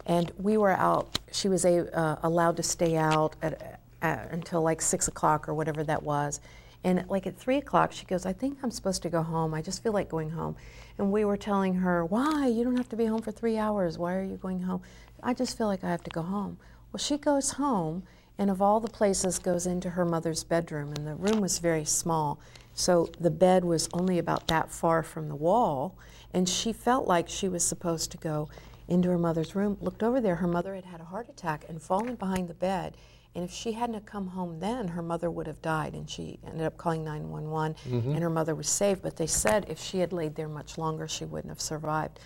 and 0.05 0.31
we 0.37 0.57
were 0.57 0.73
out. 0.73 1.19
She 1.33 1.49
was 1.49 1.65
a, 1.65 1.97
uh, 1.97 2.19
allowed 2.23 2.57
to 2.59 2.63
stay 2.63 2.97
out 2.97 3.37
at, 3.41 3.81
uh, 4.03 4.17
until 4.31 4.63
like 4.63 4.83
six 4.83 5.09
o'clock 5.09 5.49
or 5.49 5.55
whatever 5.55 5.85
that 5.85 6.03
was. 6.03 6.41
And 6.83 7.07
like 7.09 7.27
at 7.27 7.39
three 7.39 7.57
o'clock, 7.57 7.93
she 7.93 8.05
goes, 8.05 8.27
I 8.27 8.35
think 8.35 8.59
I'm 8.63 8.71
supposed 8.71 9.03
to 9.03 9.09
go 9.09 9.23
home. 9.23 9.55
I 9.55 9.63
just 9.63 9.83
feel 9.83 9.93
like 9.93 10.11
going 10.11 10.31
home. 10.31 10.57
And 10.99 11.11
we 11.11 11.25
were 11.25 11.37
telling 11.37 11.75
her, 11.75 12.05
Why? 12.05 12.47
You 12.47 12.65
don't 12.65 12.77
have 12.77 12.89
to 12.91 12.97
be 12.97 13.07
home 13.07 13.23
for 13.23 13.33
three 13.33 13.59
hours. 13.59 13.99
Why 13.99 14.15
are 14.15 14.23
you 14.23 14.37
going 14.37 14.63
home? 14.63 14.83
I 15.23 15.35
just 15.35 15.57
feel 15.57 15.67
like 15.67 15.83
I 15.83 15.91
have 15.91 16.05
to 16.05 16.11
go 16.11 16.23
home. 16.23 16.59
Well, 16.93 16.99
she 16.99 17.19
goes 17.19 17.53
home, 17.53 18.05
and 18.39 18.51
of 18.51 18.63
all 18.63 18.81
the 18.81 18.89
places, 18.89 19.39
goes 19.39 19.67
into 19.67 19.91
her 19.91 20.05
mother's 20.05 20.45
bedroom. 20.45 20.93
And 20.97 21.07
the 21.07 21.15
room 21.15 21.41
was 21.41 21.59
very 21.59 21.85
small. 21.85 22.39
So 22.75 23.09
the 23.19 23.31
bed 23.31 23.65
was 23.65 23.89
only 23.93 24.19
about 24.19 24.49
that 24.49 24.71
far 24.71 25.03
from 25.03 25.29
the 25.29 25.35
wall. 25.35 25.97
And 26.33 26.49
she 26.49 26.73
felt 26.73 27.07
like 27.07 27.29
she 27.29 27.49
was 27.49 27.65
supposed 27.65 28.11
to 28.13 28.19
go 28.19 28.49
into 28.89 29.09
her 29.09 29.19
mother's 29.19 29.55
room. 29.55 29.77
Looked 29.81 30.03
over 30.03 30.21
there, 30.21 30.37
her 30.37 30.47
mother 30.49 30.75
had 30.75 30.85
had 30.85 31.01
a 31.01 31.05
heart 31.05 31.29
attack 31.29 31.65
and 31.69 31.81
fallen 31.81 32.17
behind 32.17 32.49
the 32.49 32.55
bed. 32.55 32.97
And 33.35 33.45
if 33.45 33.53
she 33.53 33.73
hadn't 33.73 33.95
have 33.95 34.07
come 34.07 34.29
home 34.29 34.61
then, 34.61 34.88
her 34.88 35.03
mother 35.03 35.31
would 35.31 35.47
have 35.47 35.61
died. 35.61 35.95
And 35.95 36.09
she 36.09 36.38
ended 36.47 36.67
up 36.67 36.76
calling 36.76 37.05
911, 37.05 37.75
mm-hmm. 37.88 38.11
and 38.12 38.23
her 38.23 38.31
mother 38.31 38.55
was 38.55 38.69
saved. 38.69 39.03
But 39.03 39.17
they 39.17 39.26
said 39.26 39.67
if 39.69 39.81
she 39.81 39.99
had 39.99 40.12
laid 40.12 40.37
there 40.37 40.49
much 40.49 40.79
longer, 40.79 41.09
she 41.09 41.25
wouldn't 41.25 41.50
have 41.50 41.61
survived. 41.61 42.21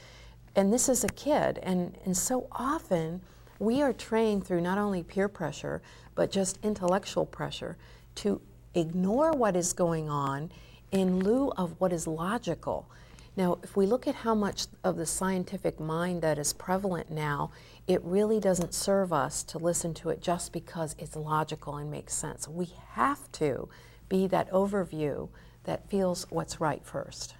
And 0.54 0.72
this 0.72 0.88
is 0.88 1.04
a 1.04 1.08
kid. 1.08 1.58
And, 1.62 1.96
and 2.04 2.16
so 2.16 2.48
often, 2.52 3.22
we 3.58 3.80
are 3.80 3.92
trained 3.92 4.46
through 4.46 4.60
not 4.60 4.76
only 4.76 5.02
peer 5.02 5.28
pressure, 5.28 5.80
but 6.14 6.30
just 6.30 6.58
intellectual 6.62 7.24
pressure 7.24 7.76
to 8.16 8.40
ignore 8.74 9.32
what 9.32 9.56
is 9.56 9.72
going 9.72 10.08
on 10.08 10.50
in 10.90 11.20
lieu 11.20 11.52
of 11.56 11.74
what 11.80 11.92
is 11.92 12.06
logical. 12.06 12.88
Now, 13.36 13.58
if 13.62 13.76
we 13.76 13.86
look 13.86 14.08
at 14.08 14.16
how 14.16 14.34
much 14.34 14.66
of 14.82 14.96
the 14.96 15.06
scientific 15.06 15.78
mind 15.78 16.22
that 16.22 16.38
is 16.38 16.52
prevalent 16.52 17.10
now, 17.10 17.52
it 17.88 18.04
really 18.04 18.38
doesn't 18.38 18.74
serve 18.74 19.12
us 19.12 19.42
to 19.42 19.58
listen 19.58 19.94
to 19.94 20.10
it 20.10 20.20
just 20.20 20.52
because 20.52 20.94
it's 20.98 21.16
logical 21.16 21.76
and 21.76 21.90
makes 21.90 22.14
sense. 22.14 22.46
We 22.46 22.74
have 22.90 23.32
to 23.32 23.68
be 24.10 24.26
that 24.28 24.50
overview 24.52 25.30
that 25.64 25.88
feels 25.88 26.26
what's 26.30 26.60
right 26.60 26.84
first. 26.84 27.34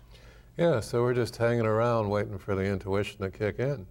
Yeah, 0.57 0.81
so 0.81 1.03
we're 1.03 1.15
just 1.15 1.37
hanging 1.37 1.67
around 1.67 2.09
waiting 2.09 2.39
for 2.39 2.55
the 2.55 2.63
intuition 2.65 3.21
to 3.21 3.31
kick 3.31 3.59
in. 3.59 3.87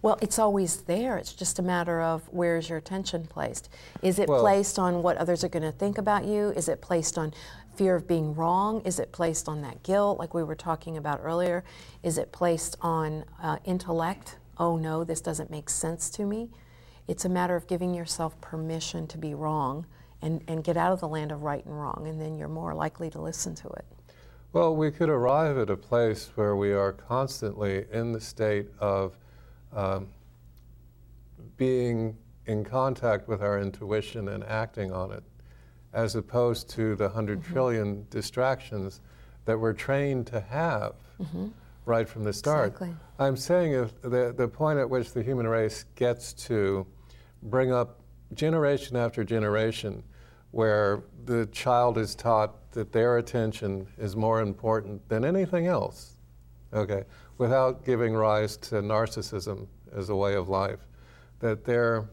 Well, 0.00 0.16
it's 0.22 0.38
always 0.38 0.82
there. 0.82 1.18
It's 1.18 1.34
just 1.34 1.58
a 1.58 1.62
matter 1.62 2.00
of 2.00 2.22
where 2.32 2.56
is 2.56 2.68
your 2.68 2.78
attention 2.78 3.26
placed. 3.26 3.68
Is 4.00 4.18
it 4.18 4.28
Well- 4.28 4.40
placed 4.40 4.78
on 4.78 5.02
what 5.02 5.16
others 5.18 5.44
are 5.44 5.48
going 5.48 5.64
to 5.64 5.72
think 5.72 5.98
about 5.98 6.24
you? 6.24 6.50
Is 6.50 6.68
it 6.68 6.80
placed 6.80 7.18
on 7.18 7.34
fear 7.74 7.96
of 7.96 8.06
being 8.06 8.34
wrong? 8.34 8.80
Is 8.82 8.98
it 9.00 9.12
placed 9.12 9.48
on 9.48 9.60
that 9.62 9.82
guilt, 9.82 10.18
like 10.20 10.32
we 10.32 10.44
were 10.44 10.54
talking 10.54 10.96
about 10.96 11.20
earlier? 11.22 11.64
Is 12.02 12.16
it 12.16 12.30
placed 12.32 12.76
on 12.80 13.24
uh, 13.42 13.58
intellect? 13.64 14.36
Oh 14.58 14.76
no, 14.76 15.04
this 15.04 15.20
doesn't 15.20 15.50
make 15.50 15.68
sense 15.68 16.10
to 16.10 16.24
me. 16.24 16.50
It's 17.06 17.24
a 17.24 17.28
matter 17.28 17.56
of 17.56 17.66
giving 17.66 17.94
yourself 17.94 18.40
permission 18.40 19.06
to 19.08 19.18
be 19.18 19.34
wrong 19.34 19.86
and, 20.22 20.42
and 20.48 20.64
get 20.64 20.76
out 20.76 20.92
of 20.92 21.00
the 21.00 21.08
land 21.08 21.32
of 21.32 21.42
right 21.42 21.64
and 21.64 21.78
wrong, 21.78 22.06
and 22.08 22.20
then 22.20 22.38
you're 22.38 22.48
more 22.48 22.74
likely 22.74 23.10
to 23.10 23.20
listen 23.20 23.54
to 23.56 23.68
it. 23.68 23.84
Well, 24.52 24.74
we 24.74 24.90
could 24.90 25.08
arrive 25.08 25.58
at 25.58 25.68
a 25.68 25.76
place 25.76 26.30
where 26.36 26.56
we 26.56 26.72
are 26.72 26.92
constantly 26.92 27.86
in 27.92 28.12
the 28.12 28.20
state 28.20 28.68
of 28.78 29.18
um, 29.72 30.08
being 31.56 32.16
in 32.46 32.64
contact 32.64 33.28
with 33.28 33.42
our 33.42 33.60
intuition 33.60 34.28
and 34.28 34.44
acting 34.44 34.92
on 34.92 35.10
it, 35.10 35.24
as 35.92 36.14
opposed 36.14 36.70
to 36.70 36.94
the 36.94 37.04
100 37.04 37.42
trillion 37.42 38.06
distractions 38.10 39.00
that 39.44 39.58
we're 39.58 39.72
trained 39.72 40.26
to 40.28 40.40
have 40.40 40.94
right 41.86 42.08
from 42.08 42.24
the 42.24 42.32
start. 42.32 42.68
Exactly. 42.68 42.94
I'm 43.18 43.36
saying 43.36 43.72
if 43.72 44.00
the, 44.02 44.34
the 44.36 44.48
point 44.48 44.78
at 44.78 44.88
which 44.88 45.12
the 45.12 45.22
human 45.22 45.46
race 45.46 45.84
gets 45.94 46.32
to 46.48 46.86
bring 47.42 47.72
up 47.72 48.00
generation 48.32 48.96
after 48.96 49.22
generation 49.22 50.02
where 50.50 51.02
the 51.24 51.46
child 51.46 51.98
is 51.98 52.14
taught 52.14 52.70
that 52.72 52.92
their 52.92 53.18
attention 53.18 53.86
is 53.98 54.14
more 54.14 54.40
important 54.40 55.08
than 55.08 55.24
anything 55.24 55.66
else, 55.66 56.18
okay, 56.72 57.04
without 57.38 57.84
giving 57.84 58.14
rise 58.14 58.56
to 58.56 58.76
narcissism 58.76 59.66
as 59.92 60.08
a 60.08 60.16
way 60.16 60.34
of 60.34 60.48
life, 60.48 60.86
that 61.40 61.64
their 61.64 62.08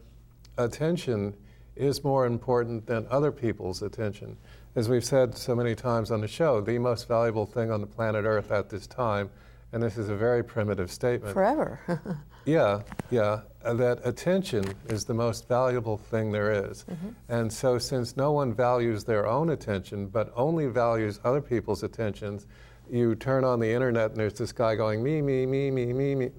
attention 0.58 1.34
is 1.76 2.04
more 2.04 2.26
important 2.26 2.86
than 2.86 3.06
other 3.10 3.32
people's 3.32 3.80
attention. 3.80 4.36
As 4.74 4.88
we've 4.88 5.04
said 5.04 5.36
so 5.36 5.54
many 5.54 5.74
times 5.74 6.10
on 6.10 6.20
the 6.20 6.28
show, 6.28 6.60
the 6.60 6.78
most 6.78 7.06
valuable 7.06 7.46
thing 7.46 7.70
on 7.70 7.80
the 7.80 7.86
planet 7.86 8.24
Earth 8.24 8.50
at 8.50 8.68
this 8.68 8.86
time, 8.86 9.30
and 9.72 9.82
this 9.82 9.96
is 9.96 10.08
a 10.08 10.16
very 10.16 10.44
primitive 10.44 10.90
statement. 10.90 11.32
Forever. 11.34 11.80
Yeah, 12.44 12.82
yeah. 13.12 13.42
uh, 13.64 13.74
that 13.74 14.00
attention 14.04 14.64
is 14.88 15.04
the 15.04 15.14
most 15.14 15.46
valuable 15.46 15.96
thing 15.96 16.32
there 16.32 16.50
is. 16.68 16.84
And 17.28 17.52
so, 17.52 17.78
since 17.78 18.16
no 18.16 18.32
one 18.32 18.52
values 18.52 19.04
their 19.04 19.28
own 19.28 19.50
attention, 19.50 20.08
but 20.08 20.32
only 20.34 20.66
values 20.66 21.20
other 21.22 21.40
people's 21.40 21.84
attentions, 21.84 22.48
you 22.90 23.14
turn 23.14 23.44
on 23.44 23.60
the 23.60 23.70
internet 23.70 24.10
and 24.10 24.18
there's 24.18 24.34
this 24.34 24.52
guy 24.52 24.74
going, 24.74 25.02
me, 25.02 25.22
me, 25.22 25.46
me, 25.46 25.70
me, 25.70 25.92
me, 25.92 26.14
me. 26.16 26.30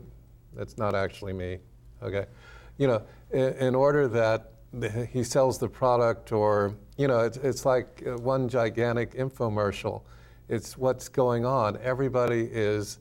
That's 0.54 0.78
not 0.78 0.94
actually 0.94 1.32
me, 1.34 1.60
okay? 2.02 2.26
You 2.78 2.88
know, 2.88 3.04
in, 3.32 3.54
in 3.54 3.76
order 3.76 4.08
that 4.10 4.52
he 5.10 5.24
sells 5.24 5.58
the 5.58 5.70
product, 5.70 6.32
or, 6.32 6.76
you 6.98 7.08
know, 7.08 7.20
it's, 7.22 7.38
it's 7.38 7.66
like 7.66 8.04
uh, 8.06 8.18
one 8.18 8.50
gigantic 8.50 9.14
infomercial. 9.14 10.02
It's 10.50 10.78
what's 10.78 11.08
going 11.08 11.46
on. 11.46 11.78
Everybody 11.82 12.50
is 12.52 13.00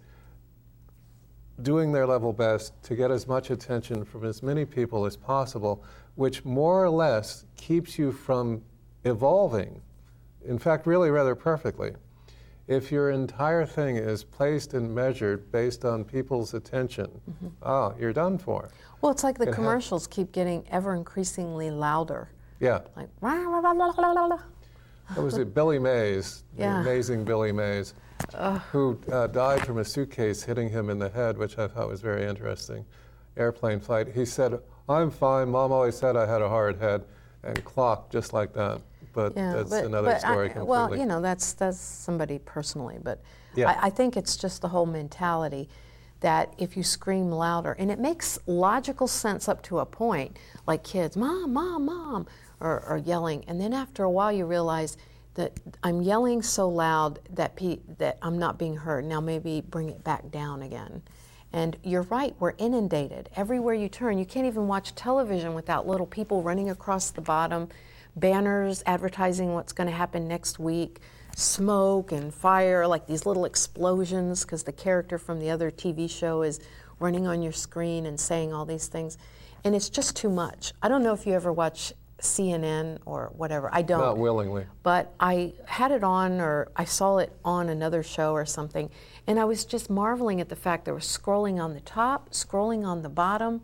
doing 1.63 1.93
their 1.93 2.07
level 2.07 2.33
best 2.33 2.73
to 2.85 2.95
get 2.95 3.11
as 3.11 3.27
much 3.27 3.51
attention 3.51 4.05
from 4.05 4.25
as 4.25 4.43
many 4.43 4.65
people 4.65 5.05
as 5.07 5.17
possible, 5.17 5.83
which 6.17 6.45
more 6.45 6.85
or 6.85 6.91
less 6.91 7.45
keeps 7.57 7.99
you 7.99 8.13
from 8.13 8.63
evolving. 9.05 9.81
In 10.45 10.59
fact, 10.59 10.87
really 10.87 11.11
rather 11.11 11.35
perfectly. 11.35 11.93
If 12.69 12.93
your 12.93 13.11
entire 13.11 13.67
thing 13.67 13.97
is 13.97 14.23
placed 14.25 14.75
and 14.75 14.95
measured 14.95 15.51
based 15.51 15.85
on 15.85 16.05
people's 16.05 16.55
attention, 16.55 17.11
ah, 17.63 17.93
you're 17.99 18.13
done 18.13 18.39
for. 18.39 18.69
well, 19.01 19.11
it's 19.11 19.25
like 19.25 19.37
the 19.39 19.49
It 19.49 19.55
commercials 19.55 20.07
keep 20.07 20.31
getting 20.33 20.65
ever 20.71 20.95
increasingly 20.95 21.71
louder. 21.71 22.29
Yeah. 22.61 22.81
Like, 22.97 23.09
rah, 23.21 23.33
rah, 23.35 23.59
rah, 23.61 23.73
rah, 23.73 24.13
rah, 24.13 24.27
rah. 24.27 24.39
That 25.17 25.23
was 25.23 25.37
it, 25.37 25.53
Billy 25.53 25.81
Mays, 25.81 26.45
Yeah. 26.57 26.75
the 26.75 26.81
amazing 26.91 27.25
Billy 27.25 27.51
Mays, 27.51 27.95
who 28.71 28.99
uh, 29.11 29.27
died 29.29 29.65
from 29.67 29.79
a 29.79 29.85
suitcase 29.85 30.43
hitting 30.43 30.69
him 30.69 30.91
in 30.91 30.99
the 30.99 31.09
head, 31.09 31.39
which 31.39 31.59
I 31.59 31.69
thought 31.69 31.89
was 31.89 32.01
very 32.01 32.25
interesting. 32.25 32.85
Airplane 33.37 33.81
flight. 33.81 34.09
He 34.09 34.25
said, 34.25 34.61
I'm 34.89 35.11
fine. 35.11 35.49
Mom 35.49 35.73
always 35.73 35.97
said 35.97 36.17
I 36.17 36.27
had 36.27 36.43
a 36.43 36.49
hard 36.49 36.79
head, 36.79 37.05
and 37.43 37.63
clocked 37.65 38.13
just 38.13 38.33
like 38.33 38.53
that. 38.55 38.81
But 39.13 39.35
that's 39.35 39.73
another 39.73 40.13
but 40.13 40.21
story 40.21 40.47
I, 40.47 40.53
completely. 40.53 40.67
Well, 40.67 40.97
you 40.97 41.07
know, 41.07 41.21
that's 41.21 41.53
that's 41.53 41.79
somebody 41.79 42.39
personally, 42.39 42.99
but 43.03 43.23
Yeah. 43.55 43.71
I, 43.71 43.87
I 43.87 43.91
think 43.91 44.17
it's 44.17 44.37
just 44.37 44.63
the 44.63 44.69
whole 44.69 44.87
mentality 44.87 45.69
that 46.21 46.55
if 46.57 46.77
you 46.77 46.83
scream 46.83 47.31
louder, 47.31 47.73
and 47.73 47.91
it 47.91 47.99
makes 47.99 48.39
logical 48.47 49.09
sense 49.09 49.49
up 49.49 49.63
to 49.65 49.81
a 49.81 49.87
point, 49.87 50.39
like 50.67 50.85
kids, 50.85 51.17
mom, 51.17 51.53
mom, 51.53 51.85
mom, 51.87 52.27
or, 52.61 52.81
or 52.89 52.97
yelling, 52.97 53.45
and 53.49 53.61
then 53.61 53.73
after 53.73 54.05
a 54.05 54.11
while 54.11 54.31
you 54.33 54.47
realize 54.47 54.97
that 55.35 55.59
I'm 55.83 56.03
yelling 56.03 56.43
so 56.43 56.69
loud 56.69 57.21
that 57.31 57.57
pe- 57.57 57.81
that 57.99 58.19
I'm 58.23 58.39
not 58.39 58.59
being 58.59 58.77
heard. 58.77 59.05
Now 59.05 59.21
maybe 59.21 59.61
bring 59.61 59.89
it 59.89 60.05
back 60.05 60.31
down 60.31 60.63
again. 60.63 61.03
And 61.53 61.77
you're 61.83 62.03
right, 62.03 62.35
we're 62.39 62.55
inundated. 62.57 63.29
Everywhere 63.37 63.75
you 63.75 63.89
turn, 63.89 64.19
you 64.19 64.25
can't 64.25 64.47
even 64.47 64.69
watch 64.69 64.95
television 64.95 65.53
without 65.55 65.87
little 65.87 66.07
people 66.07 66.43
running 66.43 66.71
across 66.71 67.11
the 67.11 67.21
bottom, 67.21 67.69
banners 68.17 68.83
advertising 68.87 69.53
what's 69.53 69.73
going 69.73 69.89
to 69.89 69.95
happen 69.95 70.27
next 70.27 70.59
week, 70.59 71.01
smoke 71.37 72.11
and 72.11 72.33
fire, 72.33 72.87
like 72.87 73.07
these 73.07 73.27
little 73.27 73.45
explosions, 73.45 74.45
because 74.45 74.63
the 74.63 74.73
character 74.73 75.19
from 75.19 75.41
the 75.41 75.51
other 75.51 75.71
TV 75.71 76.09
show 76.09 76.43
is 76.43 76.59
running 76.99 77.27
on 77.27 77.43
your 77.43 77.53
screen 77.53 78.07
and 78.07 78.19
saying 78.19 78.53
all 78.53 78.65
these 78.65 78.87
things. 78.87 79.19
And 79.65 79.75
it's 79.75 79.91
just 79.91 80.17
too 80.17 80.31
much. 80.31 80.73
I 80.83 80.89
don't 80.89 81.03
know 81.03 81.13
if 81.13 81.27
you 81.27 81.35
ever 81.35 81.53
watch 81.53 81.93
CNN 82.23 82.99
or 83.05 83.33
whatever. 83.37 83.69
I 83.73 83.83
don't. 83.83 84.01
Not 84.01 84.17
willingly. 84.17 84.65
But 84.83 85.13
I 85.21 85.53
had 85.67 85.91
it 85.91 86.05
on, 86.05 86.41
or 86.41 86.71
I 86.77 86.85
saw 86.85 87.19
it 87.19 87.33
on 87.45 87.69
another 87.69 88.03
show 88.03 88.33
or 88.33 88.47
something, 88.47 88.91
and 89.27 89.39
I 89.39 89.45
was 89.45 89.65
just 89.65 89.91
marveling 89.91 90.41
at 90.41 90.49
the 90.49 90.57
fact 90.57 90.85
there 90.85 90.95
was 90.95 91.05
scrolling 91.05 91.63
on 91.63 91.75
the 91.75 91.81
top, 91.81 92.31
scrolling 92.31 92.87
on 92.87 93.03
the 93.03 93.09
bottom, 93.09 93.63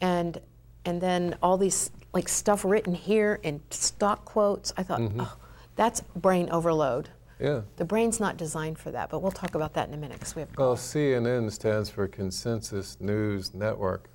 and 0.00 0.40
and 0.84 1.00
then 1.00 1.36
all 1.42 1.58
these 1.58 1.90
like 2.14 2.28
stuff 2.28 2.64
written 2.64 2.94
here 2.94 3.40
in 3.42 3.60
stock 3.70 4.24
quotes. 4.24 4.72
I 4.76 4.82
thought, 4.82 5.02
oh, 5.18 5.36
that's 5.74 6.00
brain 6.14 6.48
overload. 6.50 7.10
Yeah. 7.40 7.62
The 7.76 7.84
brain's 7.84 8.18
not 8.18 8.38
designed 8.38 8.78
for 8.78 8.90
that, 8.92 9.10
but 9.10 9.20
we'll 9.20 9.32
talk 9.32 9.54
about 9.54 9.74
that 9.74 9.88
in 9.88 9.94
a 9.94 9.98
minute 9.98 10.18
because 10.18 10.34
we 10.34 10.40
have. 10.40 10.48
Well, 10.56 10.76
CNN 10.76 11.50
stands 11.52 11.90
for 11.90 12.08
Consensus 12.08 12.96
News 13.00 13.52
Network. 13.52 14.08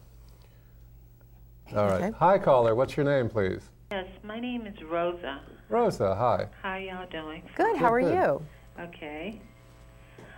All 1.75 1.87
right. 1.87 2.03
Okay. 2.03 2.11
Hi, 2.17 2.37
caller. 2.37 2.73
What's 2.73 2.97
your 2.97 3.05
name, 3.05 3.29
please? 3.29 3.69
Yes, 3.91 4.07
my 4.23 4.39
name 4.39 4.65
is 4.67 4.81
Rosa. 4.89 5.41
Rosa, 5.67 6.15
hi. 6.15 6.47
How 6.61 6.77
y'all 6.77 7.09
doing? 7.09 7.43
Good. 7.57 7.75
How 7.75 7.91
are 7.91 7.99
Good. 7.99 8.13
you? 8.13 8.41
Okay. 8.79 9.41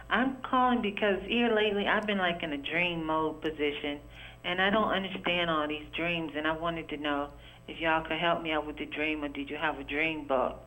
I'm 0.10 0.38
calling 0.42 0.82
because 0.82 1.20
here 1.28 1.54
lately 1.54 1.86
I've 1.88 2.08
been 2.08 2.18
like 2.18 2.42
in 2.42 2.54
a 2.54 2.58
dream 2.58 3.06
mode 3.06 3.44
position, 3.44 4.00
and 4.44 4.60
I 4.60 4.72
don't 4.72 4.90
understand 4.90 5.52
all 5.52 5.68
these 5.68 5.86
dreams, 5.96 6.32
and 6.36 6.48
I 6.48 6.58
wanted 6.58 6.90
to 6.90 6.98
know 6.98 7.30
if 7.68 7.80
y'all 7.80 8.04
could 8.04 8.18
help 8.18 8.42
me 8.42 8.52
out 8.52 8.66
with 8.66 8.78
the 8.80 8.88
dream, 8.88 9.24
or 9.24 9.28
did 9.28 9.52
you 9.52 9.58
have 9.58 9.78
a 9.78 9.84
dream 9.84 10.26
book? 10.28 10.60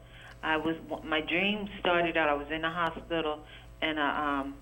I 0.44 0.56
was 0.56 0.76
my 1.02 1.22
dream 1.22 1.68
started 1.80 2.16
out. 2.16 2.28
I 2.28 2.34
was 2.34 2.46
in 2.54 2.62
the 2.62 2.70
hospital 2.70 3.40
in 3.82 3.98
a 3.98 4.44
um, 4.44 4.54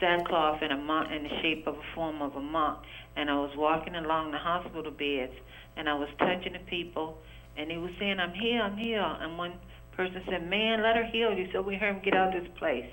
sackcloth 0.00 0.62
in 0.62 0.72
a 0.72 0.76
monk 0.76 1.12
in 1.12 1.22
the 1.22 1.40
shape 1.42 1.68
of 1.68 1.76
a 1.76 1.94
form 1.94 2.22
of 2.22 2.34
a 2.34 2.40
monk, 2.40 2.80
and 3.14 3.30
I 3.30 3.34
was 3.34 3.52
walking 3.56 3.94
along 3.94 4.32
the 4.32 4.38
hospital 4.38 4.90
beds, 4.90 5.34
and 5.76 5.88
I 5.88 5.94
was 5.94 6.08
touching 6.18 6.54
the 6.54 6.58
people, 6.70 7.18
and 7.58 7.68
they 7.70 7.76
were 7.76 7.90
saying, 7.98 8.20
"I'm 8.20 8.32
here, 8.32 8.62
I'm 8.62 8.76
here," 8.76 9.02
and 9.20 9.36
one 9.36 9.52
person 9.92 10.22
said, 10.30 10.48
"Man, 10.48 10.82
let 10.82 10.96
her 10.96 11.04
heal 11.04 11.32
you, 11.32 11.48
so 11.52 11.60
we 11.60 11.74
heard 11.74 11.96
him 11.96 12.02
get 12.02 12.14
out 12.14 12.34
of 12.34 12.42
this 12.42 12.52
place." 12.56 12.86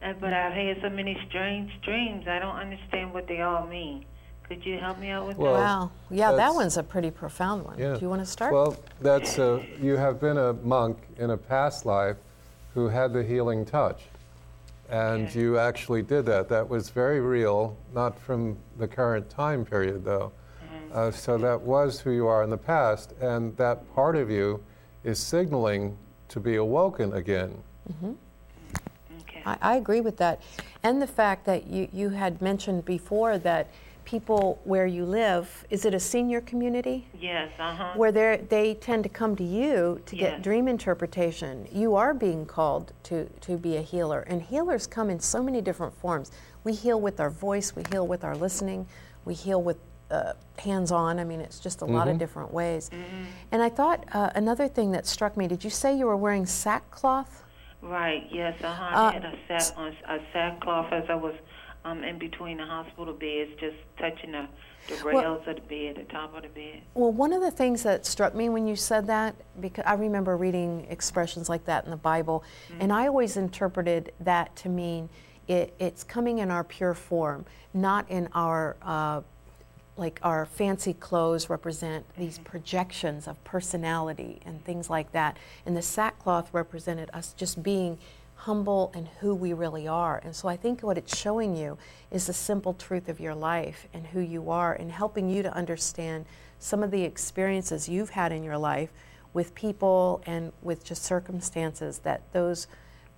And, 0.00 0.18
but 0.20 0.32
I've 0.32 0.52
had 0.54 0.80
so 0.80 0.88
many 0.88 1.16
strange 1.28 1.70
dreams. 1.82 2.26
I 2.26 2.38
don't 2.38 2.56
understand 2.56 3.12
what 3.12 3.28
they 3.28 3.42
all 3.42 3.66
mean. 3.66 4.04
Could 4.48 4.64
you 4.64 4.78
help 4.78 4.98
me 4.98 5.10
out 5.10 5.26
with 5.26 5.36
Well, 5.36 5.52
that? 5.54 5.60
Wow. 5.60 5.90
Yeah, 6.10 6.32
that 6.32 6.54
one's 6.54 6.78
a 6.78 6.82
pretty 6.82 7.10
profound 7.10 7.64
one. 7.66 7.78
Yeah. 7.78 7.94
Do 7.94 8.00
you 8.00 8.08
want 8.08 8.22
to 8.22 8.26
start? 8.26 8.52
Well, 8.54 8.76
that's 9.02 9.38
uh, 9.38 9.62
you 9.80 9.96
have 9.96 10.20
been 10.20 10.38
a 10.38 10.54
monk 10.54 10.98
in 11.18 11.30
a 11.30 11.36
past 11.36 11.84
life 11.84 12.16
who 12.72 12.88
had 12.88 13.12
the 13.12 13.22
healing 13.22 13.66
touch, 13.66 14.04
and 14.88 15.26
Okay. 15.26 15.40
you 15.40 15.58
actually 15.58 16.00
did 16.00 16.24
that. 16.26 16.48
That 16.48 16.66
was 16.66 16.88
very 16.88 17.20
real, 17.20 17.76
not 17.92 18.18
from 18.18 18.56
the 18.78 18.88
current 18.88 19.28
time 19.28 19.66
period, 19.66 20.04
though. 20.04 20.32
Mm-hmm. 20.88 20.98
Uh, 20.98 21.10
so 21.10 21.38
that 21.38 21.60
was 21.60 22.00
who 22.00 22.10
you 22.10 22.26
are 22.26 22.42
in 22.42 22.50
the 22.50 22.56
past, 22.58 23.12
and 23.20 23.56
that 23.56 23.94
part 23.94 24.16
of 24.16 24.30
you 24.30 24.62
is 25.04 25.18
signaling 25.18 25.96
to 26.28 26.40
be 26.40 26.56
awoken 26.56 27.12
again. 27.14 27.62
okay. 29.20 29.42
I, 29.44 29.58
I 29.60 29.76
agree 29.76 30.00
with 30.00 30.16
that. 30.18 30.42
And 30.82 31.00
the 31.00 31.06
fact 31.06 31.46
that 31.46 31.66
you, 31.66 31.88
you 31.92 32.10
had 32.10 32.40
mentioned 32.42 32.84
before 32.84 33.38
that 33.38 33.68
people 34.04 34.58
where 34.64 34.86
you 34.86 35.04
live, 35.04 35.66
is 35.68 35.84
it 35.84 35.92
a 35.92 36.00
senior 36.00 36.40
community? 36.40 37.06
yes, 37.20 37.50
uh 37.58 37.74
huh. 37.74 37.92
Where 37.94 38.10
they 38.10 38.42
they 38.48 38.74
tend 38.74 39.02
to 39.02 39.10
come 39.10 39.36
to 39.36 39.44
you 39.44 40.00
to 40.06 40.16
get 40.16 40.42
dream 40.42 40.66
interpretation. 40.66 41.68
You 41.70 41.94
are 41.94 42.14
being 42.14 42.46
called 42.46 42.92
to, 43.04 43.26
to 43.26 43.58
be 43.58 43.76
a 43.76 43.82
healer. 43.82 44.20
And 44.20 44.40
healers 44.40 44.86
come 44.86 45.10
in 45.10 45.20
so 45.20 45.42
many 45.42 45.60
different 45.60 45.94
forms. 45.94 46.30
We 46.64 46.72
heal 46.72 46.98
with 46.98 47.20
our 47.20 47.28
voice, 47.28 47.76
we 47.76 47.82
heal 47.90 48.06
with 48.06 48.24
our 48.24 48.34
listening, 48.34 48.86
we 49.26 49.34
heal 49.34 49.62
with 49.62 49.76
uh, 50.10 50.32
hands 50.58 50.90
on. 50.92 51.18
I 51.18 51.24
mean, 51.24 51.40
it's 51.40 51.60
just 51.60 51.82
a 51.82 51.84
lot 51.84 52.08
of 52.08 52.18
different 52.18 52.52
ways. 52.52 52.90
And 53.52 53.62
I 53.62 53.68
thought 53.68 54.04
uh, 54.12 54.30
another 54.34 54.68
thing 54.68 54.92
that 54.92 55.06
struck 55.06 55.36
me 55.36 55.48
did 55.48 55.64
you 55.64 55.70
say 55.70 55.96
you 55.96 56.06
were 56.06 56.16
wearing 56.16 56.46
sackcloth? 56.46 57.44
Right. 57.80 58.26
Yes. 58.30 58.56
Uh 58.62 58.74
huh. 58.74 58.84
Uh, 58.96 59.10
I 59.10 59.12
had 59.12 59.24
a 59.24 59.38
sack 59.46 59.72
on 59.76 59.94
a 60.08 60.18
sackcloth 60.32 60.92
as 60.92 61.04
I 61.08 61.14
was 61.14 61.34
um 61.84 62.02
in 62.02 62.18
between 62.18 62.56
the 62.56 62.64
hospital 62.66 63.14
beds, 63.14 63.50
just 63.60 63.76
touching 63.98 64.32
the 64.32 64.48
the 64.88 65.04
Well- 65.04 65.22
rails 65.22 65.46
of 65.46 65.54
the 65.56 65.62
bed, 65.62 65.96
the 65.96 66.12
top 66.12 66.34
of 66.34 66.42
the 66.42 66.48
bed. 66.48 66.82
Well, 66.94 67.12
one 67.12 67.32
of 67.32 67.40
the 67.40 67.50
things 67.50 67.82
that 67.84 68.04
struck 68.04 68.34
me 68.34 68.48
when 68.48 68.66
you 68.66 68.74
said 68.74 69.06
that, 69.06 69.36
because 69.60 69.84
I 69.86 69.94
remember 69.94 70.36
reading 70.36 70.86
expressions 70.90 71.48
like 71.48 71.64
that 71.66 71.84
in 71.84 71.90
the 71.90 71.96
Bible, 71.96 72.42
and 72.80 72.92
I 72.92 73.06
always 73.06 73.36
interpreted 73.36 74.12
that 74.20 74.56
to 74.56 74.68
mean 74.68 75.08
it, 75.46 75.74
it's 75.78 76.02
coming 76.02 76.38
in 76.38 76.50
our 76.50 76.64
pure 76.64 76.94
form, 76.94 77.44
not 77.72 78.10
in 78.10 78.28
our. 78.34 78.76
Uh, 78.82 79.20
like 79.98 80.20
our 80.22 80.46
fancy 80.46 80.94
clothes 80.94 81.50
represent 81.50 82.08
mm-hmm. 82.10 82.22
these 82.22 82.38
projections 82.38 83.26
of 83.26 83.42
personality 83.44 84.40
and 84.46 84.64
things 84.64 84.88
like 84.88 85.12
that. 85.12 85.36
And 85.66 85.76
the 85.76 85.82
sackcloth 85.82 86.52
represented 86.52 87.10
us 87.12 87.34
just 87.36 87.62
being 87.62 87.98
humble 88.42 88.92
and 88.94 89.08
who 89.20 89.34
we 89.34 89.52
really 89.52 89.88
are. 89.88 90.20
And 90.24 90.34
so 90.34 90.48
I 90.48 90.56
think 90.56 90.82
what 90.82 90.96
it's 90.96 91.16
showing 91.16 91.56
you 91.56 91.76
is 92.10 92.26
the 92.26 92.32
simple 92.32 92.72
truth 92.72 93.08
of 93.08 93.18
your 93.18 93.34
life 93.34 93.86
and 93.92 94.06
who 94.06 94.20
you 94.20 94.50
are 94.50 94.72
and 94.72 94.92
helping 94.92 95.28
you 95.28 95.42
to 95.42 95.52
understand 95.52 96.24
some 96.60 96.82
of 96.82 96.92
the 96.92 97.02
experiences 97.02 97.88
you've 97.88 98.10
had 98.10 98.32
in 98.32 98.44
your 98.44 98.56
life 98.56 98.90
with 99.32 99.54
people 99.54 100.22
and 100.24 100.52
with 100.62 100.84
just 100.84 101.02
circumstances 101.02 101.98
that 102.00 102.22
those 102.32 102.68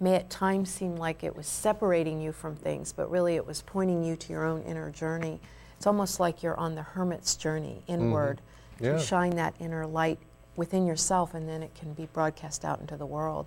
may 0.01 0.15
at 0.15 0.31
times 0.31 0.71
seem 0.71 0.97
like 0.97 1.23
it 1.23 1.37
was 1.37 1.47
separating 1.47 2.21
you 2.21 2.33
from 2.33 2.57
things, 2.57 2.93
but 2.93 3.11
really 3.11 3.37
it 3.37 3.47
was 3.47 3.63
pointing 3.63 4.03
you 4.03 4.17
to 4.17 4.33
your 4.33 4.47
own 4.47 4.63
inner 4.63 4.91
journey. 4.91 5.39
It's 5.81 5.87
almost 5.87 6.21
like 6.21 6.43
you're 6.43 6.59
on 6.61 6.75
the 6.75 6.83
hermit's 6.83 7.35
journey 7.37 7.83
inward 7.87 8.43
mm-hmm. 8.77 8.85
Yeah. 8.85 8.93
to 8.93 8.99
shine 8.99 9.31
that 9.37 9.55
inner 9.59 9.87
light 9.87 10.19
within 10.55 10.85
yourself, 10.85 11.33
and 11.33 11.49
then 11.49 11.63
it 11.63 11.75
can 11.75 11.95
be 11.95 12.05
broadcast 12.13 12.67
out 12.67 12.83
into 12.83 12.99
the 12.99 13.07
world. 13.07 13.47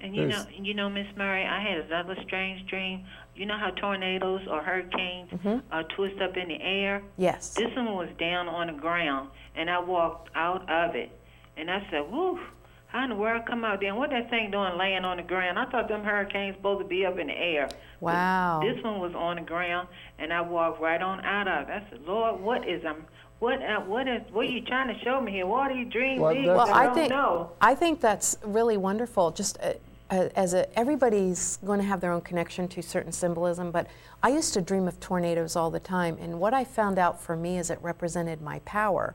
And 0.00 0.16
you 0.16 0.26
know, 0.26 0.44
you 0.52 0.74
know, 0.74 0.90
Miss 0.90 1.06
Murray, 1.16 1.46
I 1.46 1.62
had 1.62 1.78
another 1.86 2.16
strange 2.26 2.68
dream. 2.68 3.04
You 3.36 3.46
know 3.46 3.56
how 3.56 3.70
tornadoes 3.70 4.40
or 4.50 4.60
hurricanes 4.60 5.30
mm-hmm. 5.30 5.58
are 5.70 5.84
twist 5.84 6.20
up 6.20 6.36
in 6.36 6.48
the 6.48 6.60
air? 6.60 7.00
Yes. 7.16 7.54
This 7.54 7.70
one 7.76 7.94
was 7.94 8.08
down 8.18 8.48
on 8.48 8.66
the 8.66 8.80
ground, 8.80 9.30
and 9.54 9.70
I 9.70 9.78
walked 9.78 10.30
out 10.34 10.68
of 10.68 10.96
it, 10.96 11.12
and 11.56 11.70
I 11.70 11.86
said, 11.92 12.10
"Woo! 12.10 12.40
How 12.88 13.04
in 13.04 13.10
the 13.10 13.16
world 13.16 13.42
come 13.46 13.64
out 13.64 13.78
there? 13.78 13.90
And 13.90 13.98
what 13.98 14.10
that 14.10 14.30
thing 14.30 14.50
doing 14.50 14.76
laying 14.76 15.04
on 15.04 15.18
the 15.18 15.22
ground? 15.22 15.60
I 15.60 15.66
thought 15.66 15.88
them 15.88 16.02
hurricanes 16.02 16.56
supposed 16.56 16.80
to 16.80 16.88
be 16.88 17.06
up 17.06 17.18
in 17.18 17.28
the 17.28 17.38
air. 17.38 17.68
But 18.00 18.14
Wow. 18.14 18.60
This 18.62 18.82
one 18.82 19.00
was 19.00 19.14
on 19.14 19.36
the 19.36 19.42
ground, 19.42 19.88
and 20.18 20.32
I 20.32 20.40
walked 20.40 20.80
right 20.80 21.02
on 21.02 21.20
out 21.24 21.48
of 21.48 21.68
it. 21.68 21.72
I 21.72 21.90
said, 21.90 22.00
Lord, 22.06 22.40
what 22.40 22.68
is 22.68 22.84
um, 22.84 23.04
what 23.40 23.62
uh, 23.62 23.80
what 23.80 24.06
is 24.06 24.22
what 24.32 24.46
are 24.46 24.50
you 24.50 24.62
trying 24.62 24.88
to 24.88 25.04
show 25.04 25.20
me 25.20 25.32
here? 25.32 25.46
What 25.46 25.70
are 25.70 25.74
you 25.74 25.84
dreaming? 25.84 26.20
Well, 26.20 26.34
Well, 26.34 26.72
I 26.72 26.82
I 26.82 26.84
don't 26.86 26.94
think 26.94 27.10
know. 27.10 27.50
I 27.60 27.74
think 27.74 28.00
that's 28.00 28.38
really 28.44 28.76
wonderful. 28.76 29.30
Just 29.30 29.58
uh, 29.60 29.74
uh, 30.10 30.28
as 30.36 30.54
a, 30.54 30.78
everybody's 30.78 31.58
going 31.64 31.78
to 31.80 31.84
have 31.84 32.00
their 32.00 32.12
own 32.12 32.22
connection 32.22 32.66
to 32.68 32.82
certain 32.82 33.12
symbolism, 33.12 33.70
but 33.70 33.86
I 34.22 34.30
used 34.30 34.54
to 34.54 34.60
dream 34.60 34.88
of 34.88 34.98
tornadoes 35.00 35.54
all 35.54 35.70
the 35.70 35.80
time, 35.80 36.16
and 36.20 36.40
what 36.40 36.54
I 36.54 36.64
found 36.64 36.98
out 36.98 37.20
for 37.20 37.36
me 37.36 37.58
is 37.58 37.68
it 37.70 37.78
represented 37.82 38.40
my 38.40 38.60
power. 38.60 39.14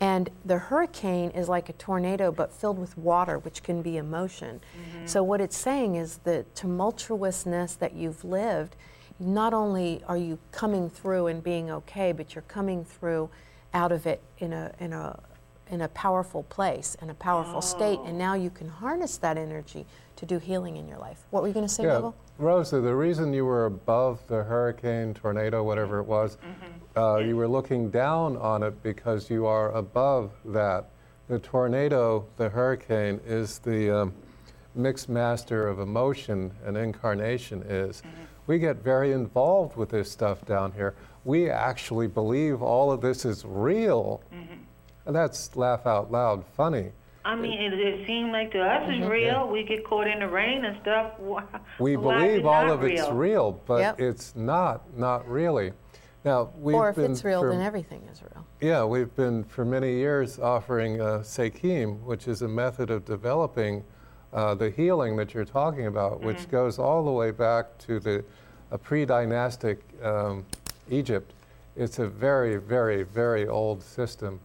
And 0.00 0.30
the 0.46 0.56
hurricane 0.56 1.30
is 1.30 1.48
like 1.48 1.68
a 1.68 1.74
tornado, 1.74 2.32
but 2.32 2.52
filled 2.52 2.78
with 2.78 2.96
water, 2.96 3.38
which 3.38 3.62
can 3.62 3.82
be 3.82 3.98
emotion. 3.98 4.60
Mm-hmm. 4.60 5.06
So 5.06 5.22
what 5.22 5.42
it's 5.42 5.56
saying 5.56 5.96
is 5.96 6.18
the 6.24 6.46
tumultuousness 6.54 7.78
that 7.78 7.94
you've 7.94 8.24
lived. 8.24 8.76
Not 9.18 9.52
only 9.52 10.02
are 10.08 10.16
you 10.16 10.38
coming 10.52 10.88
through 10.88 11.26
and 11.26 11.42
being 11.42 11.70
okay, 11.70 12.12
but 12.12 12.34
you're 12.34 12.42
coming 12.42 12.84
through 12.84 13.28
out 13.74 13.92
of 13.92 14.06
it 14.06 14.22
in 14.38 14.54
a 14.54 14.72
in 14.80 14.94
a 14.94 15.20
in 15.70 15.82
a 15.82 15.88
powerful 15.88 16.42
place, 16.44 16.96
in 17.00 17.10
a 17.10 17.14
powerful 17.14 17.62
state, 17.62 18.00
and 18.00 18.16
oh. 18.16 18.18
now 18.18 18.34
you 18.34 18.50
can 18.50 18.68
harness 18.68 19.18
that 19.18 19.36
energy 19.38 19.86
to 20.16 20.26
do 20.26 20.38
healing 20.38 20.76
in 20.76 20.88
your 20.88 20.98
life. 20.98 21.24
What 21.30 21.42
were 21.42 21.48
you 21.48 21.54
going 21.54 21.66
to 21.66 21.72
say, 21.72 21.84
Yeah, 21.84 21.94
Bible? 21.94 22.16
Rosa, 22.38 22.80
the 22.80 22.94
reason 22.94 23.32
you 23.32 23.44
were 23.44 23.66
above 23.66 24.26
the 24.26 24.42
hurricane, 24.42 25.14
tornado, 25.14 25.62
whatever 25.62 25.98
it 25.98 26.04
was, 26.04 26.36
mm-hmm. 26.36 26.79
Uh, 27.00 27.16
you 27.18 27.36
were 27.36 27.48
looking 27.48 27.90
down 27.90 28.36
on 28.36 28.62
it 28.62 28.82
because 28.82 29.30
you 29.30 29.46
are 29.46 29.72
above 29.72 30.32
that. 30.44 30.86
The 31.28 31.38
tornado, 31.38 32.26
the 32.36 32.48
hurricane, 32.48 33.20
is 33.24 33.58
the 33.60 33.90
um, 34.00 34.14
mixed 34.74 35.08
master 35.08 35.68
of 35.68 35.78
emotion 35.78 36.52
and 36.64 36.76
incarnation 36.76 37.62
is. 37.62 38.02
We 38.46 38.58
get 38.58 38.76
very 38.82 39.12
involved 39.12 39.76
with 39.76 39.90
this 39.90 40.10
stuff 40.10 40.44
down 40.44 40.72
here. 40.72 40.94
We 41.24 41.48
actually 41.48 42.08
believe 42.08 42.62
all 42.62 42.90
of 42.90 43.00
this 43.00 43.24
is 43.24 43.44
real. 43.44 44.22
And 45.06 45.14
that's 45.16 45.56
laugh 45.56 45.86
out 45.86 46.10
loud 46.10 46.44
funny. 46.56 46.90
I 47.24 47.36
mean, 47.36 47.60
it, 47.60 47.74
it 47.74 48.06
seemed 48.06 48.32
like 48.32 48.50
to 48.52 48.60
us 48.60 48.82
it's 48.88 49.06
real. 49.06 49.46
We 49.48 49.62
get 49.62 49.84
caught 49.84 50.06
in 50.06 50.20
the 50.20 50.28
rain 50.28 50.64
and 50.64 50.80
stuff. 50.80 51.12
Why, 51.18 51.44
We 51.78 51.96
why 51.96 52.18
believe 52.18 52.40
it 52.40 52.44
all 52.46 52.66
not 52.66 52.72
of 52.72 52.84
it's 52.84 53.02
real? 53.02 53.12
real, 53.12 53.60
but 53.66 53.80
Yep. 53.80 54.00
it's 54.00 54.34
not, 54.34 54.96
not 54.98 55.28
really. 55.28 55.72
Now, 56.24 56.50
we've 56.58 56.76
Or 56.76 56.90
if 56.90 56.96
been 56.96 57.12
it's 57.12 57.24
real, 57.24 57.40
for, 57.40 57.50
then 57.50 57.62
everything 57.62 58.02
is 58.12 58.20
real. 58.22 58.44
Yeah, 58.60 58.84
we've 58.84 59.14
been 59.16 59.42
for 59.44 59.64
many 59.64 59.94
years 59.94 60.38
offering 60.38 61.00
uh, 61.00 61.20
Seichim, 61.24 62.00
which 62.02 62.28
is 62.28 62.42
a 62.42 62.48
method 62.48 62.90
of 62.90 63.04
developing 63.06 63.82
uh, 64.32 64.54
the 64.54 64.70
healing 64.70 65.16
that 65.16 65.32
you're 65.34 65.44
talking 65.46 65.86
about, 65.86 66.20
which 66.20 66.36
Mm-hmm. 66.38 66.50
goes 66.50 66.78
all 66.78 67.04
the 67.04 67.10
way 67.10 67.30
back 67.30 67.76
to 67.78 67.98
the 68.00 68.22
uh, 68.70 68.76
pre-dynastic 68.76 69.82
um, 70.02 70.44
Egypt. 70.90 71.32
It's 71.74 71.98
a 72.00 72.06
very, 72.06 72.56
very, 72.56 73.02
very 73.04 73.46
old 73.48 73.82
system 73.82 74.40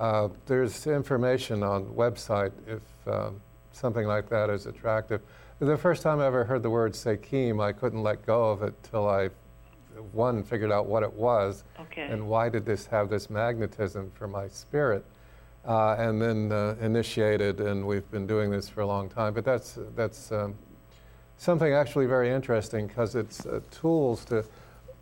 Uh, 0.00 0.28
there's 0.46 0.86
information 0.86 1.62
on 1.62 1.84
website 1.96 2.52
if 2.66 2.82
um, 3.06 3.40
something 3.72 4.06
like 4.06 4.28
that 4.28 4.50
is 4.50 4.66
attractive. 4.66 5.20
The 5.60 5.76
first 5.76 6.02
time 6.02 6.20
I 6.20 6.26
ever 6.26 6.44
heard 6.44 6.62
the 6.62 6.70
word 6.70 6.92
Seichim, 6.94 7.60
I 7.62 7.72
couldn't 7.72 8.02
let 8.02 8.26
go 8.26 8.50
of 8.50 8.62
it 8.62 8.74
till 8.82 9.08
I, 9.08 9.30
one, 10.12 10.42
figured 10.42 10.72
out 10.72 10.86
what 10.86 11.02
it 11.02 11.12
was, 11.12 11.64
Okay. 11.80 12.02
and 12.02 12.28
why 12.28 12.48
did 12.48 12.64
this 12.64 12.86
have 12.86 13.08
this 13.08 13.30
magnetism 13.30 14.10
for 14.14 14.26
my 14.26 14.48
spirit, 14.48 15.04
uh, 15.66 15.96
and 15.98 16.20
then 16.20 16.52
uh, 16.52 16.74
initiated, 16.80 17.60
and 17.60 17.86
we've 17.86 18.10
been 18.10 18.26
doing 18.26 18.50
this 18.50 18.68
for 18.68 18.80
a 18.80 18.86
long 18.86 19.08
time. 19.08 19.32
But 19.34 19.44
that's 19.44 19.78
that's 19.94 20.32
um, 20.32 20.54
something 21.36 21.72
actually 21.72 22.06
very 22.06 22.30
interesting 22.30 22.86
because 22.86 23.14
it's 23.14 23.46
uh, 23.46 23.60
tools 23.70 24.24
to 24.26 24.44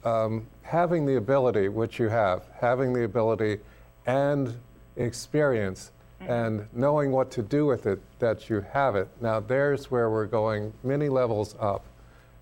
um, 0.05 0.46
having 0.62 1.07
the 1.07 1.16
ability, 1.16 1.68
which 1.68 1.98
you 1.98 2.09
have, 2.09 2.44
having 2.61 2.92
the 2.92 3.05
ability 3.05 3.59
and 4.07 4.55
experience 4.96 5.92
and 6.20 6.68
knowing 6.74 7.12
what 7.12 7.31
to 7.31 7.42
do 7.42 7.64
with 7.64 7.87
it 7.87 7.98
that 8.18 8.50
you 8.50 8.61
have 8.72 8.94
it. 8.94 9.09
Now, 9.22 9.40
there's 9.40 9.90
where 9.90 10.11
we're 10.11 10.26
going 10.26 10.72
many 10.83 11.09
levels 11.09 11.55
up. 11.59 11.85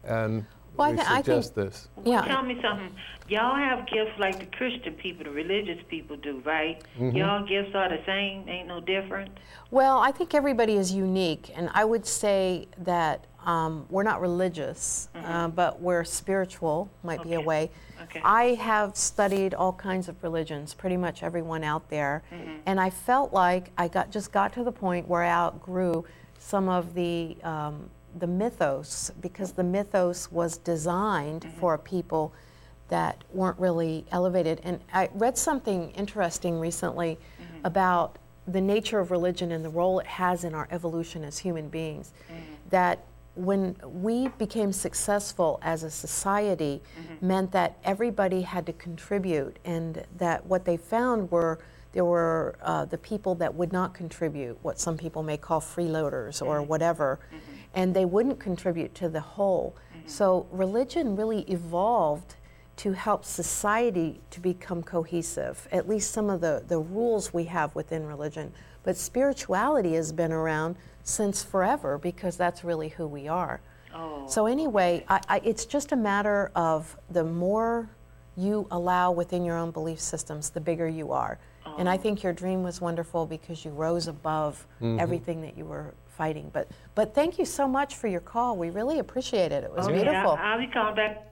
And 0.03 0.45
Well, 0.79 0.89
I 0.89 0.91
we 0.93 0.97
thi- 0.99 1.03
I 1.03 1.07
think- 1.23 1.25
suggest 1.25 1.55
this. 1.55 1.89
Yeah. 2.05 2.23
Tell 2.23 2.43
me 2.43 2.59
something. 2.63 2.95
Y'all 3.29 3.57
have 3.57 3.87
gifts 3.87 4.19
like 4.19 4.39
the 4.39 4.47
Christian 4.57 4.95
people, 4.95 5.25
the 5.25 5.31
religious 5.31 5.79
people 5.89 6.17
do, 6.17 6.41
right? 6.47 6.83
Mm-hmm. 6.99 7.17
Y'all 7.17 7.45
gifts 7.47 7.75
are 7.75 7.89
the 7.91 8.03
same. 8.07 8.49
Ain't 8.49 8.69
no 8.69 8.81
different. 8.81 9.31
Well, 9.71 9.99
I 9.99 10.13
think 10.13 10.33
everybody 10.35 10.77
is 10.77 10.93
unique, 10.93 11.51
and 11.55 11.69
I 11.75 11.85
would 11.85 12.07
say 12.07 12.69
that 12.79 13.27
um, 13.45 13.87
we're 13.91 14.03
not 14.03 14.21
religious, 14.23 15.09
uh, 15.15 15.49
but 15.49 15.81
we're 15.81 16.05
spiritual, 16.05 16.91
might 17.03 17.23
be 17.23 17.35
a 17.35 17.41
way. 17.41 17.71
Okay. 18.05 18.21
I 18.25 18.55
have 18.55 18.97
studied 18.97 19.53
all 19.55 19.73
kinds 19.73 20.09
of 20.09 20.23
religions, 20.23 20.73
pretty 20.73 20.97
much 20.97 21.23
everyone 21.23 21.65
out 21.65 21.91
there, 21.91 22.23
and 22.67 22.81
I 22.81 22.89
felt 22.91 23.33
like 23.33 23.71
I 23.77 23.89
got 23.89 24.11
just 24.11 24.33
got 24.33 24.53
to 24.55 24.65
the 24.65 24.73
point 24.73 25.07
where 25.09 25.23
I 25.23 25.31
outgrew 25.31 26.05
some 26.39 26.69
of 26.69 26.95
the 26.95 27.37
um, 27.43 27.91
the 28.19 28.27
mythos 28.27 29.11
because 29.21 29.53
the 29.53 29.65
mythos 29.65 30.31
was 30.31 30.59
designed 30.59 31.43
mm-hmm. 31.43 31.61
for 31.61 31.79
people 31.79 32.33
that 32.89 33.23
weren't 33.33 33.59
really 33.59 34.07
elevated. 34.11 34.61
And 34.65 34.81
I 34.93 35.11
read 35.15 35.37
something 35.37 35.91
interesting 35.91 36.59
recently 36.59 37.19
mm-hmm. 37.41 37.67
about 37.67 38.19
the 38.47 38.61
nature 38.61 38.99
of 38.99 39.11
religion 39.11 39.53
and 39.53 39.65
the 39.65 39.69
role 39.69 39.99
it 39.99 40.07
has 40.07 40.45
in 40.45 40.55
our 40.55 40.67
evolution 40.71 41.23
as 41.23 41.39
human 41.39 41.69
beings. 41.69 42.13
Mm-hmm. 42.31 42.41
That 42.71 43.05
when 43.35 43.77
we 43.85 44.29
became 44.29 44.73
successful 44.73 45.61
as 45.63 45.85
a 45.85 45.91
society 45.91 46.83
meant 47.21 47.53
that 47.53 47.79
everybody 47.85 48.43
had 48.43 48.67
to 48.67 48.73
contribute, 48.73 49.59
and 49.65 50.05
that 50.17 50.45
what 50.47 50.65
they 50.65 50.77
found 50.77 51.31
were 51.31 51.61
there 51.93 52.05
were 52.05 52.57
uh, 52.63 52.85
the 52.85 52.99
people 52.99 53.35
that 53.37 53.55
would 53.55 53.73
not 53.73 53.95
contribute, 53.95 54.59
what 54.63 54.79
some 54.79 54.97
people 54.97 55.23
may 55.23 55.37
call 55.37 55.61
freeloaders 55.61 56.45
or 56.45 56.63
whatever, 56.63 57.19
and 57.79 57.95
they 57.95 58.05
wouldn't 58.05 58.41
contribute 58.41 58.93
to 58.97 59.09
the 59.09 59.21
whole. 59.21 59.77
Mm-hmm. 59.97 60.09
So 60.09 60.49
religion 60.51 61.15
really 61.15 61.43
evolved 61.43 62.35
to 62.79 62.91
help 62.91 63.25
society 63.25 64.21
to 64.31 64.41
become 64.41 64.83
cohesive, 64.83 65.69
at 65.71 65.89
least 65.89 66.11
some 66.11 66.29
of 66.29 66.41
the, 66.41 66.65
the 66.67 66.81
rules 66.81 67.33
we 67.33 67.45
have 67.45 67.73
within 67.77 68.05
religion. 68.05 68.53
But 68.83 68.97
spirituality 68.97 69.95
has 69.95 70.11
been 70.11 70.33
around 70.33 70.75
since 71.05 71.45
forever 71.45 71.99
because 71.99 72.37
that's 72.37 72.65
really 72.65 72.89
who 72.89 73.07
we 73.07 73.29
are. 73.29 73.61
Oh. 73.95 74.27
So, 74.27 74.47
anyway, 74.47 75.05
I, 75.09 75.21
I, 75.29 75.41
it's 75.45 75.65
just 75.65 75.93
a 75.93 75.97
matter 75.97 76.51
of 76.57 76.97
the 77.11 77.25
more 77.25 77.89
you 78.37 78.67
allow 78.73 79.13
within 79.13 79.45
your 79.45 79.57
own 79.57 79.71
belief 79.71 80.01
systems, 80.01 80.51
the 80.51 80.61
bigger 80.61 80.89
you 80.89 81.13
are. 81.13 81.39
Oh. 81.65 81.77
And 81.79 81.89
I 81.89 81.95
oh. 81.95 81.99
think 81.99 82.25
your 82.25 82.33
dream 82.33 82.65
was 82.65 82.81
wonderful 82.81 83.25
because 83.25 83.65
you 83.65 83.71
rose 83.71 84.09
above 84.09 84.67
mm-hmm. 84.81 84.99
everything 84.99 85.43
that 85.43 85.57
you 85.57 85.65
were 85.65 85.95
fighting. 86.19 86.51
But, 86.53 86.69
but 86.95 87.15
thank 87.15 87.39
you 87.39 87.47
so 87.47 87.67
much 87.67 87.95
for 87.95 88.09
your 88.09 88.21
call. 88.21 88.57
We 88.59 88.69
really 88.71 88.99
appreciate 88.99 89.53
it. 89.53 89.65
It 89.65 89.73
was 89.75 89.87
Okay, 89.87 90.03
beautiful. 90.03 90.33
I, 90.33 90.53
I'll 90.53 90.59
be 90.59 90.67
calling 90.67 90.97
back. 90.97 91.25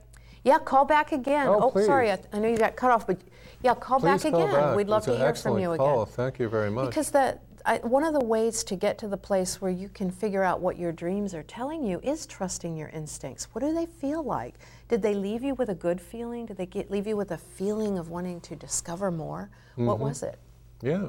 Yeah, 0.45 0.59
call 0.59 0.85
back 0.85 1.11
again. 1.11 1.49
Oh, 1.51 1.73
sorry, 1.85 2.13
I. 2.13 2.19
I 2.33 2.39
know 2.39 2.49
you 2.49 2.57
got 2.57 2.77
cut 2.77 2.93
off, 2.93 3.05
but 3.07 3.19
yeah, 3.65 3.75
call 3.75 3.99
Please 3.99 4.23
back 4.23 4.33
call 4.33 4.43
again. 4.43 4.55
back. 4.55 4.77
We'd 4.77 4.89
love 4.89 5.01
It's 5.01 5.07
to 5.07 5.13
an 5.13 5.19
hear 5.19 5.27
from 5.27 5.31
excellent 5.31 5.63
you 5.63 5.77
call. 5.77 6.03
again. 6.03 6.15
Thank 6.15 6.39
you 6.39 6.49
very 6.49 6.71
much. 6.71 6.87
Because 6.87 7.11
the, 7.11 7.37
I, 7.67 7.79
one 7.79 8.05
of 8.05 8.15
the 8.15 8.25
ways 8.25 8.63
to 8.65 8.77
get 8.77 8.97
to 8.99 9.09
the 9.09 9.17
place 9.17 9.61
where 9.61 9.73
you 9.73 9.89
can 9.89 10.09
figure 10.09 10.45
out 10.45 10.61
what 10.61 10.79
your 10.79 10.93
dreams 10.93 11.35
are 11.35 11.43
telling 11.43 11.85
you 11.85 11.99
is 12.05 12.25
trusting 12.27 12.77
your 12.77 12.91
instincts. 12.91 13.49
What 13.53 13.65
do 13.65 13.75
they 13.75 13.87
feel 13.87 14.23
like? 14.23 14.55
Did 14.87 15.03
they 15.03 15.15
leave 15.15 15.43
you 15.43 15.55
with 15.55 15.69
a 15.69 15.75
good 15.75 16.01
feeling? 16.01 16.47
Did 16.47 16.59
they 16.59 16.67
get, 16.67 16.93
leave 16.93 17.09
you 17.09 17.17
with 17.17 17.33
a 17.33 17.39
feeling 17.39 17.99
of 17.99 18.09
wanting 18.09 18.41
to 18.43 18.55
discover 18.55 19.11
more? 19.11 19.51
Mm-hmm. 19.73 19.87
What 19.87 19.99
was 19.99 20.23
it? 20.23 20.39
Yeah. 20.81 21.09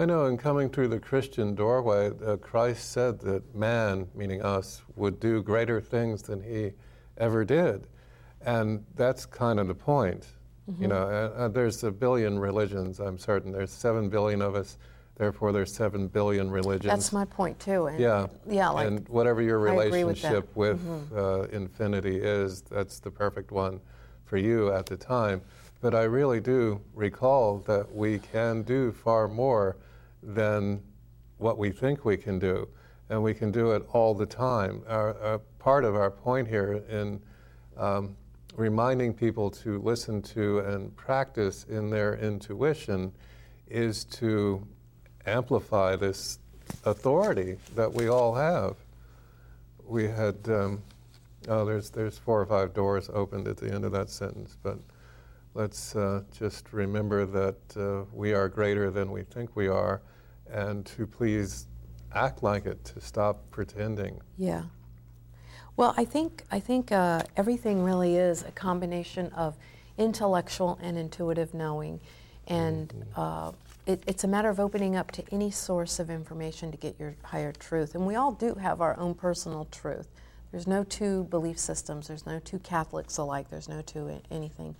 I 0.00 0.06
know, 0.06 0.24
in 0.24 0.38
coming 0.38 0.70
through 0.70 0.88
the 0.88 0.98
Christian 0.98 1.54
doorway, 1.54 2.10
uh, 2.24 2.38
Christ 2.38 2.90
said 2.90 3.20
that 3.20 3.54
man, 3.54 4.08
meaning 4.14 4.40
us, 4.40 4.80
would 4.96 5.20
do 5.20 5.42
greater 5.42 5.78
things 5.78 6.22
than 6.22 6.42
he 6.42 6.72
ever 7.18 7.44
did. 7.44 7.86
And 8.40 8.82
that's 8.94 9.26
kind 9.26 9.60
of 9.60 9.68
the 9.68 9.74
point. 9.74 10.26
You 10.78 10.88
know, 10.88 11.02
uh, 11.02 11.32
uh, 11.36 11.48
there's 11.48 11.84
a 11.84 11.90
billion 11.90 12.38
religions, 12.38 12.98
I'm 12.98 13.18
certain. 13.18 13.52
There's 13.52 13.72
seven 13.72 14.08
billion 14.08 14.40
of 14.40 14.54
us, 14.54 14.78
therefore, 15.16 15.52
there's 15.52 15.74
seven 15.74 16.06
billion 16.08 16.50
religions. 16.50 16.84
That's 16.84 17.12
my 17.12 17.26
point 17.26 17.58
too. 17.60 17.88
And 17.88 18.00
Yeah. 18.00 18.28
yeah, 18.48 18.70
like 18.70 18.86
and 18.86 19.06
whatever 19.10 19.42
your 19.42 19.58
I 19.68 19.84
agree 19.84 20.04
with. 20.04 20.16
Mm-hmm. 20.16 20.32
relationship 20.32 20.56
with, 20.56 21.12
uh, 21.14 21.42
infinity 21.52 22.16
is, 22.22 22.62
that's 22.62 23.00
the 23.00 23.10
perfect 23.10 23.52
one 23.52 23.80
for 24.24 24.38
you 24.38 24.72
at 24.72 24.86
the 24.86 24.96
time. 24.96 25.42
But 25.82 25.94
I 25.94 26.04
really 26.04 26.40
do 26.40 26.80
recall 26.94 27.58
that 27.66 27.94
we 27.94 28.18
can 28.18 28.62
do 28.62 28.92
far 28.92 29.28
more 29.28 29.76
than 30.22 30.82
what 31.38 31.58
we 31.58 31.70
think 31.70 32.04
we 32.04 32.16
can 32.16 32.38
do, 32.38 32.68
and 33.08 33.22
we 33.22 33.34
can 33.34 33.50
do 33.50 33.72
it 33.72 33.82
all 33.92 34.14
the 34.14 34.26
time. 34.26 34.82
Our, 34.88 35.16
uh, 35.22 35.38
part 35.58 35.84
of 35.84 35.94
our 35.94 36.10
point 36.10 36.48
here 36.48 36.82
in 36.88 37.20
um, 37.76 38.16
reminding 38.56 39.14
people 39.14 39.50
to 39.50 39.80
listen 39.80 40.20
to 40.22 40.60
and 40.60 40.94
practice 40.96 41.64
in 41.68 41.90
their 41.90 42.16
intuition 42.16 43.12
is 43.68 44.04
to 44.04 44.66
amplify 45.26 45.96
this 45.96 46.38
authority 46.84 47.56
that 47.74 47.92
we 47.92 48.08
all 48.08 48.34
have. 48.34 48.76
We 49.84 50.08
had, 50.08 50.36
um, 50.48 50.82
oh, 51.48 51.64
there's, 51.64 51.90
there's 51.90 52.18
four 52.18 52.40
or 52.40 52.46
five 52.46 52.74
doors 52.74 53.10
opened 53.12 53.48
at 53.48 53.56
the 53.56 53.72
end 53.72 53.84
of 53.84 53.92
that 53.92 54.10
sentence, 54.10 54.56
but 54.62 54.78
let's 55.54 55.96
uh, 55.96 56.22
just 56.36 56.72
remember 56.72 57.26
that 57.26 57.76
uh, 57.76 58.04
we 58.12 58.32
are 58.32 58.48
greater 58.48 58.90
than 58.90 59.10
we 59.10 59.22
think 59.22 59.56
we 59.56 59.68
are 59.68 60.00
and 60.50 60.84
to 60.84 61.06
please 61.06 61.66
act 62.14 62.42
like 62.42 62.66
it, 62.66 62.84
to 62.84 63.00
stop 63.00 63.50
pretending. 63.50 64.20
Yeah. 64.36 64.62
Well, 65.76 65.94
I 65.96 66.04
think 66.04 66.44
I 66.50 66.60
think 66.60 66.92
uh, 66.92 67.22
everything 67.36 67.82
really 67.82 68.16
is 68.16 68.42
a 68.42 68.50
combination 68.50 69.28
of 69.28 69.56
intellectual 69.96 70.78
and 70.82 70.98
intuitive 70.98 71.54
knowing, 71.54 72.00
and 72.48 72.92
uh, 73.16 73.52
it, 73.86 74.02
it's 74.06 74.24
a 74.24 74.28
matter 74.28 74.50
of 74.50 74.60
opening 74.60 74.96
up 74.96 75.10
to 75.12 75.24
any 75.32 75.50
source 75.50 75.98
of 75.98 76.10
information 76.10 76.70
to 76.70 76.76
get 76.76 76.98
your 76.98 77.14
higher 77.22 77.52
truth. 77.52 77.94
And 77.94 78.06
we 78.06 78.16
all 78.16 78.32
do 78.32 78.54
have 78.54 78.80
our 78.80 78.98
own 78.98 79.14
personal 79.14 79.68
truth. 79.70 80.08
There's 80.50 80.66
no 80.66 80.82
two 80.84 81.24
belief 81.24 81.58
systems. 81.58 82.08
There's 82.08 82.26
no 82.26 82.40
two 82.40 82.58
Catholics 82.58 83.16
alike. 83.18 83.48
There's 83.50 83.68
no 83.68 83.82
two 83.82 84.20
anything 84.30 84.74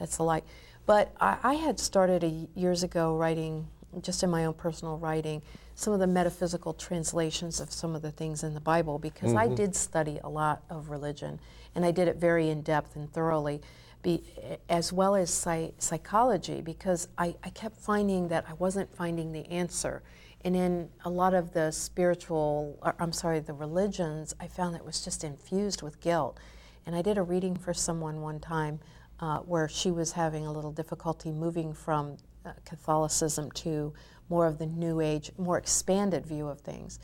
that's 0.00 0.18
alike. 0.18 0.44
But 0.86 1.14
I, 1.20 1.38
I 1.44 1.54
had 1.54 1.78
started 1.78 2.24
a, 2.24 2.48
years 2.56 2.82
ago 2.82 3.14
writing, 3.14 3.68
just 4.02 4.24
in 4.24 4.30
my 4.30 4.46
own 4.46 4.54
personal 4.54 4.98
writing, 4.98 5.42
some 5.76 5.92
of 5.92 6.00
the 6.00 6.06
metaphysical 6.06 6.74
translations 6.74 7.60
of 7.60 7.70
some 7.70 7.94
of 7.94 8.02
the 8.02 8.10
things 8.10 8.42
in 8.42 8.54
the 8.54 8.60
Bible 8.60 8.98
because 8.98 9.34
I 9.34 9.46
mm-hmm. 9.46 9.54
did 9.54 9.76
study 9.76 10.18
a 10.24 10.28
lot 10.28 10.62
of 10.68 10.90
religion 10.90 11.38
and 11.74 11.84
I 11.84 11.90
did 11.90 12.08
it 12.08 12.16
very 12.16 12.48
in 12.48 12.62
depth 12.62 12.96
and 12.96 13.10
thoroughly, 13.12 13.60
be, 14.02 14.24
as 14.68 14.92
well 14.92 15.14
as 15.14 15.30
psy, 15.30 15.68
psychology 15.78 16.60
because 16.60 17.08
I, 17.16 17.36
I 17.44 17.50
kept 17.50 17.76
finding 17.76 18.28
that 18.28 18.46
I 18.48 18.54
wasn't 18.54 18.94
finding 18.94 19.32
the 19.32 19.46
answer. 19.46 20.02
And 20.44 20.56
in 20.56 20.88
a 21.04 21.10
lot 21.10 21.34
of 21.34 21.52
the 21.52 21.70
spiritual, 21.70 22.78
or, 22.82 22.94
I'm 22.98 23.12
sorry, 23.12 23.40
the 23.40 23.52
religions, 23.52 24.34
I 24.40 24.48
found 24.48 24.74
that 24.74 24.80
it 24.80 24.86
was 24.86 25.04
just 25.04 25.22
infused 25.22 25.82
with 25.82 26.00
guilt. 26.00 26.38
And 26.86 26.96
I 26.96 27.02
did 27.02 27.18
a 27.18 27.22
reading 27.22 27.56
for 27.56 27.74
someone 27.74 28.22
one 28.22 28.40
time 28.40 28.80
uh, 29.20 29.38
where 29.40 29.68
she 29.68 29.90
was 29.90 30.12
having 30.12 30.46
a 30.46 30.52
little 30.52 30.72
difficulty 30.72 31.30
moving 31.30 31.72
from 31.74 32.16
uh, 32.44 32.52
Catholicism 32.64 33.50
to 33.52 33.92
more 34.30 34.46
of 34.46 34.58
the 34.58 34.66
New 34.66 35.00
Age, 35.00 35.30
more 35.36 35.58
expanded 35.58 36.24
view 36.24 36.48
of 36.48 36.60
things. 36.60 36.98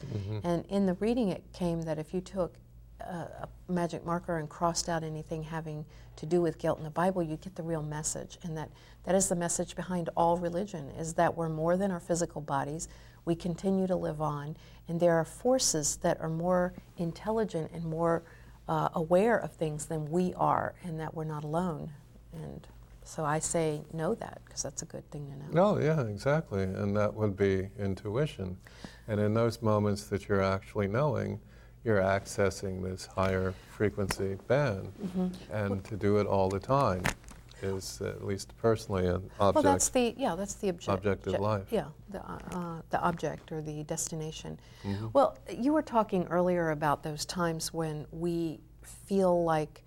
And 0.45 0.65
in 0.67 0.87
the 0.87 0.95
reading, 0.95 1.29
it 1.29 1.45
came 1.53 1.83
that 1.83 1.99
if 1.99 2.15
you 2.15 2.21
took 2.21 2.55
a, 3.01 3.05
a 3.05 3.49
magic 3.69 4.07
marker 4.07 4.39
and 4.39 4.49
crossed 4.49 4.89
out 4.89 5.03
anything 5.03 5.43
having 5.43 5.85
to 6.17 6.25
do 6.25 6.41
with 6.41 6.57
guilt 6.59 6.79
in 6.79 6.85
the 6.85 6.91
Bible, 6.91 7.23
you 7.23 7.37
get 7.37 7.55
the 7.55 7.63
real 7.63 7.83
message. 7.83 8.39
And 8.45 8.57
that, 8.57 8.71
that 9.05 9.15
is 9.15 9.29
the 9.29 9.37
message 9.37 9.77
behind 9.77 10.09
all 10.17 10.39
religion, 10.39 10.89
is 10.99 11.15
that 11.15 11.37
we're 11.37 11.51
more 11.51 11.77
than 11.77 11.91
our 11.91 12.01
physical 12.01 12.41
bodies. 12.41 12.89
We 13.25 13.35
continue 13.35 13.87
to 13.89 13.97
live 13.97 14.23
on, 14.23 14.57
and 14.89 15.01
there 15.01 15.15
are 15.15 15.25
forces 15.25 15.97
that 15.97 16.21
are 16.21 16.31
more 16.31 16.73
intelligent 16.97 17.73
and 17.73 17.85
more 17.85 18.23
uh, 18.69 18.89
aware 18.95 19.37
of 19.37 19.53
things 19.53 19.87
than 19.87 20.11
we 20.11 20.33
are, 20.35 20.75
and 20.85 20.99
that 21.01 21.13
we're 21.13 21.25
not 21.25 21.45
alone. 21.45 21.91
And 22.43 22.67
So 23.05 23.25
I 23.25 23.39
say 23.39 23.83
know 23.93 24.15
that 24.17 24.41
because 24.45 24.63
that's 24.65 24.83
a 24.83 24.87
good 24.87 25.09
thing 25.11 25.31
to 25.31 25.55
know. 25.55 25.65
Oh, 25.65 25.79
yeah, 25.79 26.01
exactly. 26.03 26.65
And 26.65 26.97
that 26.97 27.15
would 27.15 27.37
be 27.37 27.69
intuition. 27.79 28.57
And 29.07 29.21
in 29.21 29.33
those 29.33 29.63
moments 29.63 30.05
that 30.09 30.29
you're 30.29 30.43
actually 30.43 30.89
knowing, 30.89 31.41
you're 31.85 32.01
accessing 32.01 32.83
this 32.83 33.07
higher 33.07 33.55
frequency 33.71 34.37
band. 34.49 34.93
Mm-hmm. 35.01 35.53
And 35.53 35.85
to 35.85 35.97
do 35.97 36.19
it 36.19 36.27
all 36.27 36.49
the 36.49 36.59
time 36.59 37.05
is, 37.63 38.01
at 38.03 38.25
least 38.25 38.53
personally, 38.61 39.07
an 39.07 39.31
object. 39.39 39.55
Well, 39.55 39.63
that's 39.63 39.89
the 39.89 40.15
yeah, 40.19 40.35
that's 40.35 40.55
the 40.55 40.69
object. 40.71 40.89
Object 40.89 41.27
of 41.29 41.41
life. 41.41 41.69
Yeah, 41.71 41.87
the 42.11 42.21
uh, 42.29 42.39
uh, 42.51 42.83
the 42.91 43.01
object 43.01 43.53
or 43.53 43.63
the 43.63 43.85
destination. 43.85 44.59
Mm-hmm. 44.85 45.07
Well, 45.13 45.39
you 45.49 45.73
were 45.73 45.83
talking 45.83 46.27
earlier 46.27 46.73
about 46.73 47.05
those 47.05 47.25
times 47.25 47.73
when 47.73 48.05
we 48.11 48.59
feel 48.83 49.45
like, 49.45 49.85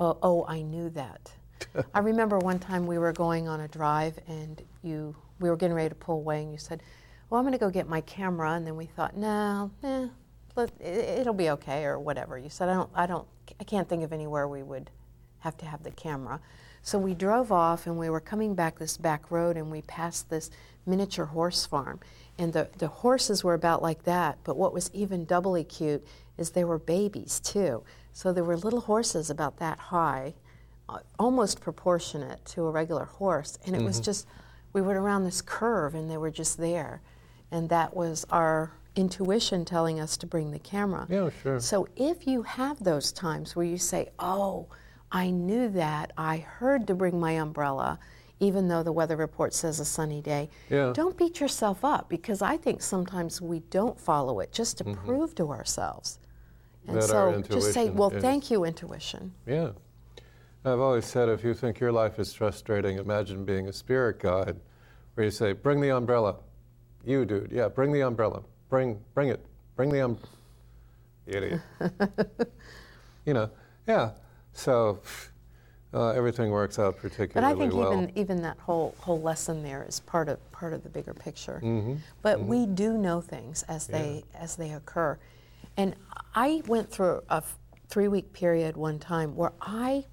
oh, 0.00 0.18
oh 0.22 0.44
I 0.48 0.62
knew 0.62 0.90
that. 0.90 1.32
I 1.94 2.00
remember 2.00 2.38
one 2.38 2.58
time 2.58 2.86
we 2.86 2.98
were 2.98 3.12
going 3.12 3.48
on 3.48 3.60
a 3.60 3.68
drive 3.68 4.18
and 4.26 4.62
you 4.82 5.14
we 5.40 5.48
were 5.48 5.56
getting 5.56 5.74
ready 5.74 5.88
to 5.88 5.94
pull 5.94 6.16
away 6.16 6.42
and 6.42 6.52
you 6.52 6.58
said, 6.58 6.82
"Well, 7.28 7.38
I'm 7.38 7.44
going 7.44 7.52
to 7.52 7.58
go 7.58 7.70
get 7.70 7.88
my 7.88 8.02
camera," 8.02 8.52
and 8.52 8.66
then 8.66 8.76
we 8.76 8.86
thought, 8.86 9.16
"No, 9.16 9.70
nah, 9.82 10.08
let, 10.56 10.70
it, 10.80 11.20
it'll 11.20 11.34
be 11.34 11.50
okay," 11.50 11.84
or 11.84 11.98
whatever. 11.98 12.38
You 12.38 12.50
said, 12.50 12.68
"I 12.68 12.74
don't, 12.74 12.90
I 12.94 13.06
don't, 13.06 13.26
I 13.58 13.64
can't 13.64 13.88
think 13.88 14.02
of 14.02 14.12
anywhere 14.12 14.46
we 14.46 14.62
would." 14.62 14.90
have 15.40 15.56
to 15.58 15.66
have 15.66 15.82
the 15.82 15.90
camera. 15.90 16.40
So 16.82 16.98
we 16.98 17.14
drove 17.14 17.52
off 17.52 17.86
and 17.86 17.98
we 17.98 18.08
were 18.08 18.20
coming 18.20 18.54
back 18.54 18.78
this 18.78 18.96
back 18.96 19.30
road 19.30 19.56
and 19.56 19.70
we 19.70 19.82
passed 19.82 20.30
this 20.30 20.50
miniature 20.86 21.26
horse 21.26 21.66
farm. 21.66 22.00
And 22.38 22.52
the, 22.52 22.70
the 22.78 22.88
horses 22.88 23.44
were 23.44 23.54
about 23.54 23.82
like 23.82 24.04
that, 24.04 24.38
but 24.44 24.56
what 24.56 24.72
was 24.72 24.90
even 24.94 25.26
doubly 25.26 25.64
cute 25.64 26.06
is 26.38 26.50
they 26.50 26.64
were 26.64 26.78
babies 26.78 27.38
too. 27.40 27.82
So 28.12 28.32
there 28.32 28.44
were 28.44 28.56
little 28.56 28.80
horses 28.80 29.28
about 29.28 29.58
that 29.58 29.78
high, 29.78 30.34
almost 31.18 31.60
proportionate 31.60 32.44
to 32.46 32.66
a 32.66 32.70
regular 32.70 33.04
horse. 33.04 33.58
And 33.66 33.74
it 33.76 33.82
was 33.82 34.00
just, 34.00 34.26
we 34.72 34.82
went 34.82 34.98
around 34.98 35.24
this 35.24 35.42
curve 35.42 35.94
and 35.94 36.10
they 36.10 36.16
were 36.16 36.30
just 36.30 36.58
there. 36.58 37.00
And 37.50 37.68
that 37.68 37.96
was 37.96 38.24
our 38.30 38.72
intuition 38.96 39.64
telling 39.64 40.00
us 40.00 40.16
to 40.18 40.26
bring 40.26 40.50
the 40.50 40.58
camera. 40.58 41.06
Yeah, 41.08 41.30
sure. 41.42 41.60
So 41.60 41.88
if 41.96 42.26
you 42.26 42.42
have 42.42 42.82
those 42.82 43.12
times 43.12 43.54
where 43.56 43.66
you 43.66 43.78
say, 43.78 44.08
oh, 44.18 44.66
I 45.12 45.30
knew 45.30 45.68
that, 45.70 46.12
I 46.16 46.38
heard 46.38 46.86
to 46.86 46.94
bring 46.94 47.18
my 47.18 47.32
umbrella, 47.32 47.98
even 48.38 48.68
though 48.68 48.82
the 48.82 48.92
weather 48.92 49.16
report 49.16 49.52
says 49.52 49.80
a 49.80 49.84
sunny 49.84 50.20
day, 50.20 50.48
Yeah. 50.70 50.92
don't 50.94 51.16
beat 51.16 51.40
yourself 51.40 51.84
up 51.84 52.08
because 52.08 52.40
I 52.42 52.56
think 52.56 52.80
sometimes 52.82 53.40
we 53.40 53.60
don't 53.70 53.98
follow 53.98 54.40
it 54.40 54.52
just 54.52 54.78
to 54.78 54.84
prove 54.84 55.34
to 55.36 55.50
ourselves. 55.50 56.18
And 56.86 56.96
Mm-hmm. 56.96 57.00
That 57.00 57.08
so 57.08 57.54
just 57.54 57.72
say, 57.74 57.90
well, 57.90 58.10
thank 58.10 58.50
you, 58.50 58.64
intuition. 58.64 59.34
Yeah. 59.46 59.70
I've 60.64 60.80
always 60.80 61.06
said 61.06 61.28
if 61.28 61.42
you 61.42 61.54
think 61.54 61.80
your 61.80 61.92
life 61.92 62.18
is 62.18 62.34
frustrating, 62.34 62.98
imagine 62.98 63.44
being 63.44 63.68
a 63.68 63.72
spirit 63.72 64.18
guide 64.18 64.56
where 65.14 65.24
you 65.24 65.30
say, 65.30 65.52
Bring 65.52 65.80
the 65.80 65.90
umbrella. 65.90 66.36
You, 67.04 67.24
dude. 67.24 67.50
Yeah, 67.50 67.68
bring 67.68 67.92
the 67.92 68.02
umbrella. 68.02 68.42
Bring, 68.68 69.00
bring 69.14 69.30
it. 69.30 69.44
Bring 69.74 69.90
the 69.90 70.04
umbrella. 70.04 70.28
Idiot. 71.26 71.60
you 73.24 73.34
know, 73.34 73.50
yeah. 73.86 74.10
So 74.52 75.00
uh, 75.94 76.10
everything 76.10 76.50
works 76.50 76.78
out 76.78 76.96
particularly 76.98 77.54
well. 77.54 77.54
But 77.54 77.56
I 77.56 77.58
think 77.58 77.74
well. 77.74 77.92
even 77.92 78.18
even 78.18 78.42
that 78.42 78.58
whole 78.58 78.94
whole 78.98 79.20
lesson 79.20 79.62
there 79.62 79.84
is 79.88 80.00
part 80.00 80.28
of 80.28 80.38
part 80.52 80.72
of 80.72 80.82
the 80.82 80.88
bigger 80.88 81.14
picture. 81.14 81.60
Mhm, 81.62 81.98
But 82.22 82.42
we 82.42 82.66
do 82.66 82.98
know 82.98 83.20
things 83.20 83.62
as 83.64 83.86
they 83.86 84.24
as 84.34 84.56
they 84.56 84.72
occur, 84.72 85.18
and 85.76 85.94
I 86.34 86.62
went 86.66 86.90
through 86.90 87.22
a 87.28 87.42
three 87.88 88.08
week 88.08 88.32
period 88.32 88.76
one 88.76 88.98
time 88.98 89.34
where 89.34 89.52
I, 89.60 90.04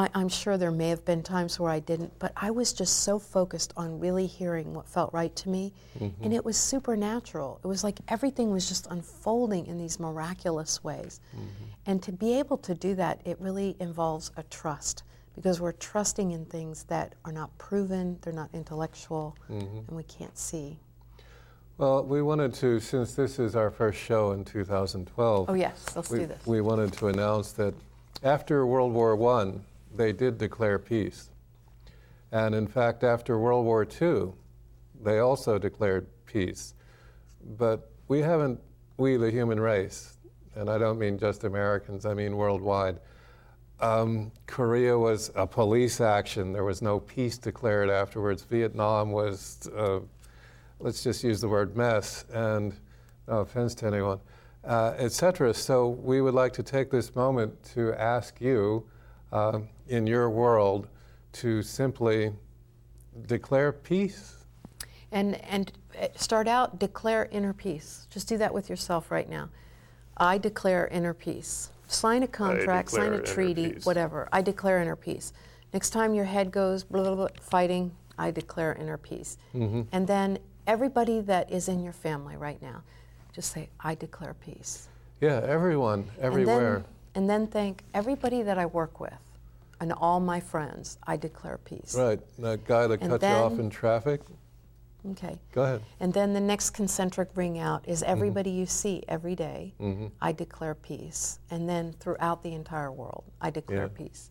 I 0.00 0.08
I'm 0.14 0.30
sure 0.30 0.56
there 0.56 0.70
may 0.70 0.88
have 0.88 1.04
been 1.04 1.22
times 1.22 1.60
where 1.60 1.70
I 1.70 1.78
didn't, 1.80 2.18
but 2.18 2.32
I 2.34 2.50
was 2.50 2.72
just 2.72 3.00
so 3.00 3.18
focused 3.18 3.74
on 3.76 4.00
really 4.00 4.26
hearing 4.26 4.72
what 4.72 4.88
felt 4.88 5.12
right 5.12 5.34
to 5.36 5.48
me, 5.50 5.74
mm-hmm. 5.98 6.24
and 6.24 6.32
it 6.32 6.42
was 6.42 6.56
supernatural. 6.56 7.60
It 7.62 7.66
was 7.66 7.84
like 7.84 7.98
everything 8.08 8.50
was 8.50 8.66
just 8.66 8.86
unfolding 8.90 9.66
in 9.66 9.76
these 9.76 10.00
miraculous 10.00 10.82
ways, 10.82 11.20
mm-hmm. 11.36 11.64
and 11.84 12.02
to 12.02 12.12
be 12.12 12.38
able 12.38 12.56
to 12.58 12.74
do 12.74 12.94
that, 12.94 13.20
it 13.26 13.38
really 13.40 13.76
involves 13.78 14.30
a 14.38 14.42
trust 14.44 15.02
because 15.34 15.60
we're 15.60 15.72
trusting 15.72 16.30
in 16.32 16.46
things 16.46 16.84
that 16.84 17.14
are 17.26 17.32
not 17.32 17.56
proven, 17.58 18.18
they're 18.22 18.32
not 18.32 18.48
intellectual, 18.54 19.36
mm-hmm. 19.50 19.78
and 19.86 19.96
we 19.96 20.02
can't 20.04 20.36
see. 20.36 20.78
Well, 21.76 22.04
we 22.04 22.20
wanted 22.20 22.52
to, 22.54 22.80
since 22.80 23.14
this 23.14 23.38
is 23.38 23.54
our 23.56 23.70
first 23.70 23.98
show 23.98 24.32
in 24.32 24.44
2012. 24.44 25.48
Oh, 25.48 25.54
yes, 25.54 25.86
let's 25.94 26.10
we, 26.10 26.20
do 26.20 26.26
this. 26.26 26.46
We 26.46 26.60
wanted 26.60 26.92
to 26.94 27.08
announce 27.08 27.52
that 27.52 27.74
after 28.22 28.66
World 28.66 28.92
War 28.92 29.14
I, 29.38 29.52
they 29.94 30.12
did 30.12 30.38
declare 30.38 30.78
peace. 30.78 31.30
And 32.32 32.54
in 32.54 32.66
fact, 32.66 33.02
after 33.02 33.38
World 33.38 33.64
War 33.64 33.86
II, 34.00 34.32
they 35.02 35.18
also 35.18 35.58
declared 35.58 36.06
peace. 36.26 36.74
But 37.56 37.90
we 38.08 38.20
haven't, 38.20 38.60
we 38.96 39.16
the 39.16 39.30
human 39.30 39.58
race, 39.58 40.18
and 40.54 40.68
I 40.68 40.78
don't 40.78 40.98
mean 40.98 41.18
just 41.18 41.44
Americans, 41.44 42.06
I 42.06 42.14
mean 42.14 42.36
worldwide. 42.36 43.00
Um, 43.80 44.30
Korea 44.46 44.98
was 44.98 45.30
a 45.34 45.46
police 45.46 46.00
action. 46.00 46.52
There 46.52 46.64
was 46.64 46.82
no 46.82 47.00
peace 47.00 47.38
declared 47.38 47.88
afterwards. 47.88 48.42
Vietnam 48.42 49.10
was, 49.10 49.68
uh, 49.74 50.00
let's 50.80 51.02
just 51.02 51.24
use 51.24 51.40
the 51.40 51.48
word 51.48 51.76
mess, 51.76 52.26
and 52.32 52.74
no 53.26 53.38
offense 53.38 53.74
to 53.76 53.86
anyone, 53.86 54.20
uh, 54.64 54.94
etc. 54.98 55.54
So 55.54 55.88
we 55.88 56.20
would 56.20 56.34
like 56.34 56.52
to 56.54 56.62
take 56.62 56.90
this 56.90 57.14
moment 57.16 57.54
to 57.74 57.94
ask 57.94 58.40
you, 58.40 58.86
uh, 59.32 59.60
in 59.88 60.06
your 60.06 60.30
world, 60.30 60.88
to 61.32 61.62
simply 61.62 62.32
declare 63.26 63.72
peace. 63.72 64.44
And 65.12 65.36
and 65.44 65.72
uh, 66.00 66.08
start 66.16 66.48
out 66.48 66.78
declare 66.78 67.28
inner 67.30 67.52
peace. 67.52 68.06
Just 68.10 68.28
do 68.28 68.38
that 68.38 68.52
with 68.54 68.68
yourself 68.68 69.10
right 69.10 69.28
now. 69.28 69.48
I 70.16 70.38
declare 70.38 70.86
inner 70.88 71.14
peace. 71.14 71.70
Sign 71.86 72.22
a 72.22 72.28
contract, 72.28 72.90
sign 72.90 73.12
a 73.14 73.20
treaty, 73.20 73.72
peace. 73.72 73.86
whatever. 73.86 74.28
I 74.32 74.42
declare 74.42 74.80
inner 74.80 74.96
peace. 74.96 75.32
Next 75.72 75.90
time 75.90 76.14
your 76.14 76.24
head 76.24 76.50
goes 76.50 76.84
blah, 76.84 77.02
blah, 77.02 77.14
blah, 77.14 77.28
fighting, 77.40 77.92
I 78.18 78.30
declare 78.30 78.74
inner 78.74 78.98
peace. 78.98 79.38
Mm-hmm. 79.54 79.82
And 79.92 80.06
then 80.06 80.38
everybody 80.66 81.20
that 81.22 81.50
is 81.50 81.68
in 81.68 81.82
your 81.82 81.92
family 81.92 82.36
right 82.36 82.60
now, 82.62 82.82
just 83.32 83.52
say 83.52 83.70
I 83.80 83.94
declare 83.94 84.34
peace. 84.34 84.88
Yeah, 85.20 85.40
everyone, 85.44 86.10
everywhere. 86.20 86.84
And 87.14 87.28
then, 87.28 87.46
thank 87.46 87.82
everybody 87.94 88.42
that 88.42 88.58
I 88.58 88.66
work 88.66 89.00
with 89.00 89.12
and 89.80 89.92
all 89.92 90.20
my 90.20 90.40
friends. 90.40 90.98
I 91.06 91.16
declare 91.16 91.58
peace. 91.58 91.94
right, 91.98 92.20
that 92.38 92.64
guy 92.64 92.86
that 92.86 93.00
And 93.00 93.10
cut 93.10 93.22
you 93.22 93.28
off 93.28 93.58
in 93.58 93.70
traffic. 93.70 94.20
Okay. 95.12 95.38
Go 95.52 95.62
ahead. 95.62 95.80
And 95.98 96.12
then 96.12 96.34
the 96.34 96.40
next 96.40 96.70
concentric 96.70 97.30
ring 97.34 97.58
out 97.58 97.88
is 97.88 98.02
everybody 98.02 98.50
you 98.50 98.66
see 98.66 99.02
every 99.08 99.34
day, 99.34 99.72
Mhm. 99.80 100.10
I 100.20 100.32
declare 100.32 100.74
peace. 100.74 101.38
And 101.50 101.66
then 101.68 101.94
throughout 101.94 102.42
the 102.42 102.52
entire 102.52 102.92
world, 102.92 103.24
I 103.40 103.48
declare 103.50 103.84
Yeah. 103.84 103.96
peace. 104.06 104.28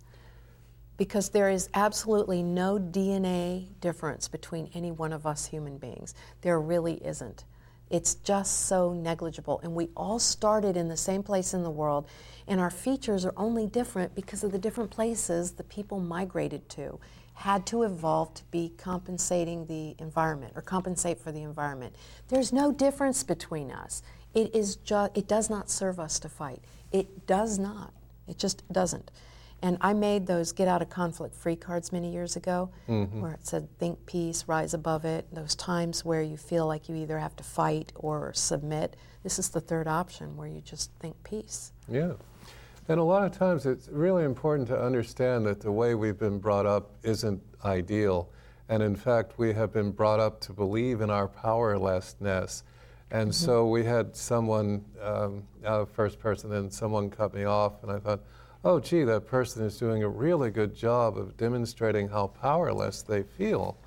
Because 0.95 1.29
there 1.29 1.49
is 1.49 1.69
absolutely 1.73 2.43
no 2.43 2.77
DNA 2.77 3.69
difference 3.81 4.27
between 4.27 4.69
any 4.75 4.91
one 4.91 5.11
of 5.11 5.25
us 5.25 5.45
human 5.47 5.79
beings. 5.79 6.13
There 6.41 6.59
really 6.59 7.03
isn't. 7.05 7.45
It's 7.89 8.13
just 8.13 8.67
so 8.67 8.93
negligible. 8.93 9.59
And 9.63 9.73
we 9.73 9.89
all 9.97 10.19
started 10.19 10.77
in 10.77 10.89
the 10.89 10.97
same 10.97 11.23
place 11.23 11.55
in 11.55 11.63
the 11.63 11.71
world, 11.71 12.05
and 12.49 12.59
our 12.59 12.71
features 12.71 13.23
are 13.25 13.33
only 13.37 13.67
different 13.67 14.15
because 14.15 14.43
of 14.43 14.51
the 14.51 14.57
different 14.57 14.89
places 14.89 15.51
the 15.51 15.63
people 15.63 15.99
migrated 15.99 16.67
to, 16.69 16.99
had 17.35 17.65
to 17.67 17.83
evolve 17.83 18.33
to 18.33 18.43
be 18.51 18.73
compensating 18.77 19.67
the 19.67 19.95
environment 19.99 20.51
or 20.55 20.61
compensate 20.61 21.19
for 21.19 21.31
the 21.31 21.43
environment. 21.43 21.95
There's 22.27 22.51
no 22.51 22.71
difference 22.71 23.23
between 23.23 23.71
us. 23.71 24.01
It 24.33 24.53
is 24.53 24.75
just 24.77 25.15
it 25.15 25.27
does 25.27 25.49
not 25.49 25.69
serve 25.69 25.99
us 25.99 26.19
to 26.19 26.29
fight. 26.29 26.61
It 26.91 27.27
does 27.27 27.59
not. 27.59 27.93
It 28.27 28.37
just 28.37 28.67
doesn't. 28.73 29.11
And 29.61 29.77
I 29.81 29.93
made 29.93 30.25
those 30.25 30.51
get 30.51 30.67
out 30.67 30.81
of 30.81 30.89
conflict 30.89 31.35
free 31.35 31.55
cards 31.55 31.91
many 31.91 32.11
years 32.11 32.35
ago 32.35 32.69
mm-hmm. 32.87 33.21
where 33.21 33.33
it 33.33 33.45
said 33.45 33.67
think 33.77 34.05
peace, 34.05 34.45
rise 34.47 34.73
above 34.73 35.05
it. 35.05 35.27
Those 35.33 35.53
times 35.53 36.03
where 36.03 36.21
you 36.21 36.37
feel 36.37 36.65
like 36.65 36.89
you 36.89 36.95
either 36.95 37.19
have 37.19 37.35
to 37.35 37.43
fight 37.43 37.91
or 37.95 38.33
submit. 38.33 38.95
This 39.23 39.37
is 39.37 39.49
the 39.49 39.61
third 39.61 39.87
option 39.87 40.37
where 40.37 40.47
you 40.47 40.61
just 40.61 40.91
think 40.99 41.21
peace. 41.23 41.73
Yeah. 41.87 42.13
And 42.89 42.99
a 42.99 43.03
lot 43.03 43.23
of 43.23 43.31
times 43.31 43.67
it's 43.67 43.87
really 43.89 44.23
important 44.23 44.67
to 44.69 44.81
understand 44.81 45.45
that 45.45 45.61
the 45.61 45.71
way 45.71 45.93
we've 45.93 46.17
been 46.17 46.39
brought 46.39 46.65
up 46.65 46.89
isn't 47.03 47.39
ideal. 47.63 48.31
And 48.67 48.81
in 48.81 48.95
fact, 48.95 49.37
we 49.37 49.53
have 49.53 49.71
been 49.71 49.91
brought 49.91 50.19
up 50.19 50.41
to 50.41 50.53
believe 50.53 51.01
in 51.01 51.11
our 51.11 51.27
powerlessness. 51.27 52.63
And 53.11 53.33
so 53.33 53.67
we 53.67 53.83
had 53.83 54.15
someone, 54.15 54.83
um, 55.03 55.43
uh, 55.63 55.85
first 55.85 56.19
person, 56.19 56.51
and 56.53 56.73
someone 56.73 57.11
cut 57.11 57.33
me 57.35 57.43
off, 57.43 57.83
and 57.83 57.91
I 57.91 57.99
thought, 57.99 58.21
oh, 58.63 58.79
gee, 58.79 59.03
that 59.03 59.27
person 59.27 59.63
is 59.63 59.77
doing 59.77 60.01
a 60.01 60.09
really 60.09 60.49
good 60.49 60.75
job 60.75 61.15
of 61.15 61.37
demonstrating 61.37 62.07
how 62.07 62.27
powerless 62.27 63.03
they 63.03 63.21
feel. 63.21 63.77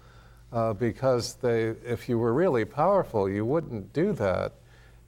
Uh, 0.52 0.74
because 0.74 1.34
they, 1.34 1.74
if 1.84 2.08
you 2.08 2.18
were 2.18 2.32
really 2.32 2.64
powerful, 2.64 3.28
you 3.28 3.44
wouldn't 3.44 3.92
do 3.92 4.12
that. 4.12 4.52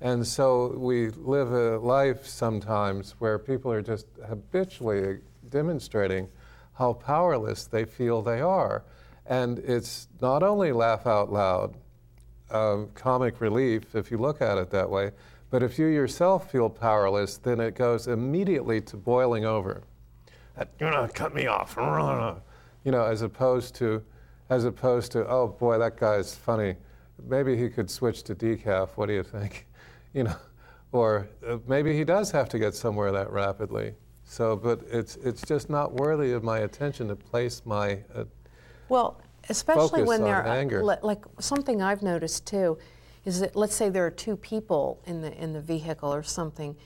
And 0.01 0.27
so 0.27 0.75
we 0.77 1.11
live 1.11 1.53
a 1.53 1.79
life 1.79 2.27
sometimes 2.27 3.15
where 3.19 3.39
people 3.39 3.73
are 3.73 3.83
just 3.83 4.07
habitually 4.27 5.21
demonstrating 5.49 6.29
how 6.75 6.93
powerless 6.93 7.67
they 7.67 7.85
feel 7.85 8.21
they 8.21 8.41
are. 8.41 8.85
And 9.27 9.59
it's 9.61 10.09
not 10.21 10.43
only 10.43 10.73
laugh 10.73 11.07
out 11.07 11.33
loud, 11.33 11.77
uh, 12.51 12.85
comic 12.95 13.41
relief, 13.41 13.95
if 13.95 14.11
you 14.11 14.19
look 14.19 14.43
at 14.43 14.59
it 14.59 14.71
that 14.71 14.91
way, 14.91 15.13
but 15.51 15.63
if 15.63 15.79
you 15.79 15.87
yourself 15.87 16.51
feel 16.51 16.69
powerless, 16.69 17.39
then 17.39 17.61
it 17.61 17.75
goes 17.75 18.09
immediately 18.09 18.81
to 18.83 18.97
boiling 18.97 19.45
over. 19.45 19.83
You're 20.79 20.91
gonna 20.91 21.09
cut 21.09 21.35
me 21.35 21.47
off, 21.47 21.77
you 22.85 22.93
know, 22.93 23.05
as 23.05 23.23
opposed 23.23 23.75
to, 23.77 24.03
as 24.51 24.65
opposed 24.65 25.13
to, 25.13 25.27
oh 25.27 25.49
boy, 25.49 25.79
that 25.79 25.97
guy's 25.97 26.35
funny. 26.35 26.77
Maybe 27.27 27.57
he 27.57 27.69
could 27.69 27.91
switch 27.91 28.23
to 28.25 28.35
decaf. 28.35 28.91
What 28.97 29.07
do 29.07 29.15
you 29.15 29.23
think? 29.23 29.67
You 30.15 30.25
know, 30.25 30.37
or 30.93 31.29
uh, 31.47 31.59
maybe 31.67 31.95
he 31.95 32.05
does 32.05 32.31
have 32.31 32.49
to 32.51 32.59
get 32.59 32.75
somewhere 32.75 33.13
that 33.13 33.31
rapidly. 33.31 33.95
So, 34.25 34.57
but 34.57 34.81
it's 34.91 35.17
it's 35.17 35.43
just 35.43 35.69
not 35.69 35.93
worthy 35.93 36.33
of 36.33 36.43
my 36.43 36.61
attention 36.61 37.09
to 37.09 37.17
place 37.17 37.63
my 37.67 37.99
uh, 38.15 38.25
well, 38.89 39.21
especially 39.51 40.03
when 40.03 40.23
on 40.23 40.27
they're 40.27 40.47
anger. 40.47 40.83
like 40.83 41.25
something 41.39 41.83
I've 41.83 42.03
noticed 42.03 42.47
too 42.47 42.79
is 43.25 43.41
that 43.41 43.57
let's 43.57 43.75
say 43.75 43.89
there 43.89 44.07
are 44.07 44.11
two 44.11 44.37
people 44.37 45.03
in 45.07 45.21
the 45.21 45.33
in 45.41 45.53
the 45.53 45.61
vehicle 45.61 46.13
or 46.13 46.23
something. 46.23 46.77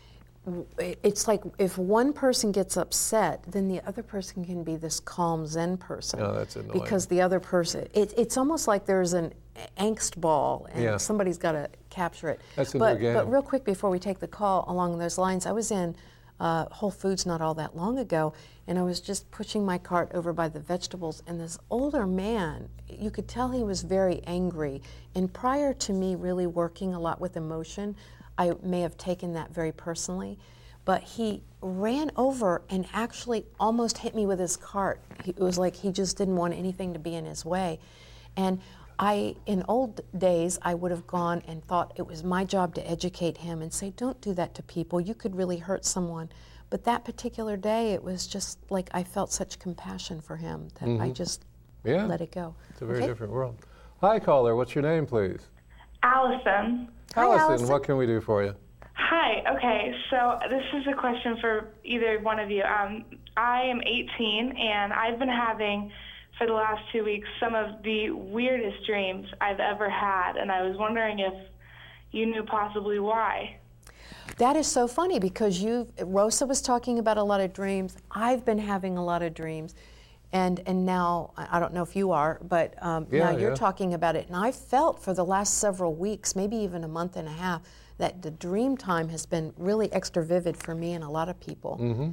It's 0.78 1.28
like 1.28 1.42
if 1.58 1.78
one 1.78 2.12
person 2.12 2.52
gets 2.52 2.76
upset, 2.76 3.44
then 3.48 3.68
the 3.68 3.80
other 3.86 4.02
person 4.02 4.44
can 4.44 4.64
be 4.64 4.76
this 4.76 5.00
calm 5.00 5.46
Zen 5.46 5.76
person. 5.76 6.20
Oh, 6.20 6.32
that's 6.34 6.56
annoying. 6.56 6.80
Because 6.80 7.06
the 7.06 7.20
other 7.20 7.40
person, 7.40 7.88
it, 7.94 8.14
it's 8.16 8.36
almost 8.36 8.68
like 8.68 8.86
there's 8.86 9.12
an 9.12 9.32
angst 9.76 10.20
ball, 10.20 10.66
and 10.72 10.82
Yeah. 10.82 10.96
somebody's 10.96 11.38
got 11.38 11.52
to 11.52 11.68
capture 11.90 12.28
it. 12.28 12.40
That's 12.56 12.74
a 12.74 12.76
new 12.76 12.80
but, 12.80 13.00
game. 13.00 13.14
But 13.14 13.30
real 13.30 13.42
quick 13.42 13.64
before 13.64 13.90
we 13.90 13.98
take 13.98 14.18
the 14.20 14.28
call 14.28 14.64
along 14.68 14.98
those 14.98 15.18
lines, 15.18 15.46
I 15.46 15.52
was 15.52 15.70
in 15.70 15.96
uh, 16.40 16.66
Whole 16.70 16.90
Foods 16.90 17.26
not 17.26 17.40
all 17.40 17.54
that 17.54 17.76
long 17.76 17.98
ago, 17.98 18.32
and 18.68 18.78
I 18.78 18.82
was 18.82 19.00
just 19.00 19.28
pushing 19.30 19.64
my 19.66 19.78
cart 19.78 20.10
over 20.14 20.32
by 20.32 20.48
the 20.48 20.60
vegetables, 20.60 21.22
and 21.26 21.40
this 21.40 21.58
older 21.70 22.06
man, 22.06 22.68
you 22.88 23.10
could 23.10 23.26
tell 23.26 23.50
he 23.50 23.64
was 23.64 23.82
very 23.82 24.22
angry. 24.26 24.80
And 25.14 25.32
prior 25.32 25.74
to 25.74 25.92
me 25.92 26.14
really 26.14 26.46
working 26.46 26.94
a 26.94 27.00
lot 27.00 27.20
with 27.20 27.36
emotion, 27.36 27.96
I 28.38 28.52
may 28.62 28.80
have 28.80 28.96
taken 28.96 29.34
that 29.34 29.52
very 29.52 29.72
personally. 29.72 30.38
But 30.84 31.02
he 31.02 31.42
ran 31.60 32.10
over 32.16 32.62
and 32.70 32.86
actually 32.94 33.44
almost 33.60 33.98
hit 33.98 34.14
me 34.14 34.24
with 34.24 34.38
his 34.38 34.56
cart. 34.56 35.02
He- 35.22 35.32
It 35.32 35.40
was 35.40 35.58
like 35.58 35.76
he 35.76 35.92
just 35.92 36.16
didn't 36.16 36.36
want 36.36 36.54
anything 36.54 36.94
to 36.94 36.98
be 36.98 37.14
in 37.14 37.26
his 37.26 37.44
way. 37.44 37.78
And 38.36 38.60
I, 39.00 39.36
in 39.46 39.64
old 39.68 40.00
days, 40.16 40.58
I 40.62 40.74
would 40.74 40.90
have 40.90 41.06
gone 41.06 41.42
and 41.46 41.62
thought 41.64 41.92
it 41.96 42.06
was 42.06 42.24
my 42.24 42.44
job 42.44 42.74
to 42.76 42.90
educate 42.90 43.36
him 43.38 43.60
and 43.60 43.72
say, 43.72 43.90
don't 43.96 44.20
do 44.20 44.32
that 44.34 44.54
to 44.54 44.62
people. 44.62 45.00
You 45.00 45.14
could 45.14 45.36
really 45.36 45.58
hurt 45.58 45.84
someone. 45.84 46.30
But 46.70 46.84
that 46.84 47.04
particular 47.04 47.56
day, 47.56 47.92
it 47.92 48.02
was 48.02 48.26
just 48.26 48.58
like 48.70 48.88
I 48.92 49.02
felt 49.02 49.30
such 49.32 49.58
compassion 49.58 50.20
for 50.20 50.36
him 50.36 50.68
that 50.80 51.00
I 51.02 51.10
just 51.10 51.42
Mm-hmm. 51.84 51.88
yeah. 51.90 52.06
let 52.06 52.20
it 52.20 52.32
go. 52.32 52.54
It's 52.70 52.82
a 52.82 52.86
very 52.86 52.98
Okay? 52.98 53.06
different 53.06 53.32
world. 53.32 53.56
Hi, 54.00 54.18
caller. 54.18 54.56
What's 54.56 54.74
your 54.74 54.82
name, 54.82 55.06
please? 55.06 55.40
Allison. 56.02 56.88
Hi, 57.14 57.22
Allison, 57.22 57.40
Allison. 57.48 57.68
what 57.68 57.84
can 57.84 57.96
we 57.96 58.06
do 58.06 58.20
for 58.20 58.44
you? 58.44 58.54
Hi. 58.94 59.42
Okay. 59.56 59.94
So 60.10 60.38
this 60.50 60.62
is 60.74 60.86
a 60.92 60.94
question 60.94 61.36
for 61.40 61.68
either 61.84 62.18
one 62.20 62.38
of 62.38 62.50
you. 62.50 62.62
Um, 62.62 63.04
I 63.36 63.62
am 63.62 63.80
18, 63.80 64.56
and 64.56 64.92
I've 64.92 65.18
been 65.18 65.28
having 65.28 65.90
for 66.36 66.46
the 66.46 66.52
last 66.52 66.82
two 66.92 67.04
weeks 67.04 67.26
some 67.40 67.54
of 67.54 67.82
the 67.82 68.10
weirdest 68.10 68.86
dreams 68.86 69.26
I've 69.40 69.60
ever 69.60 69.90
had, 69.90 70.36
and 70.36 70.52
I 70.52 70.62
was 70.62 70.76
wondering 70.78 71.18
if 71.18 71.34
you 72.12 72.26
knew 72.26 72.44
possibly 72.44 72.98
why. 72.98 73.58
That 74.36 74.56
is 74.56 74.66
so 74.66 74.86
funny 74.86 75.18
because 75.18 75.60
you, 75.60 75.88
Rosa 76.00 76.46
was 76.46 76.62
talking 76.62 76.98
about 76.98 77.18
a 77.18 77.22
lot 77.22 77.40
of 77.40 77.52
dreams. 77.52 77.96
I've 78.12 78.44
been 78.44 78.58
having 78.58 78.96
a 78.96 79.04
lot 79.04 79.22
of 79.22 79.34
dreams, 79.34 79.74
and 80.32 80.60
and 80.66 80.84
now 80.84 81.32
I 81.36 81.58
don't 81.58 81.72
know 81.72 81.82
if 81.82 81.96
you 81.96 82.10
are, 82.12 82.38
but 82.48 82.74
um, 82.82 83.06
Yeah, 83.10 83.24
now 83.24 83.30
you're 83.38 83.50
yeah. 83.50 83.56
talking 83.56 83.94
about 83.94 84.16
it. 84.16 84.26
And 84.28 84.36
I 84.36 84.52
felt 84.52 85.02
for 85.02 85.14
the 85.14 85.24
last 85.24 85.54
several 85.58 85.94
weeks, 85.94 86.36
maybe 86.36 86.56
even 86.56 86.84
a 86.84 86.88
month 86.88 87.16
and 87.16 87.26
a 87.28 87.32
half, 87.32 87.62
that 87.98 88.22
the 88.22 88.30
dream 88.30 88.76
time 88.76 89.08
has 89.08 89.26
been 89.26 89.52
really 89.56 89.92
extra 89.92 90.24
vivid 90.24 90.56
for 90.56 90.74
me 90.74 90.92
and 90.92 91.02
a 91.02 91.08
lot 91.08 91.28
of 91.28 91.40
people. 91.40 91.78
Mm-hmm. 91.80 92.10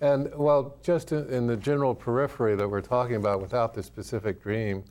And 0.00 0.32
well, 0.36 0.76
just 0.82 1.10
in, 1.12 1.28
in 1.28 1.46
the 1.46 1.56
general 1.56 1.94
periphery 1.94 2.54
that 2.54 2.68
we're 2.68 2.80
talking 2.82 3.16
about 3.16 3.40
without 3.40 3.74
the 3.74 3.82
specific 3.82 4.42
dream, 4.42 4.84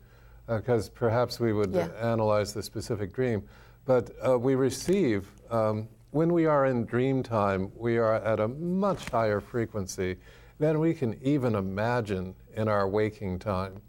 because 0.46 0.88
perhaps 0.88 1.40
we 1.40 1.52
would 1.52 1.72
Yeah. 1.72 1.88
analyze 2.00 2.52
the 2.52 2.62
specific 2.62 3.12
dream, 3.12 3.42
but 3.84 4.10
uh, 4.26 4.38
we 4.38 4.54
receive, 4.54 5.30
um, 5.50 5.88
when 6.10 6.32
we 6.32 6.44
are 6.46 6.66
in 6.66 6.84
dream 6.84 7.22
time, 7.22 7.70
we 7.76 7.96
are 7.98 8.14
at 8.16 8.40
a 8.40 8.48
much 8.48 9.08
higher 9.08 9.40
frequency 9.40 10.16
than 10.58 10.78
we 10.80 10.92
can 10.92 11.18
even 11.22 11.54
imagine 11.54 12.34
in 12.58 12.66
our 12.66 12.88
waking 12.88 13.38
time. 13.38 13.80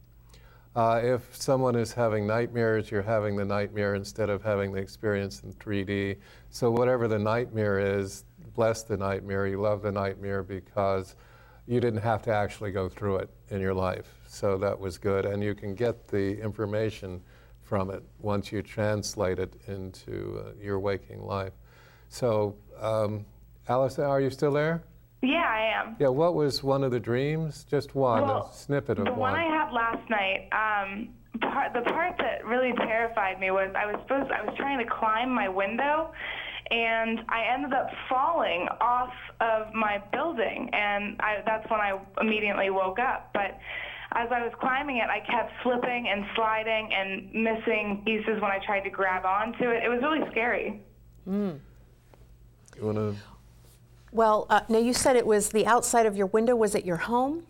Uh, 0.75 1.01
if 1.03 1.35
someone 1.35 1.75
is 1.75 1.91
having 1.91 2.27
nightmares, 2.27 2.91
you're 2.91 3.01
having 3.01 3.35
the 3.35 3.43
nightmare 3.43 3.95
instead 3.95 4.29
of 4.29 4.43
having 4.43 4.71
the 4.71 4.79
experience 4.79 5.41
in 5.41 5.51
3D. 5.53 6.15
So, 6.51 6.69
whatever 6.69 7.07
the 7.07 7.17
nightmare 7.17 7.79
is, 7.79 8.23
bless 8.53 8.83
the 8.83 8.95
nightmare. 8.95 9.47
You 9.47 9.59
love 9.59 9.81
the 9.81 9.91
nightmare 9.91 10.43
because 10.43 11.15
you 11.65 11.79
didn't 11.79 12.01
have 12.01 12.21
to 12.23 12.31
actually 12.33 12.71
go 12.71 12.87
through 12.87 13.17
it 13.17 13.29
in 13.49 13.59
your 13.59 13.73
life. 13.73 14.13
So, 14.27 14.57
that 14.59 14.79
was 14.79 14.99
good. 14.99 15.25
And 15.25 15.43
you 15.43 15.55
can 15.55 15.73
get 15.73 16.07
the 16.07 16.39
information 16.39 17.21
from 17.63 17.89
it 17.89 18.03
once 18.19 18.51
you 18.51 18.61
translate 18.61 19.39
it 19.39 19.53
into 19.67 20.43
uh, 20.45 20.51
your 20.61 20.79
waking 20.79 21.23
life. 21.23 21.53
So, 22.09 22.55
um, 22.79 23.25
Alice, 23.67 23.97
are 23.97 24.21
you 24.21 24.29
still 24.29 24.51
there? 24.51 24.83
Yeah, 25.21 25.43
I 25.45 25.81
am. 25.81 25.95
Yeah, 25.99 26.07
what 26.07 26.33
was 26.35 26.63
one 26.63 26.83
of 26.83 26.91
the 26.91 26.99
dreams? 26.99 27.65
Just 27.69 27.93
one, 27.93 28.23
Well, 28.23 28.49
a 28.51 28.55
snippet 28.55 28.99
of 28.99 29.05
the 29.05 29.11
one. 29.11 29.15
The 29.15 29.19
one 29.19 29.35
I 29.35 29.43
had 29.43 29.71
last 29.73 30.09
night, 30.09 30.47
um, 30.53 31.09
part, 31.41 31.73
the 31.73 31.81
part 31.91 32.15
that 32.19 32.45
really 32.45 32.73
terrified 32.77 33.39
me 33.39 33.51
was 33.51 33.69
I 33.75 33.85
was 33.85 33.97
supposed 34.03 34.31
I 34.31 34.43
was 34.45 34.55
trying 34.57 34.79
to 34.79 34.85
climb 34.89 35.29
my 35.33 35.49
window, 35.49 36.11
and 36.71 37.19
I 37.27 37.43
ended 37.53 37.73
up 37.73 37.89
falling 38.07 38.67
off 38.79 39.13
of 39.41 39.73
my 39.73 40.01
building, 40.13 40.69
and 40.71 41.17
I, 41.19 41.41
that's 41.45 41.69
when 41.69 41.81
I 41.81 41.99
immediately 42.21 42.69
woke 42.69 42.99
up. 42.99 43.31
But 43.33 43.57
as 44.13 44.29
I 44.31 44.41
was 44.41 44.53
climbing 44.59 44.97
it, 44.97 45.09
I 45.09 45.19
kept 45.19 45.51
slipping 45.63 46.07
and 46.07 46.23
sliding 46.35 46.91
and 46.93 47.33
missing 47.33 48.03
pieces 48.05 48.41
when 48.41 48.51
I 48.51 48.59
tried 48.65 48.81
to 48.81 48.89
grab 48.89 49.25
onto 49.25 49.69
it. 49.69 49.83
It 49.83 49.89
was 49.89 49.99
really 50.01 50.21
scary. 50.31 50.81
You 52.77 52.85
want 52.85 52.97
to? 52.97 53.15
Well, 54.11 54.47
uh, 54.49 54.61
now 54.69 54.79
you 54.79 54.93
said 54.93 55.15
it 55.15 55.25
was 55.25 55.49
the 55.49 55.65
outside 55.65 56.05
of 56.05 56.17
your 56.17 56.27
window. 56.27 56.55
Was 56.55 56.75
it 56.75 56.85
your 56.85 56.97
home? 56.97 57.43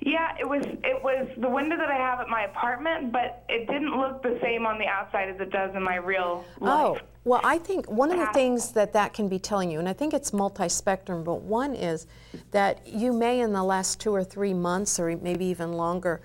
Yeah, 0.00 0.34
it 0.38 0.48
was 0.48 0.64
it 0.64 1.02
was 1.02 1.28
the 1.38 1.48
window 1.48 1.76
that 1.76 1.88
I 1.88 1.96
have 1.96 2.20
at 2.20 2.28
my 2.28 2.44
apartment, 2.44 3.12
but 3.12 3.44
it 3.48 3.66
didn't 3.66 3.98
look 3.98 4.22
the 4.22 4.38
same 4.42 4.66
on 4.66 4.78
the 4.78 4.86
outside 4.86 5.28
as 5.28 5.40
it 5.40 5.50
does 5.50 5.74
in 5.74 5.82
my 5.82 5.96
real 5.96 6.44
life. 6.58 6.72
Oh, 6.72 6.92
life. 6.92 7.02
well, 7.24 7.40
I 7.44 7.58
think 7.58 7.90
one 7.90 8.10
of 8.10 8.18
the 8.18 8.32
things 8.32 8.72
that 8.72 8.92
that 8.92 9.12
can 9.12 9.28
be 9.28 9.38
telling 9.38 9.70
you, 9.70 9.78
and 9.78 9.88
I 9.88 9.92
think 9.92 10.12
it's 10.14 10.32
multi-spectrum, 10.32 11.24
but 11.24 11.42
one 11.42 11.74
is 11.74 12.06
that 12.50 12.86
you 12.86 13.12
may, 13.12 13.40
in 13.40 13.52
the 13.52 13.64
last 13.64 14.00
two 14.00 14.14
or 14.14 14.24
three 14.24 14.54
months, 14.54 14.98
or 14.98 15.16
maybe 15.16 15.46
even 15.46 15.72
longer, 15.72 16.20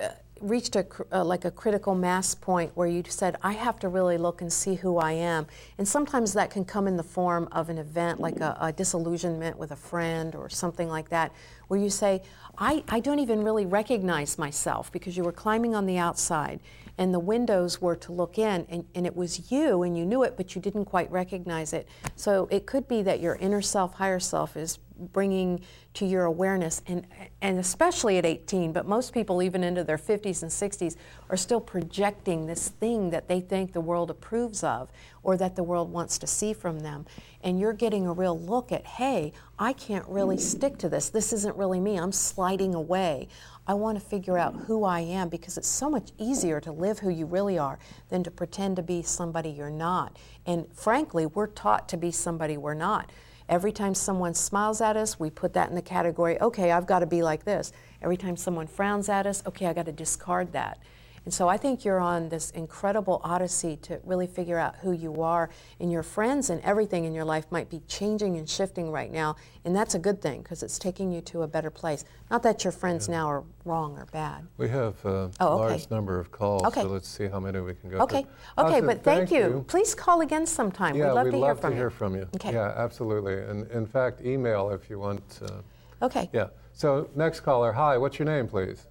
uh, 0.00 0.08
reached 0.44 0.76
a 0.76 0.86
uh, 1.10 1.24
like 1.24 1.44
a 1.44 1.50
critical 1.50 1.94
mass 1.94 2.34
point 2.34 2.72
where 2.74 2.86
you 2.86 3.02
said, 3.08 3.36
"I 3.42 3.52
have 3.52 3.78
to 3.80 3.88
really 3.88 4.18
look 4.18 4.42
and 4.42 4.52
see 4.52 4.74
who 4.74 4.98
I 4.98 5.12
am." 5.12 5.46
And 5.78 5.88
sometimes 5.88 6.34
that 6.34 6.50
can 6.50 6.64
come 6.64 6.86
in 6.86 6.96
the 6.96 7.02
form 7.02 7.48
of 7.50 7.70
an 7.70 7.78
event, 7.78 8.20
like 8.20 8.40
a, 8.40 8.56
a 8.60 8.72
disillusionment 8.72 9.58
with 9.58 9.70
a 9.72 9.76
friend 9.76 10.34
or 10.34 10.48
something 10.48 10.88
like 10.88 11.08
that, 11.08 11.32
where 11.68 11.80
you 11.80 11.90
say, 11.90 12.22
I, 12.58 12.84
"I 12.88 13.00
don't 13.00 13.18
even 13.18 13.42
really 13.42 13.66
recognize 13.66 14.38
myself," 14.38 14.92
because 14.92 15.16
you 15.16 15.24
were 15.24 15.32
climbing 15.32 15.74
on 15.74 15.86
the 15.86 15.98
outside, 15.98 16.60
and 16.98 17.12
the 17.12 17.18
windows 17.18 17.80
were 17.80 17.96
to 17.96 18.12
look 18.12 18.38
in, 18.38 18.66
and, 18.68 18.84
and 18.94 19.06
it 19.06 19.16
was 19.16 19.50
you, 19.50 19.82
and 19.82 19.96
you 19.96 20.04
knew 20.04 20.22
it, 20.22 20.36
but 20.36 20.54
you 20.54 20.60
didn't 20.60 20.84
quite 20.84 21.10
recognize 21.10 21.72
it. 21.72 21.88
So 22.16 22.46
it 22.50 22.66
could 22.66 22.86
be 22.86 23.02
that 23.02 23.20
your 23.20 23.36
inner 23.36 23.62
self, 23.62 23.94
higher 23.94 24.20
self, 24.20 24.56
is 24.56 24.78
bringing 24.98 25.60
to 25.94 26.06
your 26.06 26.24
awareness, 26.24 26.82
and, 26.86 27.06
and 27.40 27.58
especially 27.58 28.18
at 28.18 28.26
18, 28.26 28.72
but 28.72 28.86
most 28.86 29.12
people, 29.12 29.42
even 29.42 29.62
into 29.62 29.84
their 29.84 29.98
50s 29.98 30.42
and 30.42 30.50
60s, 30.50 30.96
are 31.30 31.36
still 31.36 31.60
projecting 31.60 32.46
this 32.46 32.68
thing 32.68 33.10
that 33.10 33.28
they 33.28 33.40
think 33.40 33.72
the 33.72 33.80
world 33.80 34.10
approves 34.10 34.64
of 34.64 34.90
or 35.22 35.36
that 35.36 35.56
the 35.56 35.62
world 35.62 35.90
wants 35.92 36.18
to 36.18 36.26
see 36.26 36.52
from 36.52 36.80
them. 36.80 37.06
And 37.42 37.60
you're 37.60 37.72
getting 37.72 38.06
a 38.06 38.12
real 38.12 38.38
look 38.38 38.72
at, 38.72 38.86
hey, 38.86 39.32
I 39.58 39.72
can't 39.72 40.06
really 40.08 40.36
stick 40.36 40.78
to 40.78 40.88
this. 40.88 41.10
This 41.10 41.32
isn't 41.32 41.56
really 41.56 41.80
me. 41.80 41.96
I'm 41.96 42.12
sliding 42.12 42.74
away. 42.74 43.28
I 43.66 43.74
want 43.74 43.98
to 43.98 44.04
figure 44.04 44.36
out 44.36 44.54
who 44.66 44.84
I 44.84 45.00
am 45.00 45.28
because 45.28 45.56
it's 45.56 45.68
so 45.68 45.88
much 45.88 46.10
easier 46.18 46.60
to 46.60 46.72
live 46.72 46.98
who 46.98 47.08
you 47.08 47.24
really 47.24 47.58
are 47.58 47.78
than 48.10 48.22
to 48.24 48.30
pretend 48.30 48.76
to 48.76 48.82
be 48.82 49.02
somebody 49.02 49.50
you're 49.50 49.70
not. 49.70 50.18
And 50.44 50.66
frankly, 50.74 51.26
we're 51.26 51.46
taught 51.46 51.88
to 51.90 51.96
be 51.96 52.10
somebody 52.10 52.56
we're 52.58 52.74
not. 52.74 53.10
Every 53.48 53.72
time 53.72 53.94
someone 53.94 54.32
smiles 54.34 54.80
at 54.80 54.96
us, 54.96 55.20
we 55.20 55.28
put 55.28 55.52
that 55.52 55.68
in 55.68 55.74
the 55.74 55.82
category, 55.82 56.40
okay, 56.40 56.72
I've 56.72 56.86
got 56.86 57.00
to 57.00 57.06
be 57.06 57.22
like 57.22 57.44
this. 57.44 57.72
Every 58.00 58.16
time 58.16 58.36
someone 58.36 58.66
frowns 58.66 59.08
at 59.08 59.26
us, 59.26 59.42
okay, 59.46 59.66
I 59.66 59.74
got 59.74 59.86
to 59.86 59.92
discard 59.92 60.52
that. 60.52 60.78
And 61.24 61.32
so 61.32 61.48
I 61.48 61.56
think 61.56 61.84
you're 61.84 62.00
on 62.00 62.28
this 62.28 62.50
incredible 62.50 63.20
odyssey 63.24 63.76
to 63.82 63.98
really 64.04 64.26
figure 64.26 64.58
out 64.58 64.76
who 64.76 64.92
you 64.92 65.22
are. 65.22 65.48
And 65.80 65.90
your 65.90 66.02
friends 66.02 66.50
and 66.50 66.60
everything 66.62 67.04
in 67.04 67.14
your 67.14 67.24
life 67.24 67.46
might 67.50 67.70
be 67.70 67.80
changing 67.88 68.36
and 68.36 68.48
shifting 68.48 68.90
right 68.90 69.10
now. 69.10 69.36
And 69.64 69.74
that's 69.74 69.94
a 69.94 69.98
good 69.98 70.20
thing 70.20 70.42
because 70.42 70.62
it's 70.62 70.78
taking 70.78 71.10
you 71.10 71.22
to 71.22 71.42
a 71.42 71.46
better 71.48 71.70
place. 71.70 72.04
Not 72.30 72.42
that 72.42 72.62
your 72.64 72.72
friends 72.72 73.08
now 73.08 73.26
are 73.28 73.42
wrong 73.64 73.96
or 73.96 74.04
bad. 74.06 74.46
We 74.58 74.68
have 74.68 75.02
a 75.06 75.30
Oh, 75.40 75.58
okay. 75.60 75.72
large 75.72 75.90
number 75.90 76.18
of 76.18 76.30
calls, 76.30 76.64
Okay. 76.66 76.82
so 76.82 76.88
let's 76.88 77.08
see 77.08 77.26
how 77.28 77.40
many 77.40 77.58
we 77.60 77.74
can 77.74 77.88
go 77.90 77.98
Okay, 78.00 78.26
through. 78.56 78.64
okay, 78.66 78.80
but 78.82 79.02
thank, 79.02 79.30
you. 79.30 79.64
Please 79.66 79.94
call 79.94 80.20
again 80.20 80.46
sometime. 80.46 80.94
Yeah, 80.94 81.06
we'd 81.08 81.12
love 81.14 81.24
we'd 81.24 81.30
to 81.32 81.36
love 81.38 81.56
hear 81.56 81.60
from 81.62 81.70
to 81.70 81.74
you. 81.76 81.80
hear 81.80 81.90
from 81.90 82.14
you. 82.16 82.28
Okay. 82.36 82.52
Yeah, 82.52 82.74
absolutely. 82.76 83.38
And 83.40 83.70
in 83.70 83.86
fact, 83.86 84.20
email 84.20 84.70
if 84.70 84.90
you 84.90 84.98
want. 84.98 85.40
Uh, 85.42 86.04
Okay. 86.04 86.28
yeah. 86.34 86.48
So 86.74 87.08
next 87.14 87.40
caller, 87.40 87.72
hi. 87.72 87.96
What's 87.96 88.18
your 88.18 88.26
name, 88.26 88.46
please? 88.48 88.86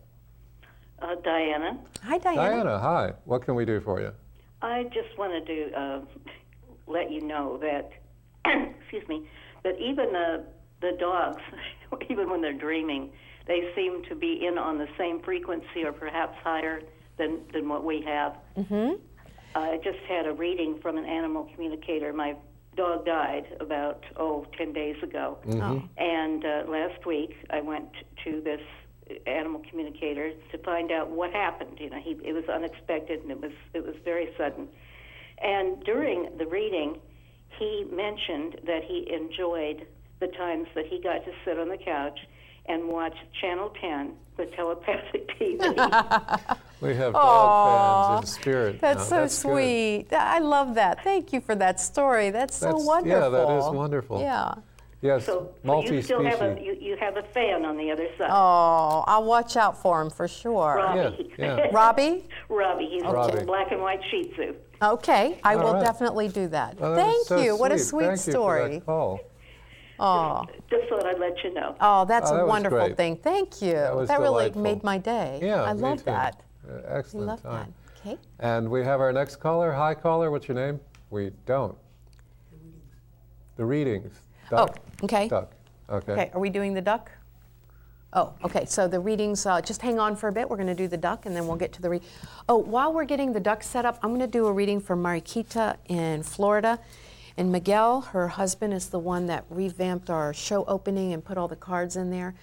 Uh, 1.04 1.16
Diana, 1.16 1.78
Hi, 2.04 2.18
Diana. 2.18 2.42
Diana. 2.42 2.80
Hi. 2.80 3.12
What 3.26 3.44
can 3.44 3.56
we 3.56 3.66
do 3.66 3.82
for 3.82 4.00
you? 4.00 4.14
I 4.62 4.84
just 4.86 5.18
wanted 5.18 5.46
to 5.48 5.78
uh, 5.78 6.02
let 6.88 7.12
you 7.12 7.20
know 7.20 7.58
that, 7.58 7.92
excuse 8.80 9.06
me, 9.10 9.28
that 9.64 9.78
even 9.82 10.16
uh, 10.16 10.44
the 10.80 10.96
dogs, 10.98 11.42
even 12.10 12.30
when 12.30 12.42
they're 12.42 12.58
dreaming, 12.58 13.12
they 13.48 13.70
seem 13.76 14.04
to 14.08 14.16
be 14.16 14.46
in 14.46 14.58
on 14.58 14.78
the 14.78 14.88
same 14.98 15.22
frequency 15.22 15.84
or 15.84 15.92
perhaps 15.92 16.38
higher 16.42 16.82
than, 17.18 17.42
than 17.52 17.68
what 17.68 17.84
we 17.84 18.02
have. 18.04 18.38
Mm-hmm. 18.58 18.94
I 19.56 19.82
just 19.84 20.00
had 20.08 20.26
a 20.26 20.32
reading 20.32 20.80
from 20.82 20.98
an 20.98 21.06
animal 21.06 21.50
communicator. 21.54 22.14
My 22.14 22.38
dog 22.78 23.06
died 23.06 23.48
about, 23.60 24.06
oh, 24.16 24.48
10 24.58 24.72
days 24.72 24.96
ago. 25.04 25.38
Oh. 25.50 25.84
And 25.98 26.46
uh, 26.46 26.64
last 26.70 27.06
week, 27.06 27.36
I 27.50 27.60
went 27.60 27.90
to 28.24 28.40
this 28.40 28.62
animal 29.28 29.62
communicator 29.70 30.32
to 30.52 30.58
find 30.60 30.92
out 30.92 31.10
what 31.10 31.32
happened. 31.32 31.78
You 31.80 31.90
know, 31.90 32.00
he, 32.02 32.12
it 32.24 32.34
was 32.34 32.46
unexpected 32.46 33.22
and 33.22 33.32
it 33.32 33.42
was 33.42 33.52
it 33.74 33.86
was 33.86 33.96
very 34.04 34.30
sudden. 34.38 34.68
And 35.42 35.84
during 35.84 36.30
the 36.38 36.46
reading, 36.46 37.00
he 37.60 37.86
mentioned 37.92 38.58
that 38.66 38.84
he 38.84 39.12
enjoyed 39.14 39.86
the 40.20 40.28
times 40.28 40.68
that 40.76 40.86
he 40.86 41.02
got 41.02 41.26
to 41.26 41.32
sit 41.44 41.60
on 41.60 41.70
the 41.70 41.78
couch 41.78 42.20
and 42.66 42.88
watch 42.88 43.16
Channel 43.42 43.74
10, 43.82 44.14
the 44.38 44.46
telepathic 44.56 45.28
TV. 45.40 46.58
We 46.84 46.96
have 46.96 47.14
dog 47.14 48.20
fans 48.20 48.30
in 48.30 48.42
spirit. 48.42 48.82
That's 48.82 49.10
now. 49.10 49.16
so 49.16 49.22
good. 49.24 49.32
sweet. 49.32 50.08
I 50.12 50.40
love 50.40 50.76
that. 50.76 51.02
Thank 51.02 51.32
you 51.32 51.40
for 51.40 51.56
that 51.56 51.80
story. 51.80 52.30
That's, 52.30 52.58
so 52.58 52.76
wonderful. 52.76 53.22
yeah, 53.22 53.30
that 53.30 53.58
is 53.58 53.74
wonderful. 53.74 54.20
Yeah. 54.20 54.56
Yes, 55.04 55.26
so, 55.26 55.54
so 55.66 55.82
you 55.84 56.02
still 56.02 56.24
have 56.24 56.42
a 56.42 56.58
you, 56.64 56.78
you 56.80 56.96
have 56.98 57.18
a 57.18 57.24
fan 57.24 57.66
on 57.66 57.76
the 57.76 57.92
other 57.92 58.08
side. 58.18 58.30
Oh, 58.32 59.04
I'll 59.06 59.26
watch 59.26 59.58
out 59.58 59.78
for 59.82 60.02
him 60.02 60.10
for 60.10 60.30
sure. 60.30 60.76
Robbie. 60.78 61.30
Yeah, 61.38 61.58
yeah. 61.58 61.68
Robbie? 61.74 62.26
Robbie, 62.48 62.88
he's 62.90 63.04
Robbie. 63.04 63.40
a 63.40 63.46
black 63.46 63.74
and 63.74 63.82
white 63.82 64.00
Shih 64.10 64.32
Tzu. 64.32 64.56
Okay, 64.82 65.42
I 65.44 65.56
All 65.56 65.64
will 65.66 65.74
right. 65.74 65.84
definitely 65.84 66.30
do 66.30 66.48
that. 66.48 66.78
Oh, 66.80 66.96
that 66.96 67.06
was 67.06 67.14
Thank 67.16 67.28
so 67.28 67.42
you. 67.42 67.54
What 67.58 67.74
a 67.74 67.78
sweet. 67.78 67.88
sweet 68.06 68.06
Thank 68.08 68.20
story. 68.20 68.62
You 68.76 68.80
for 68.80 68.80
that 68.80 68.86
call. 68.86 69.20
Oh, 70.00 70.46
Just 70.70 70.88
thought 70.88 71.06
I'd 71.06 71.20
let 71.20 71.44
you 71.44 71.54
know. 71.54 71.76
oh, 71.82 72.06
that's 72.06 72.32
Oh, 72.32 72.36
a 72.36 72.38
that 72.38 72.44
was 72.46 72.50
wonderful 72.50 72.96
thing. 72.96 73.18
Thank 73.18 73.62
you. 73.62 73.74
That 73.74 73.96
was 73.96 74.10
really 74.10 74.52
made 74.52 74.84
my 74.84 74.98
day. 74.98 75.40
Yeah, 75.42 75.64
I 75.64 75.74
me 75.74 75.82
love 75.82 75.98
too. 76.00 76.06
that. 76.06 76.42
Uh, 76.68 76.76
I 76.88 76.98
excellent 76.98 77.28
love 77.28 77.44
that. 77.44 77.68
Okay. 78.00 78.18
And 78.40 78.70
we 78.72 78.84
have 78.86 79.02
our 79.02 79.12
next 79.12 79.36
caller. 79.38 79.74
Hi, 79.74 79.94
caller. 79.94 80.32
What's 80.32 80.48
your 80.48 80.56
name? 80.56 80.80
We 81.10 81.32
don't. 81.46 81.78
The 83.58 83.66
readings. 83.66 84.14
Duck. 84.50 84.78
Oh, 84.78 84.93
okay. 85.04 85.28
Duck. 85.28 85.52
Okay. 85.90 86.12
Okay, 86.14 86.32
are 86.34 86.40
we 86.40 86.50
doing 86.50 86.74
the 86.74 86.82
duck? 86.82 87.12
Oh, 88.14 88.34
okay, 88.44 88.66
so 88.66 88.88
the 88.88 89.00
readings, 89.00 89.46
uh, 89.46 89.60
just 89.60 89.82
hang 89.82 90.00
on 90.00 90.16
for 90.16 90.28
a 90.28 90.32
bit. 90.32 90.48
We're 90.48 90.56
going 90.56 90.68
to 90.68 90.76
do 90.76 90.88
the 90.88 90.98
duck 90.98 91.26
and 91.26 91.36
then 91.36 91.48
we'll 91.48 91.58
get 91.58 91.74
to 91.74 91.82
the 91.82 91.90
read. 91.90 92.04
Oh, 92.48 92.58
while 92.58 92.94
we're 92.94 93.06
getting 93.06 93.34
the 93.34 93.40
duck 93.40 93.64
set 93.64 93.86
up, 93.86 93.98
I'm 94.04 94.12
going 94.12 94.22
to 94.22 94.28
do 94.28 94.46
a 94.46 94.54
reading 94.54 94.80
for 94.80 94.96
Mariquita 94.96 95.78
in 95.90 96.22
Florida. 96.22 96.80
And 97.38 97.52
Miguel, 97.52 98.02
her 98.02 98.28
husband, 98.28 98.74
is 98.74 98.90
the 98.90 99.00
one 99.00 99.26
that 99.26 99.46
revamped 99.50 100.12
our 100.12 100.32
show 100.32 100.64
opening 100.66 101.12
and 101.14 101.26
put 101.26 101.40
all 101.40 101.48
the 101.48 101.56
cards 101.56 101.96
in 101.96 102.12
there. 102.12 102.36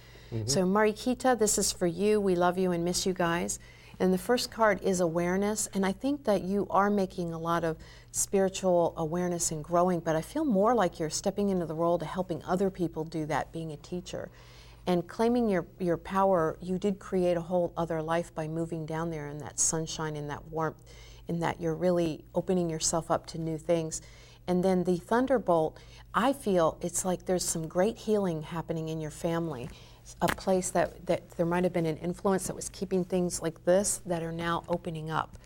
So, 0.45 0.63
Mariquita, 0.63 1.37
this 1.37 1.57
is 1.57 1.73
for 1.73 1.87
you. 1.87 2.21
We 2.21 2.35
love 2.35 2.57
you 2.57 2.71
and 2.71 2.85
miss 2.85 3.05
you 3.05 3.11
guys. 3.11 3.59
And 4.01 4.11
the 4.11 4.17
first 4.17 4.49
card 4.49 4.81
is 4.81 4.99
awareness. 4.99 5.69
And 5.75 5.85
I 5.85 5.91
think 5.91 6.23
that 6.23 6.41
you 6.41 6.65
are 6.71 6.89
making 6.89 7.33
a 7.33 7.37
lot 7.37 7.63
of 7.63 7.77
spiritual 8.09 8.95
awareness 8.97 9.51
and 9.51 9.63
growing, 9.63 9.99
but 9.99 10.15
I 10.15 10.21
feel 10.21 10.43
more 10.43 10.73
like 10.73 10.99
you're 10.99 11.11
stepping 11.11 11.49
into 11.49 11.67
the 11.67 11.75
role 11.75 11.99
to 11.99 12.05
helping 12.05 12.43
other 12.43 12.71
people 12.71 13.03
do 13.03 13.27
that, 13.27 13.51
being 13.51 13.71
a 13.71 13.77
teacher. 13.77 14.31
And 14.87 15.07
claiming 15.07 15.47
your, 15.47 15.67
your 15.77 15.97
power, 15.97 16.57
you 16.59 16.79
did 16.79 16.97
create 16.97 17.37
a 17.37 17.41
whole 17.41 17.73
other 17.77 18.01
life 18.01 18.33
by 18.33 18.47
moving 18.47 18.87
down 18.87 19.11
there 19.11 19.27
in 19.27 19.37
that 19.37 19.59
sunshine 19.59 20.15
and 20.15 20.27
that 20.31 20.47
warmth, 20.47 20.83
in 21.27 21.39
that 21.41 21.61
you're 21.61 21.75
really 21.75 22.25
opening 22.33 22.71
yourself 22.71 23.11
up 23.11 23.27
to 23.27 23.37
new 23.37 23.59
things. 23.59 24.01
And 24.47 24.63
then 24.63 24.83
the 24.83 24.97
thunderbolt, 24.97 25.77
I 26.11 26.33
feel 26.33 26.79
it's 26.81 27.05
like 27.05 27.27
there's 27.27 27.45
some 27.45 27.67
great 27.67 27.99
healing 27.99 28.41
happening 28.41 28.89
in 28.89 28.99
your 28.99 29.11
family. 29.11 29.69
A 30.21 30.27
place 30.27 30.69
that, 30.71 31.05
that 31.05 31.29
there 31.31 31.45
might 31.45 31.63
have 31.63 31.73
been 31.73 31.85
an 31.85 31.97
influence 31.97 32.47
that 32.47 32.55
was 32.55 32.69
keeping 32.69 33.03
things 33.03 33.41
like 33.41 33.63
this 33.65 34.01
that 34.05 34.23
are 34.23 34.31
now 34.31 34.63
opening 34.67 35.09
up. 35.09 35.37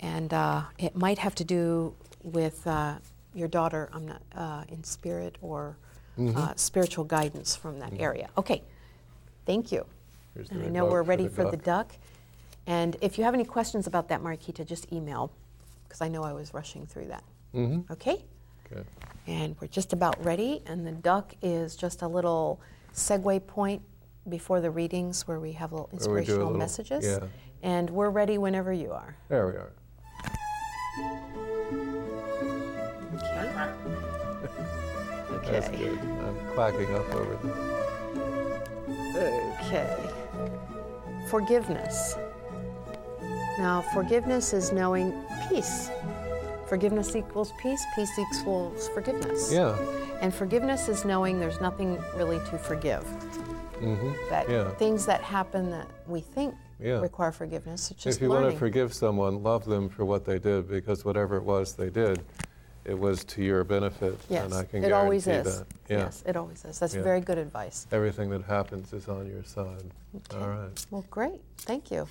And 0.00 0.32
uh, 0.32 0.62
it 0.78 0.96
might 0.96 1.18
have 1.18 1.34
to 1.36 1.44
do 1.44 1.94
with 2.22 2.66
uh, 2.66 2.96
your 3.34 3.48
daughter, 3.48 3.88
I'm 3.92 4.06
not 4.06 4.22
uh, 4.34 4.64
in 4.68 4.82
spirit 4.82 5.36
or 5.40 5.76
uh, 6.18 6.52
spiritual 6.56 7.04
guidance 7.04 7.56
from 7.56 7.78
that 7.78 7.92
area. 7.98 8.28
Okay, 8.36 8.62
thank 9.46 9.72
you. 9.72 9.86
Here's 10.34 10.50
And 10.50 10.62
I 10.62 10.68
know 10.68 10.84
we're 10.84 11.02
for 11.02 11.08
ready 11.08 11.24
the 11.24 11.30
for 11.30 11.50
the 11.50 11.56
duck. 11.56 11.92
And 12.66 12.96
if 13.00 13.18
you 13.18 13.24
have 13.24 13.34
any 13.34 13.44
questions 13.44 13.86
about 13.86 14.08
that, 14.08 14.20
Mariquita, 14.22 14.66
just 14.66 14.92
email, 14.92 15.32
because 15.84 16.00
I 16.00 16.08
know 16.08 16.22
I 16.22 16.32
was 16.32 16.52
rushing 16.52 16.86
through 16.86 17.06
that. 17.06 17.24
Mm-hmm. 17.54 17.92
Okay? 17.92 18.24
Good. 18.68 18.86
And 19.26 19.56
we're 19.60 19.68
just 19.68 19.92
about 19.92 20.22
ready, 20.24 20.62
and 20.66 20.86
the 20.86 20.92
duck 20.92 21.34
is 21.42 21.74
just 21.74 22.02
a 22.02 22.08
little 22.08 22.60
segue 22.94 23.46
point 23.46 23.82
before 24.28 24.60
the 24.60 24.70
readings 24.70 25.26
where 25.26 25.40
we 25.40 25.52
have 25.52 25.72
little 25.72 25.88
Where 25.92 25.98
we 25.98 26.04
do 26.06 26.10
a 26.12 26.18
inspirational 26.18 26.46
little- 26.46 26.58
messages. 26.58 27.04
yeah. 27.04 27.26
And 27.62 27.90
we're 27.90 28.10
ready 28.10 28.38
whenever 28.38 28.72
you 28.72 28.92
are. 28.92 29.16
There 29.28 29.46
we 29.46 29.52
are. 29.54 29.72
Okay. 35.32 35.52
That's 35.52 35.68
good. 35.70 35.98
I'm 35.98 36.36
quacking 36.54 36.94
up 36.94 37.14
over 37.14 37.36
this. 37.42 37.56
Okay. 39.66 40.10
Forgiveness. 41.28 42.16
Now, 43.58 43.82
forgiveness 43.92 44.52
is 44.52 44.72
knowing 44.72 45.12
peace. 45.48 45.90
Forgiveness 46.66 47.14
equals 47.16 47.52
peace, 47.60 47.82
peace 47.94 48.10
equals 48.18 48.88
forgiveness. 48.90 49.52
Yeah. 49.52 49.76
And 50.20 50.32
forgiveness 50.32 50.88
is 50.88 51.04
knowing 51.04 51.40
there's 51.40 51.60
nothing 51.60 51.98
really 52.16 52.38
to 52.50 52.58
forgive. 52.58 53.04
Mm-hmm. 53.80 54.12
That 54.30 54.48
Yeah. 54.48 54.70
things 54.74 55.06
that 55.06 55.22
happen 55.22 55.70
that 55.70 55.86
we 56.06 56.20
think 56.20 56.54
Yeah. 56.78 57.00
require 57.00 57.32
forgiveness, 57.32 57.90
If 57.90 58.20
you 58.20 58.28
learning. 58.28 58.44
want 58.44 58.54
to 58.54 58.58
forgive 58.58 58.92
someone, 58.94 59.42
love 59.42 59.64
them 59.64 59.88
for 59.88 60.04
what 60.04 60.24
they 60.24 60.38
did, 60.38 60.68
because 60.68 61.04
whatever 61.04 61.36
it 61.36 61.42
was 61.44 61.74
they 61.74 61.90
did, 61.90 62.22
it 62.84 62.98
was 62.98 63.24
to 63.24 63.42
your 63.42 63.64
benefit. 63.64 64.18
yes, 64.28 64.44
and 64.46 64.54
I 64.54 64.64
can 64.64 64.84
it 64.84 64.92
always 64.92 65.26
is. 65.26 65.58
that. 65.58 65.66
Yeah. 65.88 65.98
Yes, 65.98 66.22
it 66.26 66.36
always 66.36 66.64
is. 66.64 66.78
That's 66.78 66.94
Yeah. 66.94 67.02
very 67.02 67.20
good 67.20 67.38
advice. 67.38 67.86
Everything 67.92 68.30
that 68.30 68.42
happens 68.42 68.92
is 68.92 69.08
on 69.08 69.26
your 69.26 69.44
side. 69.44 69.90
All 70.34 70.48
right. 70.48 70.86
Well, 70.90 71.04
great. 71.10 71.40
Thank 71.58 71.90
you. 71.90 72.06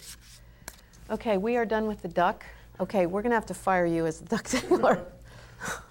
Okay, 1.09 1.37
we 1.37 1.57
are 1.57 1.65
done 1.65 1.87
with 1.87 2.01
the 2.03 2.07
duck. 2.07 2.45
Okay, 2.79 3.07
we're 3.07 3.21
going 3.23 3.31
to 3.31 3.35
have 3.35 3.47
to 3.47 3.53
fire 3.55 3.85
you 3.85 4.05
as 4.05 4.19
the 4.19 4.25
duck 4.25 4.47
dealer. 4.49 5.05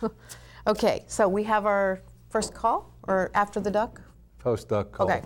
okay, 0.66 1.04
so 1.08 1.28
we 1.28 1.42
have 1.44 1.66
our 1.66 2.00
first 2.30 2.54
call, 2.54 2.92
or 3.08 3.30
after 3.34 3.58
the 3.60 3.70
duck? 3.70 4.00
Post 4.38 4.68
duck 4.68 4.92
call. 4.92 5.10
Okay. 5.10 5.22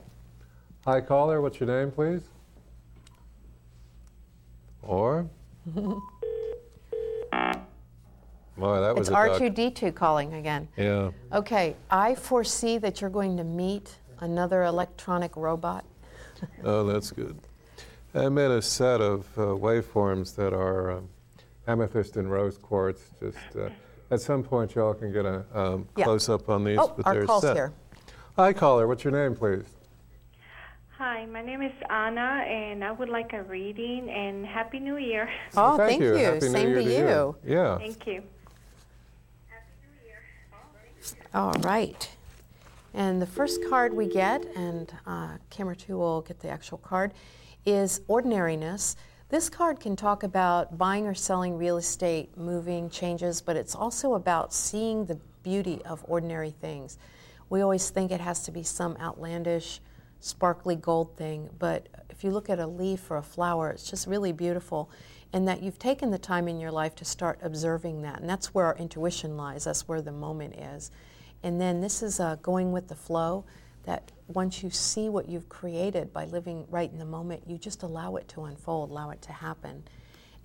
Hi, 0.85 1.01
caller. 1.01 1.41
What's 1.41 1.61
your 1.61 1.69
name, 1.69 1.93
please? 1.93 2.23
Or? 4.83 5.29
Boy, 5.77 6.01
that 8.81 8.97
was 8.97 9.09
It's. 9.09 9.17
R2D2 9.17 9.95
calling 9.95 10.35
again. 10.35 10.67
Yeah. 10.77 11.11
Okay, 11.33 11.77
I 11.91 12.17
foresee 12.17 12.79
that 12.79 13.01
you're 13.01 13.11
going 13.11 13.37
to 13.37 13.45
meet 13.45 13.97
another 14.21 14.65
electronic 14.65 15.37
robot. 15.37 15.85
Oh, 16.65 16.85
that's 16.85 17.13
good. 17.13 17.39
I 18.17 18.29
made 18.29 18.51
a 18.51 18.61
set 18.61 19.01
of 19.01 19.27
uh, 19.39 19.43
waveforms 19.43 20.35
that 20.35 20.53
are 20.53 20.91
um, 20.91 21.09
amethyst 21.69 22.17
and 22.17 22.29
rose 22.29 22.59
quartz. 22.59 23.01
Just 23.21 23.39
uh, 23.57 23.69
at 24.11 24.21
some 24.21 24.43
point, 24.43 24.75
y'all 24.75 24.93
can 24.93 25.13
get 25.13 25.25
a 25.25 25.45
um, 25.55 25.87
Yeah. 25.97 26.03
close 26.07 26.29
up 26.29 26.49
on 26.49 26.65
these. 26.65 26.79
Oh, 26.81 26.93
but 26.97 27.07
our 27.07 27.25
call's 27.25 27.43
set. 27.43 27.55
here. 27.55 27.73
Hi, 28.35 28.53
caller. 28.53 28.89
What's 28.89 29.05
your 29.05 29.13
name, 29.13 29.37
please? 29.37 29.67
Hi, 31.05 31.27
my 31.27 31.43
name 31.43 31.63
is 31.63 31.73
Anna, 31.91 32.45
and 32.47 32.85
I 32.85 32.93
would 32.93 33.09
like 33.09 33.33
a 33.33 33.43
reading. 33.43 34.09
And 34.09 34.47
Happy 34.47 34.79
New 34.79 34.99
Year! 34.99 35.29
Oh, 35.57 35.77
Well, 35.77 35.89
thank 35.89 36.01
you. 36.01 36.15
Happy 36.15 36.39
New 36.39 36.53
Same 36.53 36.69
Year 36.69 36.77
to 36.77 36.85
to 36.85 36.91
you. 36.93 37.37
Yeah. 37.45 37.79
Thank 37.79 38.07
you. 38.07 38.23
Happy 39.49 39.73
New 39.83 40.07
Year. 40.07 40.23
All 41.35 41.55
right. 41.63 42.09
And 42.95 43.21
the 43.21 43.27
first 43.27 43.69
card 43.69 43.93
we 43.93 44.07
get, 44.07 44.47
and 44.55 44.95
uh, 45.05 45.39
camera 45.51 45.75
two 45.75 45.99
will 45.99 46.21
get 46.21 46.39
the 46.39 46.49
actual 46.49 46.79
card, 46.79 47.15
is 47.67 48.03
ordinariness. 48.07 48.95
This 49.29 49.51
card 49.51 49.81
can 49.81 49.97
talk 49.97 50.23
about 50.23 50.79
buying 50.79 51.09
or 51.09 51.15
selling 51.15 51.59
real 51.59 51.79
estate, 51.79 52.39
moving, 52.39 52.89
changes, 52.91 53.43
but 53.43 53.57
it's 53.57 53.75
also 53.75 54.15
about 54.15 54.55
seeing 54.55 55.07
the 55.07 55.19
beauty 55.43 55.83
of 55.85 56.05
ordinary 56.07 56.53
things. 56.53 56.97
We 57.51 57.61
always 57.61 57.91
think 57.91 58.13
it 58.13 58.21
has 58.21 58.45
to 58.45 58.53
be 58.53 58.63
some 58.63 58.97
outlandish, 59.01 59.81
sparkly 60.23 60.77
gold 60.77 61.17
thing, 61.17 61.51
but 61.59 61.89
if 62.09 62.23
you 62.23 62.31
look 62.31 62.49
at 62.49 62.61
a 62.61 62.67
leaf 62.67 63.11
or 63.11 63.17
a 63.17 63.23
flower, 63.23 63.71
it's 63.71 63.91
just 63.91 64.07
really 64.07 64.31
beautiful. 64.31 64.89
And 65.33 65.49
that 65.49 65.63
you've 65.63 65.81
taken 65.81 66.13
the 66.13 66.19
time 66.19 66.47
in 66.47 66.61
your 66.61 66.71
life 66.71 66.95
to 66.97 67.05
start 67.05 67.41
observing 67.43 68.03
that. 68.03 68.21
And 68.21 68.31
that's 68.31 68.55
where 68.55 68.67
our 68.67 68.77
intuition 68.77 69.37
lies, 69.37 69.65
that's 69.65 69.89
where 69.89 70.01
the 70.01 70.13
moment 70.13 70.55
is. 70.55 70.93
And 71.43 71.61
then 71.61 71.81
this 71.81 72.05
is 72.05 72.21
uh, 72.21 72.37
going 72.37 72.71
with 72.71 72.87
the 72.87 72.95
flow 72.95 73.45
that 73.83 74.13
once 74.29 74.63
you 74.63 74.71
see 74.71 75.09
what 75.09 75.29
you've 75.29 75.49
created 75.49 76.13
by 76.13 76.27
living 76.27 76.67
right 76.71 76.91
in 76.91 76.99
the 76.99 77.05
moment, 77.05 77.43
you 77.49 77.59
just 77.59 77.83
allow 77.83 78.15
it 78.15 78.29
to 78.29 78.45
unfold, 78.45 78.91
allow 78.91 79.11
it 79.11 79.21
to 79.23 79.33
happen. 79.33 79.83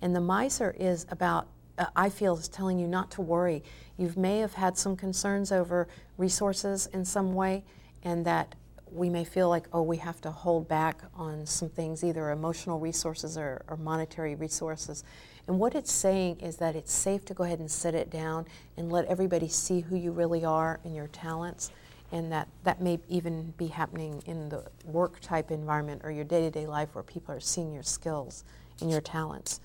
And 0.02 0.16
the 0.16 0.20
miser 0.20 0.74
is 0.76 1.06
about, 1.10 1.46
uh, 1.78 1.86
I 1.94 2.08
feel, 2.08 2.36
is 2.36 2.48
telling 2.48 2.80
you 2.80 2.88
not 2.88 3.12
to 3.12 3.22
worry. 3.22 3.62
You 3.96 4.12
may 4.16 4.40
have 4.40 4.54
had 4.54 4.76
some 4.76 4.96
concerns 4.96 5.52
over 5.52 5.86
resources 6.16 6.88
in 6.92 7.04
some 7.04 7.32
way, 7.32 7.62
and 8.02 8.26
that 8.26 8.56
we 8.92 9.08
may 9.08 9.24
feel 9.24 9.48
like, 9.48 9.66
oh, 9.72 9.82
we 9.82 9.96
have 9.98 10.20
to 10.22 10.30
hold 10.30 10.68
back 10.68 11.02
on 11.14 11.46
some 11.46 11.68
things, 11.68 12.02
either 12.04 12.30
emotional 12.30 12.78
resources 12.78 13.36
or, 13.36 13.62
or 13.68 13.76
monetary 13.76 14.34
resources. 14.34 15.04
And 15.46 15.58
what 15.58 15.74
it's 15.74 15.92
saying 15.92 16.40
is 16.40 16.56
that 16.56 16.76
it's 16.76 16.92
safe 16.92 17.24
to 17.26 17.34
go 17.34 17.44
ahead 17.44 17.58
and 17.58 17.70
sit 17.70 17.94
it 17.94 18.10
down 18.10 18.46
and 18.76 18.92
let 18.92 19.06
everybody 19.06 19.48
see 19.48 19.80
who 19.80 19.96
you 19.96 20.12
really 20.12 20.44
are 20.44 20.78
and 20.84 20.94
your 20.94 21.08
talents 21.08 21.70
and 22.12 22.32
that 22.32 22.48
that 22.64 22.80
may 22.80 22.98
even 23.08 23.52
be 23.58 23.66
happening 23.66 24.22
in 24.26 24.48
the 24.48 24.64
work 24.84 25.20
type 25.20 25.50
environment 25.50 26.00
or 26.04 26.10
your 26.10 26.24
day-to-day 26.24 26.66
life 26.66 26.88
where 26.94 27.04
people 27.04 27.34
are 27.34 27.40
seeing 27.40 27.72
your 27.72 27.82
skills 27.82 28.44
and 28.80 28.90
your 28.90 29.00
talents 29.02 29.60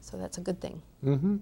so 0.00 0.16
that's 0.16 0.38
a 0.38 0.40
good 0.40 0.60
thing 0.60 0.82
Mm-hmm. 1.04 1.36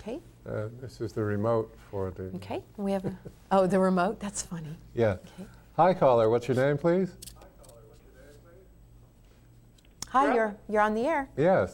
okay 0.00 0.20
Uh, 0.48 0.68
this 0.80 1.02
is 1.02 1.12
the 1.12 1.22
remote 1.22 1.74
for 1.90 2.10
the. 2.12 2.24
okay 2.36 2.62
we 2.78 2.92
have 2.92 3.04
a 3.04 3.14
oh 3.52 3.66
the 3.66 3.78
remote 3.78 4.18
that's 4.20 4.40
funny 4.40 4.74
Yeah. 4.94 5.16
okay 5.36 5.44
Hi, 5.78 5.94
caller. 5.94 6.28
What's 6.28 6.48
your 6.48 6.56
name, 6.56 6.76
please? 6.76 7.10
hi 7.38 7.46
caller, 7.62 7.82
what's 7.88 8.02
your 8.12 8.24
name, 8.24 8.40
please? 8.42 10.08
Hi, 10.08 10.34
you're 10.34 10.56
you're 10.68 10.82
on 10.82 10.94
the 10.94 11.02
air 11.06 11.28
Yes. 11.36 11.72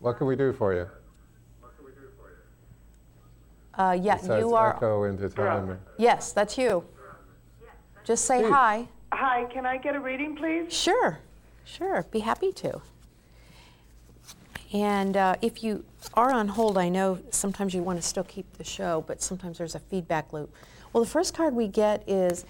What 0.00 0.18
can 0.18 0.26
we 0.26 0.34
do 0.34 0.52
for 0.52 0.74
you? 0.74 0.88
uh, 3.78 3.96
yeah 4.00 4.16
Besides 4.16 4.40
you 4.40 4.54
are 4.56 4.74
echo 4.76 5.04
into 5.04 5.28
time. 5.28 5.78
yes 5.98 6.32
that's 6.32 6.58
you 6.58 6.84
just 8.04 8.24
say 8.24 8.38
Steve. 8.40 8.50
hi 8.50 8.88
Hi, 9.12 9.44
can 9.44 9.64
I 9.64 9.76
get 9.76 9.94
a 9.94 10.00
reading, 10.00 10.34
please? 10.34 10.72
Sure, 10.72 11.20
sure, 11.64 12.04
be 12.10 12.18
happy 12.18 12.50
to. 12.54 12.80
And 14.72 15.16
uh, 15.16 15.36
if 15.40 15.62
you 15.62 15.84
are 16.14 16.32
on 16.32 16.48
hold, 16.48 16.76
I 16.76 16.88
know 16.88 17.20
sometimes 17.30 17.74
you 17.74 17.82
want 17.84 18.00
to 18.00 18.02
still 18.02 18.24
keep 18.24 18.52
the 18.58 18.64
show, 18.64 19.04
but 19.06 19.22
sometimes 19.22 19.58
there's 19.58 19.76
a 19.76 19.78
feedback 19.78 20.32
loop. 20.32 20.52
Well, 20.92 21.04
the 21.04 21.08
first 21.08 21.32
card 21.32 21.54
we 21.54 21.68
get 21.68 22.02
is 22.08 22.44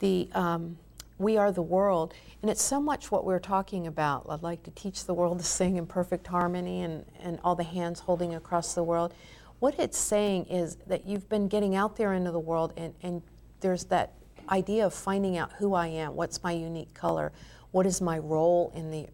the 0.00 0.28
um, 0.34 0.76
We 1.18 1.36
Are 1.36 1.52
the 1.52 1.62
World, 1.62 2.12
and 2.42 2.50
it's 2.50 2.62
so 2.62 2.80
much 2.80 3.10
what 3.10 3.24
we're 3.24 3.38
talking 3.38 3.86
about. 3.86 4.26
I'd 4.28 4.42
like 4.42 4.62
to 4.64 4.70
teach 4.72 5.04
the 5.04 5.14
world 5.14 5.38
to 5.38 5.44
sing 5.44 5.76
in 5.76 5.86
perfect 5.86 6.26
harmony 6.26 6.82
and, 6.82 7.04
and 7.20 7.38
all 7.44 7.54
the 7.54 7.64
hands 7.64 8.00
holding 8.00 8.34
across 8.34 8.74
the 8.74 8.82
world. 8.82 9.14
What 9.60 9.78
it's 9.78 9.98
saying 9.98 10.46
is 10.46 10.76
that 10.86 11.06
you've 11.06 11.28
been 11.28 11.48
getting 11.48 11.76
out 11.76 11.96
there 11.96 12.12
into 12.12 12.32
the 12.32 12.40
world, 12.40 12.72
and, 12.76 12.94
and 13.02 13.22
there's 13.60 13.84
that 13.84 14.14
idea 14.48 14.84
of 14.84 14.92
finding 14.92 15.36
out 15.36 15.52
who 15.58 15.74
I 15.74 15.86
am, 15.86 16.16
what's 16.16 16.42
my 16.42 16.52
unique 16.52 16.94
color, 16.94 17.30
what 17.70 17.86
is 17.86 18.00
my 18.00 18.18
role 18.18 18.72
in 18.74 18.90
the 18.90 19.06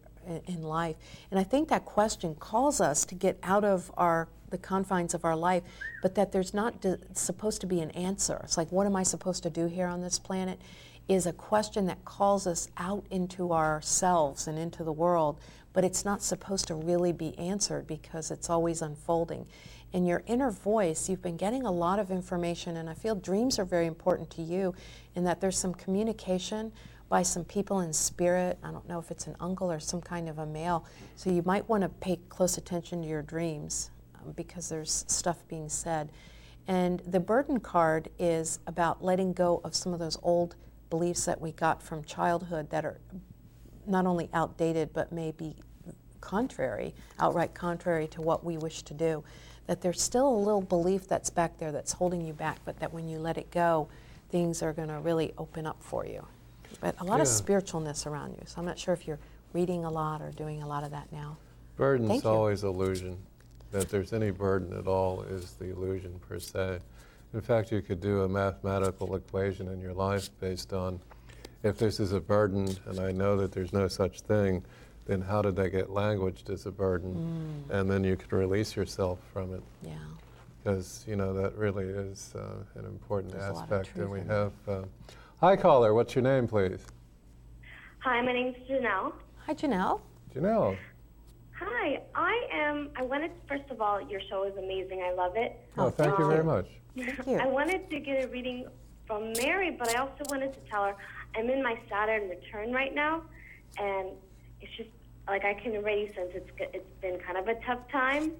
in 0.45 0.61
life. 0.61 0.95
And 1.31 1.39
I 1.39 1.43
think 1.43 1.69
that 1.69 1.85
question 1.85 2.35
calls 2.35 2.81
us 2.81 3.05
to 3.05 3.15
get 3.15 3.37
out 3.43 3.63
of 3.63 3.91
our 3.95 4.27
the 4.49 4.57
confines 4.57 5.13
of 5.13 5.25
our 5.25 5.35
life, 5.35 5.63
but 6.01 6.15
that 6.15 6.31
there's 6.31 6.53
not 6.53 6.85
supposed 7.13 7.61
to 7.61 7.67
be 7.67 7.79
an 7.81 7.91
answer. 7.91 8.39
It's 8.43 8.57
like 8.57 8.71
what 8.71 8.85
am 8.85 8.95
I 8.95 9.03
supposed 9.03 9.43
to 9.43 9.49
do 9.49 9.67
here 9.67 9.87
on 9.87 10.01
this 10.01 10.19
planet? 10.19 10.59
Is 11.07 11.25
a 11.25 11.33
question 11.33 11.85
that 11.85 12.03
calls 12.03 12.45
us 12.45 12.67
out 12.77 13.05
into 13.09 13.53
ourselves 13.53 14.47
and 14.47 14.59
into 14.59 14.83
the 14.83 14.91
world, 14.91 15.39
but 15.71 15.85
it's 15.85 16.03
not 16.03 16.21
supposed 16.21 16.67
to 16.67 16.75
really 16.75 17.13
be 17.13 17.37
answered 17.37 17.87
because 17.87 18.29
it's 18.29 18.49
always 18.49 18.81
unfolding. 18.81 19.45
In 19.93 20.05
your 20.05 20.23
inner 20.27 20.51
voice, 20.51 21.07
you've 21.07 21.21
been 21.21 21.37
getting 21.37 21.63
a 21.63 21.71
lot 21.71 21.97
of 21.97 22.11
information, 22.11 22.75
and 22.75 22.89
I 22.89 22.93
feel 22.93 23.15
dreams 23.15 23.57
are 23.57 23.63
very 23.63 23.85
important 23.85 24.29
to 24.31 24.41
you 24.41 24.75
in 25.15 25.23
that 25.23 25.39
there's 25.39 25.57
some 25.57 25.73
communication 25.73 26.73
by 27.09 27.23
some 27.23 27.45
people 27.45 27.79
in 27.79 27.93
spirit. 27.93 28.57
I 28.61 28.71
don't 28.71 28.87
know 28.89 28.99
if 28.99 29.11
it's 29.11 29.27
an 29.27 29.35
uncle 29.39 29.71
or 29.71 29.79
some 29.79 30.01
kind 30.01 30.27
of 30.27 30.39
a 30.39 30.45
male. 30.45 30.85
So 31.15 31.29
you 31.29 31.41
might 31.45 31.69
want 31.69 31.83
to 31.83 31.89
pay 31.89 32.19
close 32.27 32.57
attention 32.57 33.01
to 33.01 33.07
your 33.07 33.21
dreams 33.21 33.91
Um, 34.25 34.33
because 34.35 34.69
there's 34.69 35.05
stuff 35.07 35.37
being 35.47 35.69
said. 35.69 36.09
And 36.67 36.99
the 37.05 37.19
burden 37.19 37.59
card 37.59 38.09
is 38.19 38.59
about 38.67 39.03
letting 39.03 39.33
go 39.33 39.61
of 39.63 39.73
some 39.73 39.93
of 39.93 39.99
those 39.99 40.17
old 40.21 40.55
beliefs 40.89 41.25
that 41.25 41.39
we 41.39 41.51
got 41.51 41.81
from 41.81 42.03
childhood 42.03 42.69
that 42.69 42.85
are 42.85 42.99
not 43.85 44.05
only 44.05 44.29
outdated 44.33 44.93
but 44.93 45.11
may 45.11 45.31
be 45.31 45.55
contrary, 46.19 46.93
outright 47.19 47.53
contrary 47.53 48.07
to 48.07 48.21
what 48.21 48.43
we 48.43 48.57
wish 48.57 48.83
to 48.83 48.93
do. 48.93 49.23
That 49.67 49.81
there's 49.81 50.01
still 50.01 50.27
a 50.27 50.37
little 50.37 50.61
belief 50.61 51.07
that's 51.07 51.29
back 51.29 51.57
there 51.57 51.71
that's 51.71 51.93
holding 51.93 52.21
you 52.21 52.33
back, 52.33 52.59
but 52.65 52.79
that 52.79 52.93
when 52.93 53.07
you 53.07 53.19
let 53.19 53.37
it 53.37 53.51
go, 53.51 53.87
things 54.29 54.61
are 54.61 54.73
going 54.73 54.89
to 54.89 54.99
really 54.99 55.33
open 55.37 55.65
up 55.65 55.81
for 55.81 56.05
you. 56.05 56.25
But 56.81 56.95
a 56.99 57.03
lot 57.03 57.21
of 57.21 57.27
spiritualness 57.27 58.05
around 58.05 58.31
you. 58.33 58.43
So 58.45 58.59
I'm 58.59 58.65
not 58.65 58.77
sure 58.77 58.93
if 58.93 59.07
you're 59.07 59.19
reading 59.53 59.85
a 59.85 59.89
lot 59.89 60.21
or 60.21 60.31
doing 60.31 60.61
a 60.61 60.67
lot 60.67 60.83
of 60.83 60.91
that 60.91 61.11
now. 61.11 61.37
Burden's 61.77 62.09
Thank 62.09 62.23
you. 62.23 62.29
always 62.29 62.63
illusion. 62.63 63.17
That 63.71 63.89
there's 63.89 64.13
any 64.13 64.31
burden 64.31 64.77
at 64.77 64.87
all 64.87 65.23
is 65.23 65.53
the 65.53 65.65
illusion 65.71 66.19
per 66.27 66.39
se. 66.39 66.79
In 67.33 67.41
fact, 67.41 67.71
you 67.71 67.81
could 67.81 67.99
do 67.99 68.21
a 68.23 68.29
mathematical 68.29 69.15
equation 69.15 69.67
in 69.67 69.81
your 69.81 69.93
life 69.93 70.29
based 70.39 70.71
on 70.71 70.99
if 71.63 71.77
this 71.77 71.99
is 71.99 72.13
a 72.13 72.19
burden 72.19 72.73
and 72.85 72.99
I 72.99 73.11
know 73.11 73.35
that 73.37 73.51
there's 73.51 73.73
no 73.73 73.87
such 73.87 74.21
thing, 74.21 74.63
then 75.05 75.21
how 75.21 75.41
did 75.41 75.59
I 75.59 75.67
get 75.67 75.89
languaged 75.89 76.49
as 76.49 76.65
a 76.65 76.71
burden? 76.71 77.65
Mm. 77.69 77.79
And 77.79 77.89
then 77.91 78.03
you 78.03 78.15
can 78.15 78.37
release 78.37 78.75
yourself 78.75 79.19
from 79.33 79.53
it 79.53 79.63
Yeah. 79.83 79.93
because, 80.63 81.03
you 81.07 81.15
know, 81.15 81.33
that 81.33 81.55
really 81.55 81.85
is 81.85 82.33
uh, 82.35 82.79
an 82.79 82.85
important 82.85 83.33
There's 83.33 83.49
a 83.49 83.53
lot 83.53 83.63
of 83.65 83.71
aspect. 83.73 83.97
And 83.97 84.09
we 84.09 84.19
have. 84.21 84.51
Uh, 84.67 84.83
hi, 85.39 85.55
caller. 85.55 85.93
What's 85.93 86.15
your 86.15 86.23
name, 86.23 86.47
please? 86.47 86.85
Hi, 87.99 88.21
my 88.21 88.31
name's 88.33 88.55
Janelle. 88.69 89.13
Hi, 89.45 89.53
Janelle. 89.53 90.01
Janelle. 90.33 90.77
Hi, 91.59 92.01
I 92.13 92.47
am. 92.53 92.89
I 92.95 93.01
wanted, 93.01 93.31
first 93.47 93.69
of 93.71 93.81
all, 93.81 93.99
your 94.01 94.21
show 94.29 94.43
is 94.43 94.55
amazing. 94.57 95.01
I 95.01 95.11
love 95.13 95.35
it. 95.35 95.59
Oh, 95.77 95.89
thank 95.89 96.17
you 96.19 96.27
very 96.27 96.43
much. 96.43 96.67
Thank 96.95 97.17
you. 97.27 97.37
I 97.37 97.47
wanted 97.47 97.89
to 97.89 97.99
get 97.99 98.23
a 98.23 98.27
reading 98.27 98.67
from 99.07 99.33
Mary, 99.33 99.71
but 99.71 99.89
I 99.95 99.99
also 99.99 100.23
wanted 100.29 100.53
to 100.53 100.59
tell 100.69 100.83
her 100.83 100.95
I'm 101.35 101.49
in 101.49 101.63
my 101.63 101.79
Saturn 101.89 102.29
return 102.29 102.71
right 102.71 102.93
now, 102.93 103.23
and 103.79 104.09
it's 104.61 104.71
just 104.75 104.89
like 105.27 105.45
I 105.45 105.53
can 105.55 105.75
already 105.75 106.07
sense 106.13 106.31
it's 106.33 106.49
it's 106.73 107.01
been 107.01 107.19
kind 107.19 107.37
of 107.37 107.47
a 107.47 107.55
tough 107.65 107.89
time, 107.91 108.31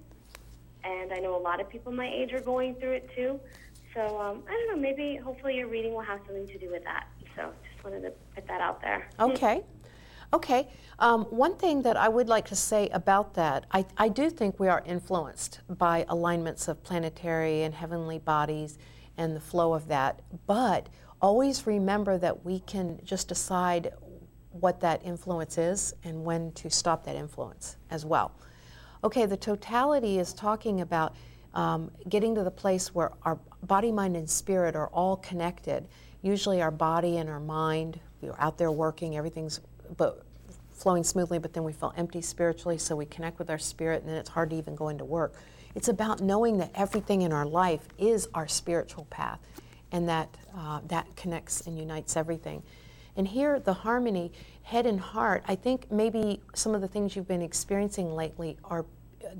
and 0.83 1.11
I 1.11 1.17
know 1.17 1.35
a 1.35 1.41
lot 1.41 1.59
of 1.59 1.69
people 1.69 1.91
my 1.91 2.07
age 2.07 2.33
are 2.33 2.41
going 2.41 2.75
through 2.75 2.93
it 2.93 3.09
too. 3.15 3.39
So 3.93 4.19
um, 4.21 4.43
I 4.47 4.51
don't 4.51 4.75
know. 4.75 4.81
Maybe, 4.81 5.15
hopefully, 5.15 5.55
your 5.55 5.67
reading 5.67 5.93
will 5.93 6.01
have 6.01 6.19
something 6.27 6.47
to 6.47 6.57
do 6.59 6.69
with 6.69 6.83
that. 6.83 7.07
So 7.35 7.51
just 7.71 7.83
wanted 7.83 8.01
to 8.01 8.11
put 8.35 8.47
that 8.47 8.61
out 8.61 8.81
there. 8.81 9.09
Okay. 9.19 9.63
Okay. 10.33 10.67
Um, 10.99 11.25
one 11.25 11.55
thing 11.55 11.83
that 11.83 11.95
I 11.95 12.09
would 12.09 12.27
like 12.27 12.45
to 12.47 12.55
say 12.55 12.89
about 12.89 13.33
that, 13.35 13.65
I, 13.71 13.85
I 13.97 14.09
do 14.09 14.29
think 14.29 14.59
we 14.59 14.67
are 14.67 14.83
influenced 14.85 15.61
by 15.69 16.05
alignments 16.09 16.67
of 16.67 16.83
planetary 16.83 17.63
and 17.63 17.73
heavenly 17.73 18.19
bodies 18.19 18.77
and 19.17 19.35
the 19.35 19.39
flow 19.39 19.73
of 19.73 19.87
that. 19.87 20.21
But 20.45 20.89
always 21.21 21.65
remember 21.65 22.17
that 22.17 22.43
we 22.43 22.59
can 22.61 22.99
just 23.03 23.27
decide 23.27 23.93
what 24.51 24.79
that 24.81 25.05
influence 25.05 25.57
is 25.57 25.93
and 26.03 26.23
when 26.23 26.51
to 26.53 26.69
stop 26.69 27.05
that 27.05 27.15
influence 27.15 27.77
as 27.89 28.05
well. 28.05 28.31
Okay, 29.03 29.25
the 29.25 29.37
totality 29.37 30.19
is 30.19 30.33
talking 30.33 30.81
about 30.81 31.15
um, 31.53 31.91
getting 32.09 32.35
to 32.35 32.43
the 32.43 32.51
place 32.51 32.93
where 32.93 33.11
our 33.23 33.39
body, 33.63 33.91
mind, 33.91 34.17
and 34.17 34.29
spirit 34.29 34.75
are 34.75 34.87
all 34.87 35.17
connected. 35.17 35.87
Usually, 36.21 36.61
our 36.61 36.71
body 36.71 37.17
and 37.17 37.29
our 37.29 37.39
mind, 37.39 37.99
we're 38.21 38.35
out 38.39 38.57
there 38.57 38.71
working, 38.71 39.15
everything's 39.15 39.61
but 39.95 40.23
flowing 40.71 41.03
smoothly, 41.03 41.39
but 41.39 41.53
then 41.53 41.63
we 41.63 41.73
feel 41.73 41.93
empty 41.97 42.21
spiritually, 42.21 42.77
so 42.77 42.95
we 42.95 43.05
connect 43.05 43.39
with 43.39 43.49
our 43.49 43.57
spirit, 43.57 44.01
and 44.01 44.11
then 44.11 44.17
it's 44.17 44.29
hard 44.29 44.49
to 44.51 44.55
even 44.55 44.75
go 44.75 44.89
into 44.89 45.05
work. 45.05 45.33
It's 45.75 45.87
about 45.87 46.21
knowing 46.21 46.57
that 46.57 46.71
everything 46.75 47.21
in 47.21 47.31
our 47.31 47.45
life 47.45 47.87
is 47.97 48.27
our 48.33 48.47
spiritual 48.47 49.05
path, 49.05 49.39
and 49.91 50.07
that 50.09 50.35
uh, 50.55 50.81
that 50.87 51.15
connects 51.15 51.61
and 51.67 51.77
unites 51.77 52.17
everything. 52.17 52.63
And 53.15 53.27
here, 53.27 53.59
the 53.59 53.73
harmony, 53.73 54.31
head 54.61 54.85
and 54.85 54.99
heart, 54.99 55.43
I 55.47 55.55
think 55.55 55.91
maybe 55.91 56.41
some 56.53 56.75
of 56.75 56.81
the 56.81 56.87
things 56.87 57.15
you've 57.15 57.27
been 57.27 57.41
experiencing 57.41 58.15
lately 58.15 58.57
are 58.63 58.85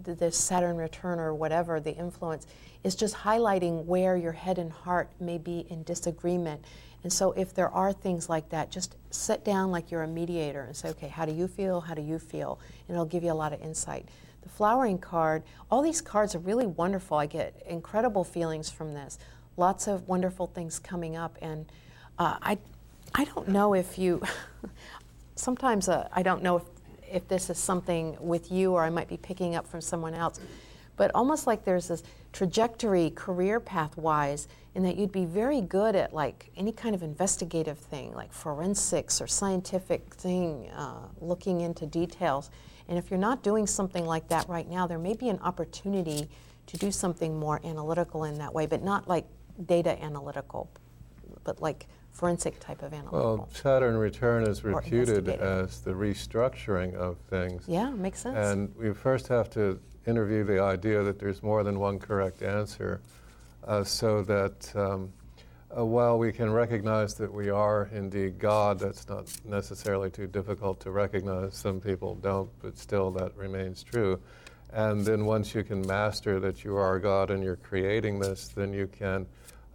the 0.04 0.32
Saturn 0.32 0.78
return 0.78 1.20
or 1.20 1.34
whatever, 1.34 1.80
the 1.80 1.96
influence, 1.96 2.48
is 2.84 2.96
just 2.96 3.16
highlighting 3.16 3.86
where 3.86 4.18
your 4.18 4.32
head 4.32 4.58
and 4.58 4.72
heart 4.72 5.10
may 5.20 5.38
be 5.38 5.66
in 5.70 5.84
disagreement. 5.84 6.64
And 7.08 7.14
so, 7.14 7.32
if 7.32 7.54
there 7.54 7.70
are 7.70 7.94
things 7.94 8.28
like 8.28 8.50
that, 8.50 8.70
just 8.70 8.98
sit 9.12 9.46
down 9.46 9.72
like 9.72 9.92
you're 9.92 10.04
a 10.04 10.08
mediator 10.10 10.64
and 10.64 10.76
say, 10.76 10.90
okay, 10.90 11.08
how 11.08 11.24
do 11.24 11.32
you 11.32 11.48
feel? 11.48 11.80
How 11.80 11.94
do 11.94 12.02
you 12.02 12.20
feel? 12.20 12.60
And 12.86 12.96
it'll 12.96 13.06
give 13.06 13.24
you 13.24 13.32
a 13.32 13.34
lot 13.34 13.54
of 13.54 13.62
insight. 13.62 14.10
the 14.42 14.50
flowering 14.50 14.98
card, 14.98 15.44
all 15.72 15.82
these 15.82 16.02
cards 16.02 16.36
are 16.36 16.40
really 16.40 16.66
wonderful. 16.66 17.18
I 17.18 17.26
get 17.26 17.64
incredible 17.66 18.26
feelings 18.26 18.70
from 18.70 18.94
this. 18.94 19.20
Lots 19.56 19.88
of 19.88 20.10
wonderful 20.10 20.48
things 20.48 20.80
coming 20.80 21.16
up, 21.16 21.38
and 21.42 21.66
uh, 22.20 22.40
I, 22.42 22.58
I 23.16 23.24
don't 23.24 23.48
know 23.48 23.74
if 23.74 23.98
you. 23.98 24.22
sometimes 25.36 25.88
uh, 25.88 26.10
I 26.12 26.24
don't 26.24 26.44
know 26.44 26.58
if 26.58 26.64
if 27.10 27.26
this 27.30 27.50
is 27.50 27.58
something 27.58 28.18
with 28.20 28.52
you 28.52 28.74
or 28.74 28.84
I 28.84 28.90
might 28.90 29.08
be 29.08 29.16
picking 29.16 29.56
up 29.56 29.66
from 29.66 29.80
someone 29.80 30.14
else, 30.14 30.42
but 30.98 31.12
almost 31.16 31.48
like 31.48 31.64
there's 31.64 31.88
this 31.88 32.04
trajectory 32.34 33.12
career 33.12 33.60
path 33.60 33.96
wise 33.96 34.48
in 34.76 34.84
that 34.84 34.98
you'd 34.98 35.12
be 35.12 35.26
very 35.26 35.62
good 35.62 35.96
at 35.96 36.14
like 36.14 36.52
any 36.58 36.72
kind 36.72 36.94
of 36.94 37.02
investigative 37.02 37.78
thing 37.78 38.14
like 38.14 38.34
forensics 38.34 39.22
or 39.22 39.28
scientific 39.28 40.14
thing 40.16 40.70
uh, 40.76 41.08
looking 41.22 41.62
into 41.62 41.86
details. 41.86 42.52
And 42.90 42.98
if 42.98 43.10
you're 43.10 43.20
not 43.20 43.44
doing 43.44 43.66
something 43.66 44.06
like 44.06 44.28
that 44.28 44.50
right 44.50 44.70
now 44.70 44.86
there 44.86 45.00
may 45.00 45.14
be 45.14 45.30
an 45.30 45.40
opportunity 45.40 46.28
to 46.66 46.78
do 46.78 46.92
something 46.92 47.40
more 47.40 47.62
analytical 47.64 48.26
in 48.26 48.38
that 48.40 48.54
way 48.54 48.66
but 48.66 48.84
not 48.84 49.08
like 49.08 49.26
data 49.66 50.02
analytical 50.04 50.70
but 51.44 51.62
like 51.62 51.88
forensic 52.12 52.60
type 52.60 52.82
of 52.82 52.94
analytical. 52.94 53.38
Well, 53.38 53.50
Saturn 53.54 53.96
return 53.96 54.44
is 54.44 54.64
reputed 54.64 55.30
as 55.30 55.82
the 55.82 55.92
restructuring 55.92 56.96
of 56.96 57.18
things. 57.30 57.64
yeah 57.68 57.92
makes 57.92 58.20
sense. 58.20 58.38
And 58.38 58.76
we 58.76 58.92
first 58.94 59.28
have 59.28 59.50
to 59.52 59.80
interview 60.08 60.44
the 60.44 60.62
idea 60.62 61.04
that 61.04 61.20
there's 61.20 61.44
more 61.44 61.64
than 61.64 61.80
one 61.80 62.00
correct 62.00 62.42
answer 62.42 63.02
uh, 63.66 63.84
so 63.84 64.22
that 64.24 64.76
um, 64.76 65.12
uh, 65.76 65.86
while 65.86 66.18
we 66.18 66.32
can 66.32 66.52
recognize 66.52 67.14
that 67.16 67.32
we 67.32 67.50
are 67.50 67.90
indeed 67.92 68.40
God, 68.40 68.80
that's 68.80 69.08
not 69.10 69.32
necessarily 69.44 70.10
too 70.10 70.28
difficult 70.28 70.80
to 70.82 70.92
recognize. 70.92 71.56
Some 71.56 71.82
people 71.82 72.16
don't, 72.16 72.50
but 72.62 72.78
still 72.78 73.12
that 73.12 73.36
remains 73.36 73.84
true. 73.84 74.20
And 74.72 75.06
then 75.06 75.26
once 75.26 75.54
you 75.54 75.64
can 75.64 75.86
master 75.86 76.40
that 76.40 76.64
you 76.64 76.76
are 76.78 77.00
God 77.00 77.32
and 77.32 77.44
you're 77.44 77.58
creating 77.58 78.20
this, 78.20 78.48
then 78.50 78.74
you 78.74 78.88
can 78.88 79.26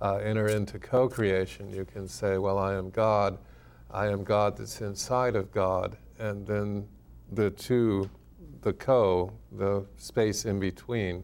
uh, 0.00 0.16
enter 0.16 0.48
into 0.48 0.78
co 0.78 1.08
creation. 1.08 1.72
You 1.72 1.84
can 1.84 2.08
say, 2.08 2.38
Well, 2.38 2.58
I 2.58 2.74
am 2.74 2.90
God. 2.90 3.38
I 3.90 4.06
am 4.06 4.24
God 4.24 4.56
that's 4.56 4.80
inside 4.80 5.36
of 5.36 5.52
God. 5.52 5.96
And 6.18 6.46
then 6.46 6.88
the 7.30 7.50
two, 7.50 8.08
the 8.62 8.72
co, 8.72 9.32
the 9.52 9.84
space 9.98 10.44
in 10.44 10.58
between, 10.58 11.22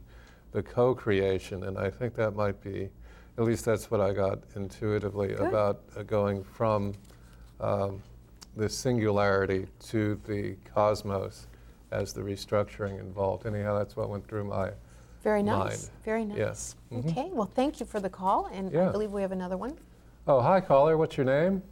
the 0.53 0.63
co 0.63 0.95
creation. 0.95 1.65
And 1.65 1.79
I 1.79 1.91
think 1.91 2.15
that 2.17 2.33
might 2.35 2.61
be, 2.63 2.91
at 3.39 3.45
least 3.45 3.65
that's 3.65 3.91
what 3.91 4.01
I 4.01 4.13
got 4.13 4.41
intuitively 4.57 5.35
about 5.35 5.81
uh, 5.97 6.03
going 6.03 6.43
from 6.45 6.95
um, 7.61 8.03
the 8.57 8.69
singularity 8.69 9.67
to 9.89 10.21
the 10.27 10.57
cosmos 10.75 11.47
as 11.93 12.13
the 12.13 12.21
restructuring 12.21 12.99
involved. 13.01 13.47
Anyhow, 13.47 13.79
that's 13.79 13.97
what 13.97 14.11
went 14.11 14.27
through 14.29 14.45
my 14.45 14.71
very 15.23 15.43
nice 15.43 15.59
mind. 15.59 15.91
very 16.05 16.25
nice 16.25 16.39
Yes. 16.39 16.77
Mhm. 16.93 17.11
okay 17.11 17.29
well 17.33 17.51
thank 17.53 17.81
you 17.81 17.87
for 17.87 17.99
the 17.99 18.09
call 18.09 18.47
and 18.53 18.75
i 18.79 18.89
believe 18.93 19.11
we 19.11 19.21
have 19.21 19.33
another 19.33 19.57
one 19.57 19.77
Oh, 20.29 20.41
hi, 20.41 20.61
caller. 20.61 20.97
What's 20.99 21.17
your 21.17 21.25
name? 21.27 21.63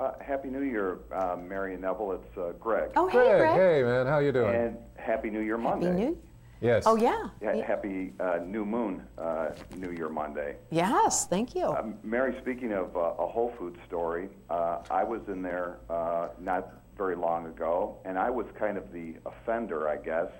Uh, 0.00 0.12
Happy 0.20 0.48
New 0.48 0.62
Year, 0.62 0.98
uh, 1.12 1.36
Mary 1.36 1.74
and 1.74 1.82
Neville. 1.82 2.12
It's 2.12 2.38
uh, 2.38 2.52
Greg. 2.58 2.90
oh 2.96 3.06
hey 3.06 3.18
Greg. 3.18 3.38
greg 3.38 3.54
Hey, 3.54 3.82
man. 3.82 4.06
How 4.06 4.18
you 4.20 4.32
doing? 4.32 4.54
And 4.54 4.76
Happy 4.96 5.28
New 5.28 5.40
Year 5.40 5.58
happy 5.58 5.84
Monday. 5.84 5.92
new 5.92 6.18
yes. 6.62 6.84
oh 6.86 6.96
yeah 6.96 7.28
Yeah, 7.42 7.52
Yeah. 7.54 7.66
Happy 7.66 8.14
uh, 8.18 8.38
New 8.42 8.64
Moon, 8.64 9.02
uh, 9.18 9.50
New 9.76 9.90
Year 9.90 10.08
Monday. 10.08 10.56
yes 10.70 11.26
thank 11.26 11.54
you 11.54 11.66
Um, 11.66 11.96
Mary, 12.02 12.34
speaking 12.40 12.72
of 12.72 12.96
uh, 12.96 13.12
a 13.18 13.26
Whole 13.26 13.52
Foods 13.58 13.78
story, 13.86 14.30
uh, 14.48 14.78
I 14.90 15.04
was 15.04 15.20
in 15.28 15.42
there 15.42 15.76
uh, 15.90 16.28
not 16.40 16.72
very 16.96 17.14
long 17.16 17.44
ago, 17.46 17.98
and 18.06 18.18
I 18.18 18.30
was 18.30 18.46
kind 18.58 18.78
of 18.78 18.90
the 18.92 19.16
offender, 19.26 19.86
I 19.88 19.96
guess. 19.96 20.30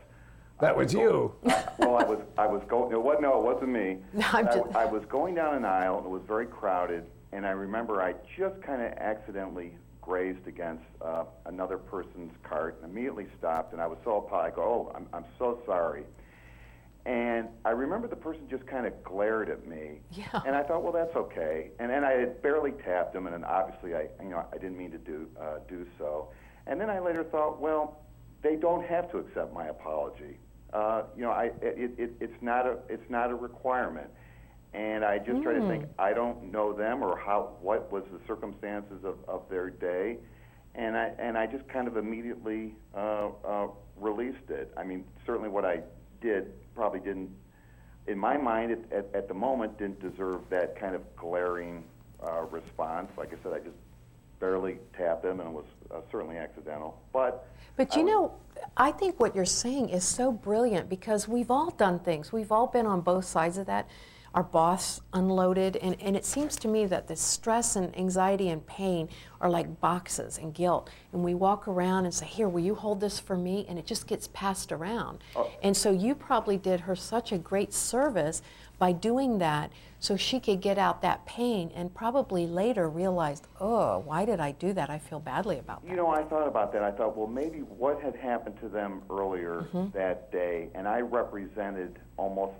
That 0.60 0.70
I 0.70 0.76
was 0.76 0.94
go- 0.94 1.00
you. 1.44 1.50
uh, 1.50 1.62
well, 1.80 1.96
I 1.96 2.04
was, 2.04 2.18
I 2.38 2.46
was 2.46 2.62
going. 2.68 2.92
It 2.92 3.02
was, 3.02 3.18
no, 3.20 3.38
it 3.38 3.44
wasn't 3.44 3.72
me. 3.72 3.98
No, 4.14 4.26
I'm 4.32 4.46
I, 4.48 4.54
just- 4.56 4.74
I 4.76 4.84
was 4.86 5.02
going 5.06 5.34
down 5.34 5.54
an 5.54 5.64
aisle. 5.66 5.98
and 5.98 6.06
It 6.06 6.10
was 6.10 6.22
very 6.26 6.46
crowded, 6.46 7.04
and 7.32 7.46
I 7.46 7.50
remember 7.50 8.02
I 8.02 8.14
just 8.36 8.60
kind 8.62 8.82
of 8.82 8.92
accidentally 8.98 9.76
grazed 10.00 10.46
against 10.46 10.84
uh, 11.04 11.24
another 11.46 11.78
person's 11.78 12.32
cart, 12.42 12.78
and 12.82 12.90
immediately 12.90 13.26
stopped. 13.38 13.72
And 13.72 13.80
I 13.80 13.86
was 13.86 13.98
so 14.04 14.26
go, 14.54 14.62
"Oh, 14.62 14.92
I'm, 14.94 15.06
I'm 15.12 15.24
so 15.38 15.60
sorry." 15.66 16.04
And 17.06 17.48
I 17.64 17.70
remember 17.70 18.08
the 18.08 18.16
person 18.16 18.42
just 18.50 18.66
kind 18.66 18.86
of 18.86 19.02
glared 19.02 19.48
at 19.48 19.66
me. 19.66 20.00
Yeah. 20.12 20.42
And 20.46 20.54
I 20.54 20.62
thought, 20.62 20.82
well, 20.82 20.92
that's 20.92 21.16
okay. 21.16 21.70
And 21.78 21.90
then 21.90 22.04
I 22.04 22.12
had 22.12 22.42
barely 22.42 22.72
tapped 22.72 23.14
him, 23.14 23.26
and 23.26 23.34
then 23.34 23.44
obviously 23.44 23.94
I, 23.94 24.08
you 24.22 24.28
know, 24.28 24.44
I 24.52 24.58
didn't 24.58 24.76
mean 24.76 24.90
to 24.90 24.98
do 24.98 25.26
uh, 25.40 25.58
do 25.68 25.86
so. 25.98 26.28
And 26.66 26.80
then 26.80 26.90
I 26.90 26.98
later 26.98 27.24
thought, 27.24 27.60
well, 27.60 28.02
they 28.42 28.56
don't 28.56 28.84
have 28.84 29.10
to 29.12 29.18
accept 29.18 29.54
my 29.54 29.68
apology. 29.68 30.38
Uh, 30.72 31.02
you 31.16 31.22
know, 31.22 31.30
I 31.30 31.50
it, 31.62 31.92
it, 31.98 32.10
it's 32.20 32.42
not 32.42 32.66
a 32.66 32.76
it's 32.88 33.08
not 33.08 33.30
a 33.30 33.34
requirement. 33.34 34.08
And 34.72 35.04
I 35.04 35.18
just 35.18 35.42
try 35.42 35.54
to 35.54 35.66
think, 35.66 35.86
I 35.98 36.12
don't 36.12 36.52
know 36.52 36.72
them 36.72 37.02
or 37.02 37.16
how 37.18 37.56
what 37.60 37.90
was 37.90 38.04
the 38.12 38.20
circumstances 38.26 39.04
of, 39.04 39.16
of 39.26 39.42
their 39.50 39.68
day, 39.68 40.18
and 40.76 40.96
I 40.96 41.10
and 41.18 41.36
I 41.36 41.46
just 41.46 41.66
kind 41.68 41.88
of 41.88 41.96
immediately 41.96 42.76
uh, 42.94 43.30
uh, 43.44 43.66
released 43.96 44.48
it. 44.48 44.72
I 44.76 44.84
mean, 44.84 45.04
certainly 45.26 45.48
what 45.48 45.64
I 45.64 45.80
did 46.20 46.52
probably 46.76 47.00
didn't, 47.00 47.30
in 48.06 48.16
my 48.16 48.36
mind 48.36 48.70
at, 48.70 48.92
at, 48.96 49.06
at 49.12 49.28
the 49.28 49.34
moment, 49.34 49.76
didn't 49.76 50.00
deserve 50.00 50.42
that 50.50 50.78
kind 50.78 50.94
of 50.94 51.02
glaring 51.16 51.82
uh, 52.22 52.42
response. 52.42 53.10
Like 53.16 53.32
I 53.32 53.42
said, 53.42 53.52
I 53.52 53.58
just 53.58 53.76
barely 54.38 54.78
tapped 54.96 55.24
them, 55.24 55.40
and 55.40 55.48
it 55.48 55.52
was 55.52 55.66
uh, 55.90 56.00
certainly 56.12 56.36
accidental. 56.36 56.96
But 57.12 57.46
But 57.76 57.96
you 57.96 58.04
know, 58.04 58.34
I 58.76 58.92
think 58.92 59.18
what 59.18 59.34
you're 59.34 59.44
saying 59.44 59.88
is 59.88 60.04
so 60.04 60.30
brilliant 60.30 60.88
because 60.88 61.26
we've 61.26 61.50
all 61.50 61.70
done 61.70 61.98
things. 61.98 62.32
We've 62.32 62.52
all 62.52 62.68
been 62.68 62.86
on 62.86 63.00
both 63.00 63.24
sides 63.24 63.58
of 63.58 63.66
that. 63.66 63.88
Our 64.32 64.44
boss 64.44 65.00
unloaded, 65.12 65.76
and, 65.76 66.00
and 66.00 66.16
it 66.16 66.24
seems 66.24 66.54
to 66.56 66.68
me 66.68 66.86
that 66.86 67.08
the 67.08 67.16
stress 67.16 67.74
and 67.74 67.96
anxiety 67.98 68.48
and 68.48 68.64
pain 68.64 69.08
are 69.40 69.50
like 69.50 69.80
boxes 69.80 70.38
and 70.38 70.54
guilt. 70.54 70.88
And 71.12 71.24
we 71.24 71.34
walk 71.34 71.66
around 71.66 72.04
and 72.04 72.14
say, 72.14 72.26
Here, 72.26 72.48
will 72.48 72.60
you 72.60 72.76
hold 72.76 73.00
this 73.00 73.18
for 73.18 73.36
me? 73.36 73.66
And 73.68 73.78
it 73.78 73.86
just 73.86 74.06
gets 74.06 74.28
passed 74.28 74.70
around. 74.70 75.18
Oh. 75.34 75.50
And 75.62 75.76
so 75.76 75.90
you 75.90 76.14
probably 76.14 76.56
did 76.56 76.80
her 76.80 76.94
such 76.94 77.32
a 77.32 77.38
great 77.38 77.72
service 77.72 78.40
by 78.78 78.92
doing 78.92 79.38
that 79.38 79.72
so 79.98 80.16
she 80.16 80.40
could 80.40 80.60
get 80.60 80.78
out 80.78 81.02
that 81.02 81.26
pain 81.26 81.70
and 81.74 81.92
probably 81.92 82.46
later 82.46 82.88
realized, 82.88 83.48
Oh, 83.60 83.98
why 83.98 84.24
did 84.24 84.38
I 84.38 84.52
do 84.52 84.72
that? 84.74 84.90
I 84.90 84.98
feel 84.98 85.20
badly 85.20 85.58
about 85.58 85.82
that. 85.82 85.90
You 85.90 85.96
know, 85.96 86.08
I 86.08 86.22
thought 86.22 86.46
about 86.46 86.72
that. 86.72 86.82
I 86.82 86.92
thought, 86.92 87.16
well, 87.16 87.26
maybe 87.26 87.58
what 87.58 88.00
had 88.00 88.14
happened 88.14 88.58
to 88.60 88.68
them 88.68 89.02
earlier 89.10 89.66
mm-hmm. 89.72 89.90
that 89.98 90.30
day, 90.30 90.68
and 90.74 90.86
I 90.86 91.00
represented 91.00 91.98
almost 92.16 92.54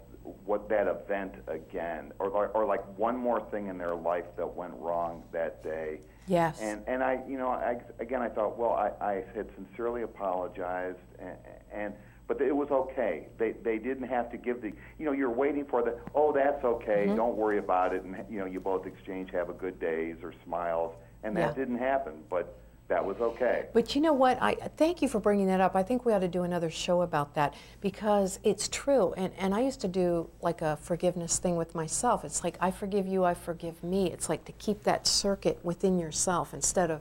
what 0.44 0.68
that 0.68 0.86
event 0.86 1.34
again, 1.48 2.12
or, 2.18 2.28
or 2.28 2.48
or 2.48 2.66
like 2.66 2.84
one 2.98 3.16
more 3.16 3.40
thing 3.50 3.68
in 3.68 3.78
their 3.78 3.94
life 3.94 4.26
that 4.36 4.54
went 4.54 4.72
wrong 4.74 5.22
that 5.32 5.62
day. 5.62 6.00
Yes. 6.26 6.60
And 6.60 6.82
and 6.86 7.02
I, 7.02 7.20
you 7.28 7.38
know, 7.38 7.48
I, 7.48 7.78
again, 7.98 8.22
I 8.22 8.28
thought, 8.28 8.58
well, 8.58 8.72
I, 8.72 8.90
I 9.04 9.24
had 9.34 9.48
sincerely 9.56 10.02
apologized, 10.02 10.98
and, 11.18 11.36
and 11.72 11.94
but 12.28 12.40
it 12.40 12.54
was 12.54 12.70
okay. 12.70 13.28
They 13.38 13.52
they 13.52 13.78
didn't 13.78 14.08
have 14.08 14.30
to 14.30 14.36
give 14.36 14.60
the, 14.62 14.72
you 14.98 15.06
know, 15.06 15.12
you're 15.12 15.30
waiting 15.30 15.64
for 15.64 15.82
the, 15.82 15.98
oh, 16.14 16.32
that's 16.32 16.62
okay, 16.64 17.06
mm-hmm. 17.06 17.16
don't 17.16 17.36
worry 17.36 17.58
about 17.58 17.94
it, 17.94 18.04
and 18.04 18.16
you 18.30 18.38
know, 18.38 18.46
you 18.46 18.60
both 18.60 18.86
exchange 18.86 19.30
have 19.32 19.48
a 19.48 19.54
good 19.54 19.80
days 19.80 20.16
or 20.22 20.32
smiles, 20.44 20.94
and 21.24 21.36
that 21.36 21.56
Yeah. 21.56 21.64
didn't 21.64 21.78
happen, 21.78 22.22
but 22.28 22.56
that 22.90 23.04
was 23.04 23.16
okay. 23.20 23.66
But 23.72 23.94
you 23.94 24.00
know 24.00 24.12
what? 24.12 24.36
I 24.42 24.54
thank 24.76 25.00
you 25.00 25.08
for 25.08 25.20
bringing 25.20 25.46
that 25.46 25.60
up. 25.60 25.76
I 25.76 25.82
think 25.84 26.04
we 26.04 26.12
ought 26.12 26.18
to 26.18 26.28
do 26.28 26.42
another 26.42 26.70
show 26.70 27.02
about 27.02 27.34
that 27.36 27.54
because 27.80 28.40
it's 28.42 28.68
true. 28.68 29.14
And 29.16 29.32
and 29.38 29.54
I 29.54 29.60
used 29.60 29.80
to 29.82 29.88
do 29.88 30.28
like 30.42 30.60
a 30.60 30.76
forgiveness 30.76 31.38
thing 31.38 31.56
with 31.56 31.74
myself. 31.74 32.24
It's 32.24 32.42
like 32.42 32.58
I 32.60 32.72
forgive 32.72 33.06
you, 33.06 33.24
I 33.24 33.34
forgive 33.34 33.82
me. 33.84 34.10
It's 34.10 34.28
like 34.28 34.44
to 34.46 34.52
keep 34.52 34.82
that 34.82 35.06
circuit 35.06 35.60
within 35.62 36.00
yourself 36.00 36.52
instead 36.52 36.90
of 36.90 37.00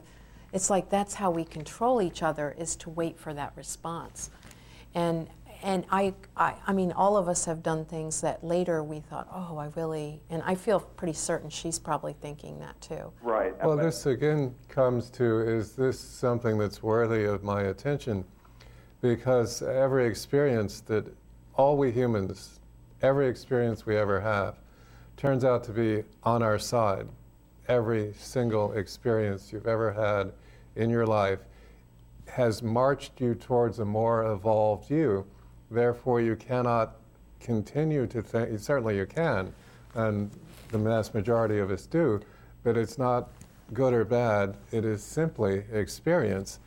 it's 0.52 0.70
like 0.70 0.88
that's 0.90 1.14
how 1.14 1.32
we 1.32 1.44
control 1.44 2.00
each 2.00 2.22
other 2.22 2.54
is 2.56 2.76
to 2.76 2.90
wait 2.90 3.18
for 3.18 3.34
that 3.34 3.52
response. 3.56 4.30
And 4.94 5.26
and 5.62 5.84
I, 5.90 6.14
I 6.36 6.54
I 6.66 6.72
mean 6.72 6.92
all 6.92 7.16
of 7.16 7.28
us 7.28 7.44
have 7.44 7.62
done 7.62 7.84
things 7.84 8.20
that 8.20 8.42
later 8.44 8.82
we 8.82 9.00
thought, 9.00 9.28
"Oh, 9.32 9.56
I 9.58 9.66
really." 9.76 10.20
And 10.30 10.42
I 10.44 10.54
feel 10.54 10.80
pretty 10.80 11.12
certain 11.12 11.50
she's 11.50 11.78
probably 11.78 12.14
thinking 12.14 12.58
that 12.60 12.80
too. 12.80 13.12
Right. 13.22 13.56
Well, 13.64 13.76
But- 13.76 13.82
this 13.84 14.06
again 14.06 14.54
comes 14.68 15.10
to 15.10 15.40
is 15.40 15.74
this 15.76 15.98
something 15.98 16.58
that's 16.58 16.82
worthy 16.82 17.24
of 17.24 17.42
my 17.42 17.62
attention? 17.62 18.24
Because 19.00 19.62
every 19.62 20.06
experience 20.06 20.80
that 20.82 21.06
all 21.54 21.76
we 21.76 21.90
humans, 21.90 22.60
every 23.02 23.28
experience 23.28 23.86
we 23.86 23.96
ever 23.96 24.20
have, 24.20 24.58
turns 25.16 25.44
out 25.44 25.64
to 25.64 25.72
be 25.72 26.04
on 26.22 26.42
our 26.42 26.58
side. 26.58 27.08
Every 27.68 28.12
single 28.14 28.72
experience 28.72 29.52
you've 29.52 29.66
ever 29.66 29.92
had 29.92 30.32
in 30.76 30.90
your 30.90 31.06
life 31.06 31.40
has 32.26 32.62
marched 32.62 33.20
you 33.20 33.34
towards 33.34 33.78
a 33.78 33.84
more 33.84 34.24
evolved 34.32 34.90
you. 34.90 35.26
Therefore, 35.70 36.20
you 36.20 36.36
cannot 36.36 36.96
continue 37.38 38.06
to 38.08 38.22
think, 38.22 38.58
certainly 38.58 38.96
you 38.96 39.06
can, 39.06 39.52
and 39.94 40.30
the 40.70 40.78
vast 40.78 41.14
majority 41.14 41.58
of 41.58 41.70
us 41.70 41.86
do, 41.86 42.20
but 42.62 42.76
it's 42.76 42.98
not 42.98 43.30
good 43.72 43.94
or 43.94 44.04
bad. 44.04 44.56
It 44.72 44.84
is 44.84 45.02
simply 45.02 45.64
experience. 45.72 46.58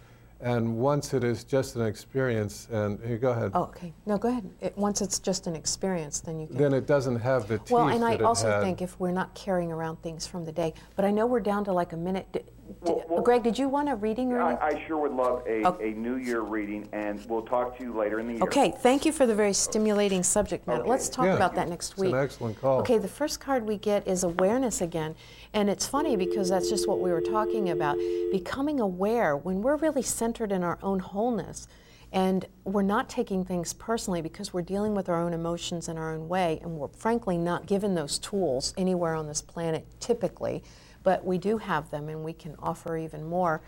And 0.41 0.78
once 0.78 1.14
it 1.14 1.24
is 1.24 1.45
just 1.45 1.78
an 1.78 1.86
experience, 1.86 2.68
and 2.70 2.99
here, 3.06 3.18
go 3.18 3.32
ahead. 3.32 3.51
Oh, 3.54 3.64
okay. 3.64 3.93
No, 4.06 4.18
go 4.18 4.28
ahead. 4.28 4.49
It, 4.60 4.78
once 4.78 4.99
it's 5.01 5.18
just 5.18 5.47
an 5.47 5.56
experience, 5.56 6.20
then 6.20 6.38
you 6.38 6.47
can. 6.47 6.58
Then 6.58 6.74
it 6.74 6.86
doesn't 6.86 7.20
have 7.20 7.47
the 7.47 7.60
teeth 7.60 7.72
well, 7.72 7.88
and 7.88 8.04
I 8.04 8.18
also 8.18 8.62
think 8.62 8.82
if 8.82 8.99
we're 8.99 9.12
not 9.12 9.34
carrying 9.36 9.72
around 9.72 10.01
things 10.01 10.28
from 10.28 10.43
the 10.43 10.51
day, 10.51 10.74
but 10.97 11.06
I 11.06 11.12
know 11.12 11.26
we're 11.26 11.39
down 11.39 11.64
to 11.66 11.72
like 11.72 11.93
a 11.93 11.97
minute. 11.97 12.45
D- 12.68 12.74
d- 12.74 12.91
Well, 12.91 13.03
well- 13.09 13.22
Greg, 13.22 13.43
did 13.43 13.57
you 13.59 13.68
want 13.70 13.89
a 13.89 13.95
reading 13.95 14.32
or 14.32 14.41
anything? 14.41 14.57
I, 14.61 14.68
I 14.84 14.88
sure 14.88 14.97
would 14.97 15.14
love 15.14 15.43
a, 15.47 15.66
Okay. 15.68 15.91
a 15.91 15.93
New 15.95 16.16
Year 16.18 16.41
reading, 16.41 16.88
and 16.93 17.24
we'll 17.28 17.41
talk 17.43 17.78
to 17.78 17.84
you 17.84 17.93
later 17.93 18.20
in 18.20 18.28
the 18.28 18.34
year. 18.34 18.43
Okay, 18.43 18.74
thank 18.78 19.05
you 19.05 19.11
for 19.11 19.26
the 19.26 19.36
very 19.36 19.53
stimulating 19.53 20.24
subject 20.24 20.68
matter. 20.68 20.82
Okay. 20.82 20.89
Let's 20.89 21.09
talk 21.09 21.26
Yeah. 21.26 21.36
about 21.36 21.55
that 21.55 21.70
next 21.70 21.97
week. 21.97 22.07
It's 22.09 22.14
an 22.14 22.24
excellent 22.24 22.61
call. 22.61 22.80
Okay, 22.80 22.97
the 22.97 23.07
first 23.07 23.39
card 23.39 23.66
we 23.68 23.78
get 23.78 24.07
is 24.07 24.24
awareness 24.24 24.82
again. 24.82 25.16
And 25.53 25.70
it's 25.70 25.86
funny 25.88 26.16
because 26.16 26.49
that's 26.49 26.70
just 26.70 26.88
what 26.88 26.99
we 26.99 27.11
were 27.11 27.22
talking 27.22 27.70
about. 27.70 27.97
Becoming 28.32 28.80
aware 28.80 29.36
when 29.38 29.61
we're 29.61 29.76
really 29.78 30.01
centered 30.01 30.51
in 30.51 30.64
our 30.64 30.80
own 30.82 30.99
wholeness 30.99 31.68
and 32.11 32.45
we're 32.64 32.84
not 32.84 33.09
taking 33.09 33.43
things 33.43 33.74
personally 33.74 34.22
because 34.22 34.53
we're 34.53 34.61
dealing 34.61 34.93
with 34.93 35.09
our 35.09 35.20
own 35.20 35.34
emotions 35.34 35.88
in 35.89 35.97
our 35.97 36.14
own 36.14 36.28
way 36.30 36.59
and 36.61 36.78
we're 36.78 36.88
frankly 36.89 37.38
not 37.39 37.66
given 37.66 37.95
those 37.95 38.20
tools 38.20 38.72
anywhere 38.78 39.16
on 39.16 39.28
this 39.28 39.41
planet 39.41 39.86
typically, 39.99 40.64
but 41.04 41.24
we 41.26 41.38
do 41.38 41.58
have 41.58 41.89
them 41.91 42.10
and 42.10 42.24
we 42.24 42.34
can 42.34 42.56
offer 42.60 42.97
even 42.97 43.24
more 43.24 43.62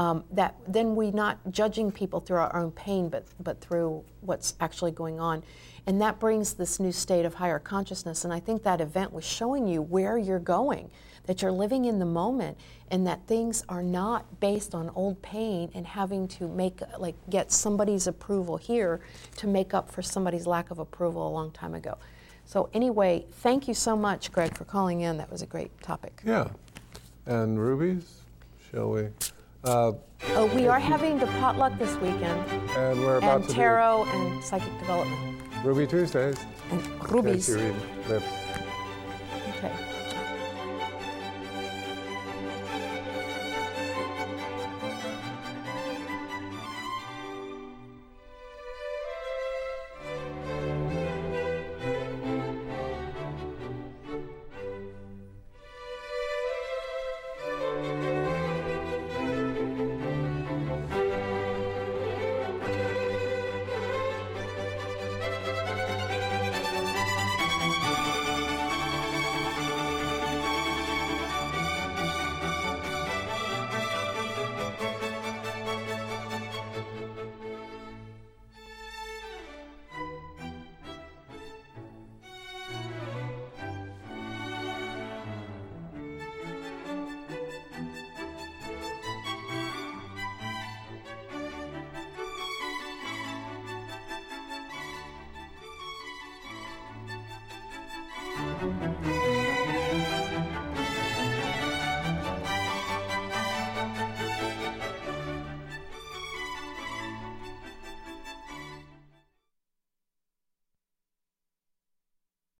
um, 0.00 0.24
that 0.32 0.56
then 0.66 0.94
we're 0.94 1.12
not 1.12 1.38
judging 1.50 1.90
people 1.90 2.20
through 2.20 2.38
our 2.38 2.56
own 2.56 2.70
pain, 2.70 3.08
but 3.08 3.26
but 3.40 3.60
through 3.60 4.04
what's 4.20 4.54
actually 4.60 4.92
going 4.92 5.20
on, 5.20 5.42
and 5.86 6.00
that 6.00 6.18
brings 6.18 6.54
this 6.54 6.80
new 6.80 6.92
state 6.92 7.24
of 7.24 7.34
higher 7.34 7.58
consciousness. 7.58 8.24
And 8.24 8.32
I 8.32 8.40
think 8.40 8.62
that 8.62 8.80
event 8.80 9.12
was 9.12 9.24
showing 9.24 9.66
you 9.66 9.82
where 9.82 10.16
you're 10.16 10.38
going, 10.38 10.90
that 11.26 11.42
you're 11.42 11.52
living 11.52 11.84
in 11.84 11.98
the 11.98 12.06
moment, 12.06 12.56
and 12.90 13.06
that 13.06 13.26
things 13.26 13.64
are 13.68 13.82
not 13.82 14.40
based 14.40 14.74
on 14.74 14.90
old 14.94 15.20
pain 15.22 15.70
and 15.74 15.86
having 15.86 16.28
to 16.28 16.48
make 16.48 16.80
like 16.98 17.16
get 17.28 17.52
somebody's 17.52 18.06
approval 18.06 18.56
here 18.56 19.00
to 19.36 19.46
make 19.46 19.74
up 19.74 19.90
for 19.90 20.02
somebody's 20.02 20.46
lack 20.46 20.70
of 20.70 20.78
approval 20.78 21.28
a 21.28 21.32
long 21.32 21.50
time 21.50 21.74
ago. 21.74 21.98
So 22.46 22.68
anyway, 22.72 23.26
thank 23.30 23.68
you 23.68 23.74
so 23.74 23.96
much, 23.96 24.32
Greg, 24.32 24.56
for 24.56 24.64
calling 24.64 25.02
in. 25.02 25.18
That 25.18 25.30
was 25.30 25.42
a 25.42 25.46
great 25.46 25.78
topic. 25.82 26.22
Yeah. 26.24 26.48
And 27.30 27.60
rubies, 27.60 28.22
shall 28.72 28.90
we? 28.90 29.06
Uh, 29.62 29.92
Oh, 30.34 30.46
we 30.54 30.66
are 30.66 30.80
having 30.80 31.16
the 31.18 31.26
potluck 31.26 31.78
this 31.78 31.94
weekend. 31.98 32.44
and 32.76 32.98
we're 33.00 33.18
about 33.18 33.36
and 33.42 33.48
to 33.48 33.54
tarot 33.54 34.04
and 34.04 34.42
psychic 34.44 34.76
development 34.80 35.40
Ruby 35.64 35.86
Tuesdays. 35.86 36.36
and 36.72 37.10
rubies. 37.10 37.48
Lips. 37.48 38.24